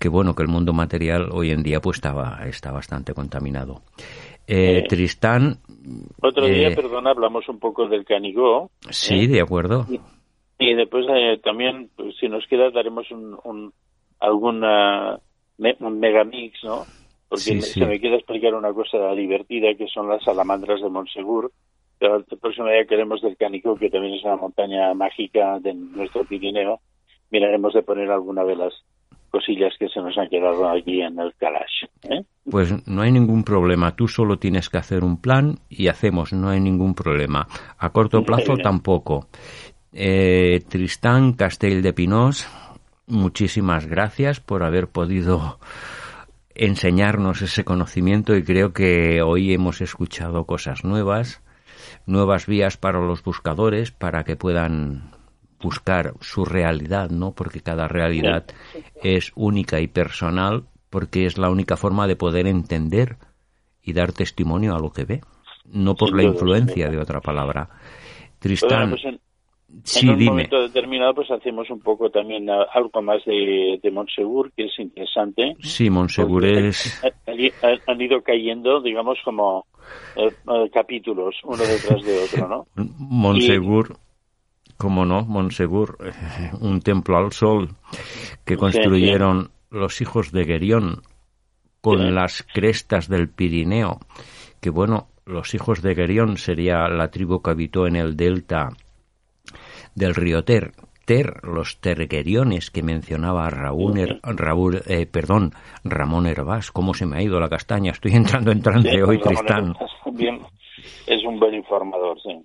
[0.00, 3.82] Que bueno, que el mundo material hoy en día pues estaba, está bastante contaminado.
[4.50, 5.56] Eh, Eh, Tristán.
[6.20, 8.70] Otro día, eh, perdona, hablamos un poco del Canigó.
[8.90, 9.86] Sí, de acuerdo.
[10.58, 13.72] Y después eh, también, pues, si nos queda, daremos un, un
[14.18, 15.18] alguna
[15.58, 16.84] me- un megamix, ¿no?
[17.28, 17.80] Porque Sí, me- sí.
[17.80, 21.52] se me queda explicar una cosa divertida que son las salamandras de Monsegur.
[21.98, 25.74] Pero el próximo día que haremos del Canigó, que también es una montaña mágica de
[25.74, 26.80] nuestro Pirineo,
[27.30, 28.72] miraremos de poner alguna de las
[29.30, 31.84] cosillas que se nos han quedado aquí en el Kalash.
[32.10, 32.24] ¿eh?
[32.50, 33.96] Pues no hay ningún problema.
[33.96, 36.32] Tú solo tienes que hacer un plan y hacemos.
[36.32, 37.46] No hay ningún problema.
[37.78, 39.28] A corto plazo tampoco.
[39.92, 42.48] Eh, Tristán Castell de Pinós,
[43.06, 45.58] muchísimas gracias por haber podido
[46.54, 51.42] enseñarnos ese conocimiento y creo que hoy hemos escuchado cosas nuevas,
[52.06, 55.10] nuevas vías para los buscadores para que puedan
[55.62, 57.32] buscar su realidad, ¿no?
[57.32, 58.44] Porque cada realidad
[59.02, 63.16] es única y personal porque es la única forma de poder entender
[63.82, 65.20] y dar testimonio a lo que ve,
[65.72, 67.68] no por la influencia de otra palabra.
[67.70, 69.20] Bueno, Tristán, pues en,
[69.84, 70.30] sí, en un dime.
[70.32, 75.56] momento determinado pues hacemos un poco también algo más de, de Montsegur, que es interesante.
[75.60, 77.00] Sí, Monsegur Porque es...
[77.62, 79.66] han, han- ido cayendo, digamos, como
[80.16, 82.66] eh, eh, capítulos, uno detrás de otro, ¿no?
[82.98, 83.96] Monsegur,
[84.80, 85.98] como no, Monsegur,
[86.60, 87.76] un templo al sol
[88.44, 91.02] que construyeron los hijos de Gerión
[91.82, 94.00] con las crestas del Pirineo,
[94.60, 98.70] que bueno, los hijos de Gerión sería la tribu que habitó en el delta
[99.94, 100.72] del río Ter.
[101.04, 105.52] Ter, los tergeriones que mencionaba Raúl, Er- Raúl eh, perdón,
[105.82, 106.70] Ramón Hervás.
[106.70, 107.90] ¿Cómo se me ha ido la castaña?
[107.92, 109.74] Estoy entrando en trance hoy, Tristán.
[110.12, 110.40] Bien,
[111.06, 112.38] es un buen informador, sí.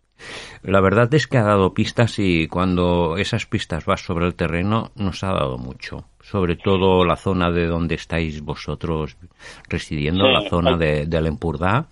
[0.63, 4.91] La verdad es que ha dado pistas y cuando esas pistas vas sobre el terreno
[4.95, 6.05] nos ha dado mucho.
[6.21, 9.17] Sobre todo la zona de donde estáis vosotros
[9.69, 11.87] residiendo, Sí, la zona de, del Empurdá,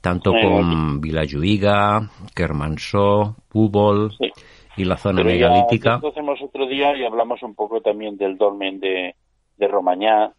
[0.00, 4.30] tanto Sí, con Vilajuiga, Kermansó, Púbol Sí.
[4.76, 5.94] y la zona Pero ya megalítica.
[5.96, 9.14] esto hacemos otro día y hablamos un poco también del dolmen de,
[9.56, 10.32] de Romañá.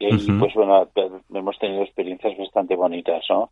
[0.00, 0.38] Y Ujú.
[0.40, 0.88] pues bueno,
[1.34, 3.50] hemos tenido experiencias bastante bonitas, ¿no?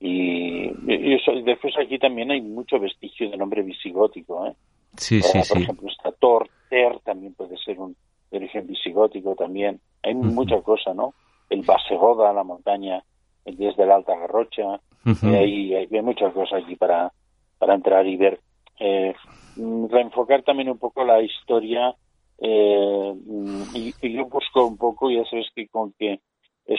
[0.00, 4.54] Y, y eso- después aquí también hay mucho vestigio de nombre visigótico, ¿eh?
[4.96, 5.62] Sí, sí, por sí.
[5.62, 7.94] ejemplo, está Tor, Ter, también puede ser un
[8.30, 9.80] de origen visigótico también.
[10.02, 11.14] Hay mucha cosa, ¿no?
[11.48, 13.02] El Basegoda, la montaña
[13.44, 14.80] desde la Alta Garrocha.
[15.04, 15.26] Ujú.
[15.28, 17.12] Eh, hay, hay, hay muchas cosas aquí para,
[17.58, 18.40] para entrar y ver.
[18.78, 19.14] Eh,
[19.56, 21.94] mm, reenfocar también un poco la historia.
[22.38, 26.20] eh, mm, y, y yo busco un poco, ya sabes que con que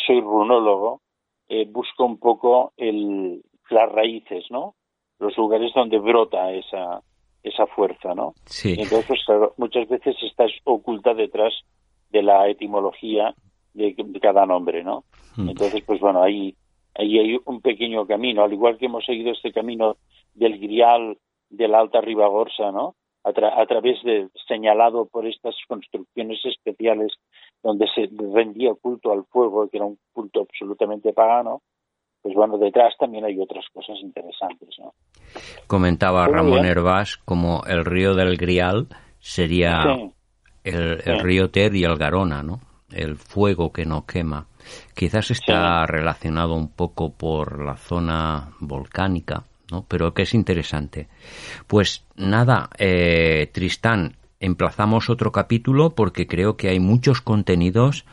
[0.07, 1.01] soy runólogo,
[1.53, 4.75] eh, busco un poco el, las raíces, ¿no?
[5.19, 7.01] Los lugares donde brota esa,
[7.43, 8.33] esa fuerza, ¿no?
[8.45, 8.69] Sí.
[8.77, 11.53] Entonces, pues, claro, muchas veces está oculta detrás
[12.09, 13.35] de la etimología
[13.73, 15.03] de, de cada nombre, ¿no?
[15.35, 15.49] Mm.
[15.49, 16.55] Entonces, pues bueno, ahí,
[16.95, 19.97] ahí hay un pequeño camino, al igual que hemos seguido este camino
[20.33, 21.17] del Grial
[21.49, 22.95] de la Alta Ribagorza, ¿no?
[23.23, 27.11] A, tra- a través de, señalado por estas construcciones especiales
[27.63, 31.61] donde se rendía culto al fuego, que era un culto absolutamente pagano,
[32.21, 34.93] pues bueno, detrás también hay otras cosas interesantes, ¿no?
[35.67, 36.65] Comentaba Ramón bien.
[36.65, 38.87] Hervás como el río del Grial
[39.19, 40.11] sería Sí.
[40.63, 41.23] el, el Sí.
[41.23, 42.59] río Ter y el Garona, ¿no?
[42.91, 44.47] El fuego que no quema.
[44.95, 49.85] Quizás está relacionado un poco por la zona volcánica, ¿no?
[49.87, 51.07] Pero que es interesante.
[51.67, 58.05] Pues nada, eh, Tristán, emplazamos otro capítulo porque creo que hay muchos contenidos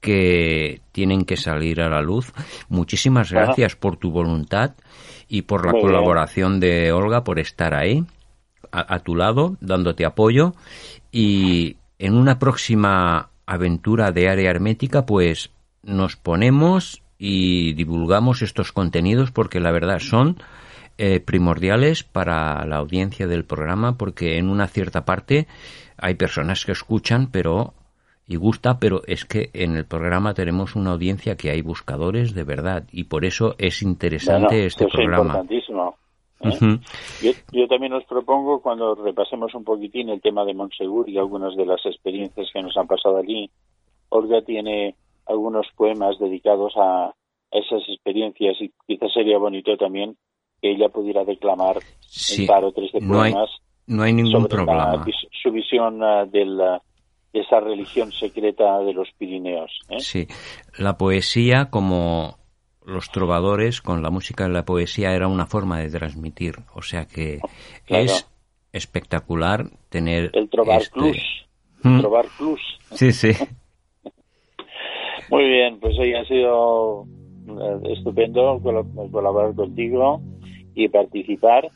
[0.00, 2.32] que tienen que salir a la luz.
[2.68, 4.74] Muchísimas gracias por tu voluntad
[5.28, 5.92] y por la Muy bien.
[5.92, 8.04] colaboración de Olga por estar ahí
[8.70, 10.54] a, a tu lado, dándote apoyo.
[11.10, 15.50] Y en una próxima aventura de área hermética, pues
[15.82, 20.36] nos ponemos y divulgamos estos contenidos porque la verdad son
[20.98, 25.46] eh, primordiales para la audiencia del programa porque en una cierta parte
[25.98, 27.74] hay personas que escuchan pero
[28.26, 32.44] y gusta pero es que en el programa tenemos una audiencia que hay buscadores de
[32.44, 35.96] verdad y por eso es interesante Bueno, este es programa importantísimo.
[36.40, 36.78] ¿eh?
[37.22, 41.56] Yo, yo también os propongo, cuando repasemos un poquitín el tema de Monsegur y algunas
[41.56, 43.50] de las experiencias que nos han pasado allí,
[44.08, 44.94] Olga tiene
[45.26, 47.12] algunos poemas dedicados a
[47.50, 50.16] esas experiencias y quizás sería bonito también
[50.60, 53.50] que ella pudiera declamar Sí, tres de no hay- poemas
[53.88, 55.04] no hay ningún sobre la problema
[55.42, 56.82] su visión ah, del, ah,
[57.32, 59.70] esa religión secreta de los Pirineos.
[59.90, 60.00] ¿eh?
[60.00, 60.26] Sí,
[60.78, 62.36] la poesía como
[62.84, 67.06] los trovadores con la música de la poesía era una forma de transmitir, o sea
[67.06, 67.40] que
[67.86, 68.28] es
[68.72, 70.92] espectacular tener el trovar este...
[70.98, 71.46] plus,
[71.82, 72.00] ¿Mm?
[72.00, 72.60] trovar plus.
[72.92, 73.30] Sí, sí.
[75.30, 77.04] Muy bien, pues hoy ha sido
[77.48, 80.20] eh, estupendo col- colaborar contigo
[80.76, 81.68] y participar.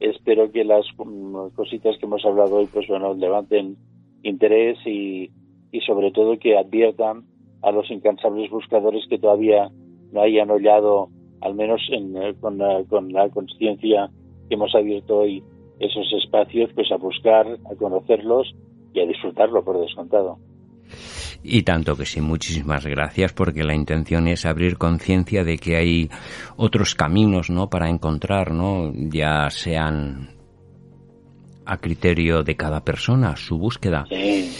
[0.00, 3.76] Espero que las mm, cositas que hemos hablado hoy, pues bueno, levanten
[4.22, 5.30] interés y,
[5.70, 7.24] y sobre todo que adviertan
[7.62, 9.70] a los incansables buscadores que todavía
[10.12, 11.08] no hayan hollado,
[11.40, 12.58] al menos en, eh, con,
[12.88, 14.10] con la conciencia
[14.48, 15.44] que hemos abierto hoy
[15.78, 18.52] esos espacios, pues a buscar, a conocerlos
[18.94, 20.38] y a disfrutarlo por descontado.
[21.42, 26.10] Y tanto que sí, muchísimas gracias porque la intención es abrir conciencia de que hay
[26.56, 27.68] otros caminos, ¿no?
[27.70, 28.92] Para encontrar, ¿no?
[28.94, 30.30] Ya sean
[31.64, 34.04] a criterio de cada persona, su búsqueda.
[34.08, 34.50] Sí.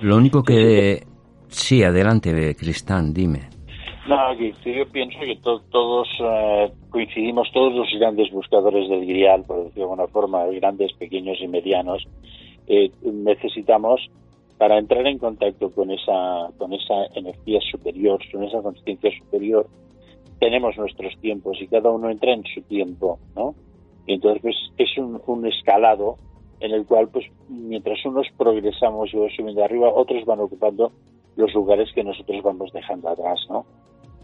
[0.00, 1.04] Lo único que...
[1.48, 3.48] Sí, adelante, Cristán, dime.
[4.08, 9.64] No, yo pienso que to- todos eh, coincidimos, todos los grandes buscadores del grial, por
[9.64, 12.06] decirlo de alguna forma, grandes, pequeños y medianos,
[12.66, 14.00] eh, necesitamos
[14.60, 19.66] para entrar en contacto con esa con esa energía superior, con esa conciencia superior,
[20.38, 23.54] tenemos nuestros tiempos y cada uno entra en su tiempo, ¿no?
[24.06, 26.16] Y entonces pues, es un, un escalado
[26.60, 30.92] en el cual pues mientras unos progresamos y vamos subiendo arriba, otros van ocupando
[31.36, 33.64] los lugares que nosotros vamos dejando atrás, ¿no?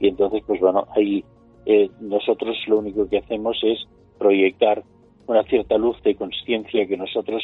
[0.00, 1.24] Y entonces, pues bueno, ahí
[1.64, 3.78] eh, nosotros lo único que hacemos es
[4.18, 4.82] proyectar
[5.28, 7.42] una cierta luz de conciencia que nosotros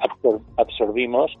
[0.00, 1.36] absor- absorbimos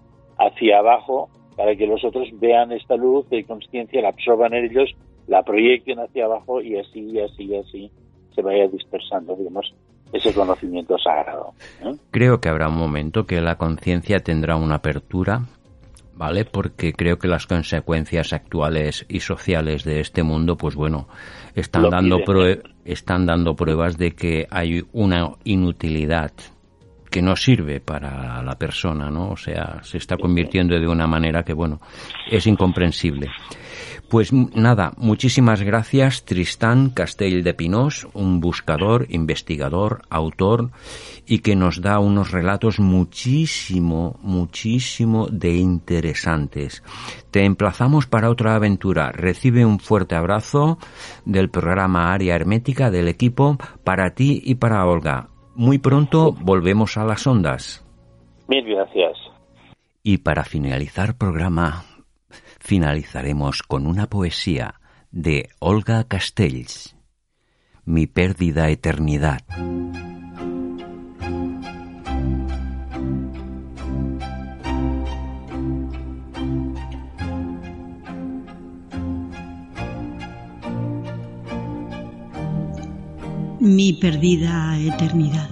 [0.46, 4.90] hacia abajo para que los otros vean esta luz de conciencia, la absorban en ellos,
[5.26, 7.90] la proyecten hacia abajo y así, y así, y así
[8.34, 9.74] se vaya dispersando, digamos,
[10.12, 11.52] ese conocimiento sagrado.
[11.84, 11.94] ¿eh?
[12.10, 15.42] Creo que habrá un momento que la conciencia tendrá una apertura,
[16.14, 16.44] ¿vale?
[16.46, 21.06] Porque creo que las consecuencias actuales y sociales de este mundo, pues bueno,
[21.54, 26.32] están Lo dando prue- están dando pruebas de que hay una inutilidad
[27.12, 29.32] que no sirve para la persona, ¿no?
[29.32, 31.80] O sea, se está convirtiendo de una manera que, bueno,
[32.28, 33.28] es incomprensible.
[34.08, 40.70] Pues nada, muchísimas gracias Tristán Castell de Pinós, un buscador, investigador, autor
[41.26, 46.82] y que nos da unos relatos muchísimo, muchísimo de interesantes.
[47.30, 49.12] Te emplazamos para otra aventura.
[49.12, 50.78] Recibe un fuerte abrazo
[51.24, 55.31] del programa Área Hermética del equipo para ti y para Olga.
[55.54, 57.84] Muy pronto volvemos a las ondas.
[58.48, 59.18] Mil gracias.
[60.02, 61.84] Y para finalizar programa,
[62.58, 64.80] finalizaremos con una poesía
[65.10, 66.96] de Olga Castells.
[67.84, 69.42] Mi pérdida eternidad.
[83.62, 85.48] Mi perdida eternidad.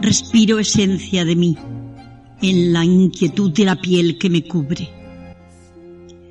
[0.00, 1.58] Respiro esencia de mí
[2.40, 4.88] en la inquietud de la piel que me cubre,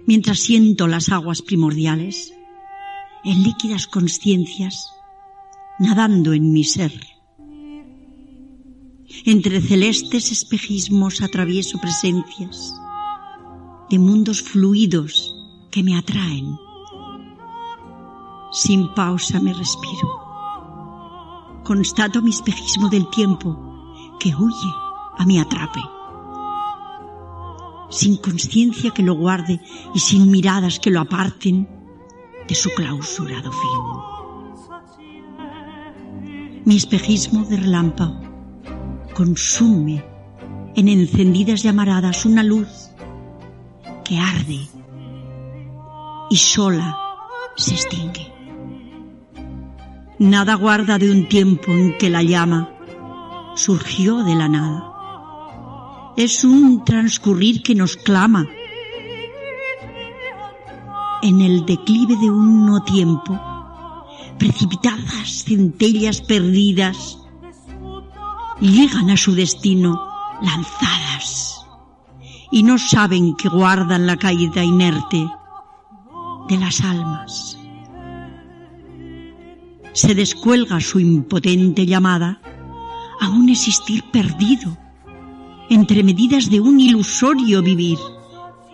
[0.08, 2.34] mientras siento las aguas primordiales
[3.24, 4.90] en líquidas conciencias
[5.78, 7.13] nadando en mi ser.
[9.26, 12.74] Entre celestes espejismos atravieso presencias
[13.90, 15.34] de mundos fluidos
[15.72, 16.58] que me atraen.
[18.52, 20.10] Sin pausa me respiro.
[21.64, 23.56] Constato mi espejismo del tiempo
[24.20, 24.72] que huye
[25.18, 25.82] a mi atrape.
[27.90, 29.62] Sin conciencia que lo guarde
[29.94, 31.70] y sin miradas que lo aparten
[32.48, 33.80] de su clausurado fin.
[36.66, 38.33] Mi espejismo de relámpago
[39.14, 40.04] consume
[40.76, 42.68] en encendidas llamaradas una luz
[44.04, 44.60] que arde
[46.30, 46.98] y sola
[47.56, 48.34] se extingue.
[50.20, 52.70] Nada guarda de un tiempo en que la llama
[53.56, 56.14] surgió de la nada.
[56.18, 58.48] Es un transcurrir que nos clama.
[61.22, 63.40] En el declive de un no tiempo,
[64.38, 67.23] precipitadas centellas perdidas
[68.64, 70.08] llegan a su destino
[70.42, 71.66] lanzadas
[72.50, 75.28] y no saben que guardan la caída inerte
[76.48, 77.58] de las almas.
[79.92, 82.42] Se descuelga su impotente llamada
[83.20, 84.78] a un existir perdido
[85.70, 87.98] entre medidas de un ilusorio vivir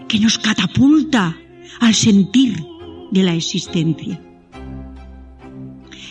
[0.07, 1.35] que nos catapulta
[1.79, 2.63] al sentir
[3.11, 4.21] de la existencia.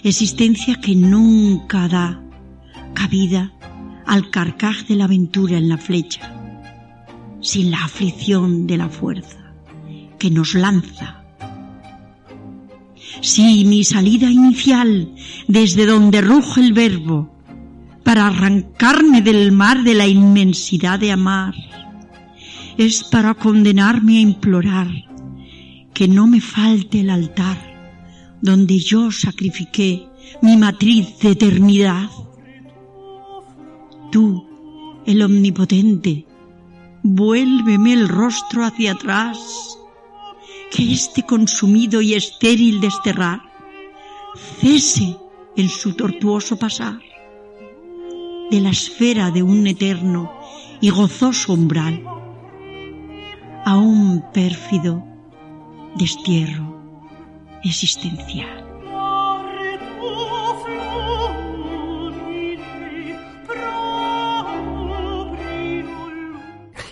[0.02, 2.22] existencia que nunca da
[2.94, 3.52] cabida
[4.08, 6.34] al carcaj de la aventura en la flecha,
[7.42, 9.52] sin la aflicción de la fuerza
[10.18, 11.22] que nos lanza.
[13.20, 15.14] Sí, mi salida inicial
[15.46, 17.30] desde donde ruge el verbo
[18.02, 21.54] para arrancarme del mar de la inmensidad de amar
[22.78, 24.88] es para condenarme a implorar
[25.92, 27.58] que no me falte el altar
[28.40, 30.06] donde yo sacrifiqué
[30.40, 32.08] mi matriz de eternidad
[34.10, 34.46] Tú,
[35.06, 36.26] el omnipotente,
[37.02, 39.78] vuélveme el rostro hacia atrás,
[40.70, 43.40] que este consumido y estéril desterrar
[44.60, 45.16] cese
[45.56, 47.00] en su tortuoso pasar
[48.50, 50.32] de la esfera de un eterno
[50.80, 52.02] y gozoso umbral
[53.64, 55.04] a un pérfido
[55.96, 56.80] destierro
[57.64, 58.67] existencial.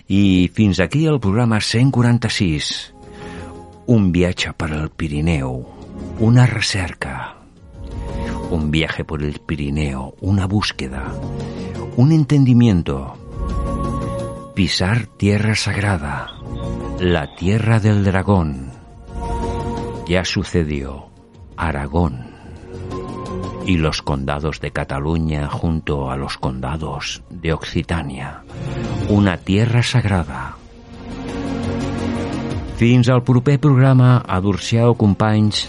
[0.09, 2.95] I fins aquí el programa 146.
[3.91, 5.65] Un viatge per al Pirineu,
[6.21, 7.35] una recerca,
[8.51, 11.13] un viaje por el Pirineo, una búsqueda,
[11.97, 13.19] un entendimiento,
[14.55, 16.35] pisar tierra sagrada,
[17.01, 18.71] la tierra del dragón.
[20.07, 21.11] Ya sucedió,
[21.57, 22.26] Aragón
[23.67, 28.47] y los condados de Cataluña junto a los condados de Occitània,
[29.09, 30.55] una tierra sagrada.
[32.79, 35.67] Fins al proper programa, adorciau companys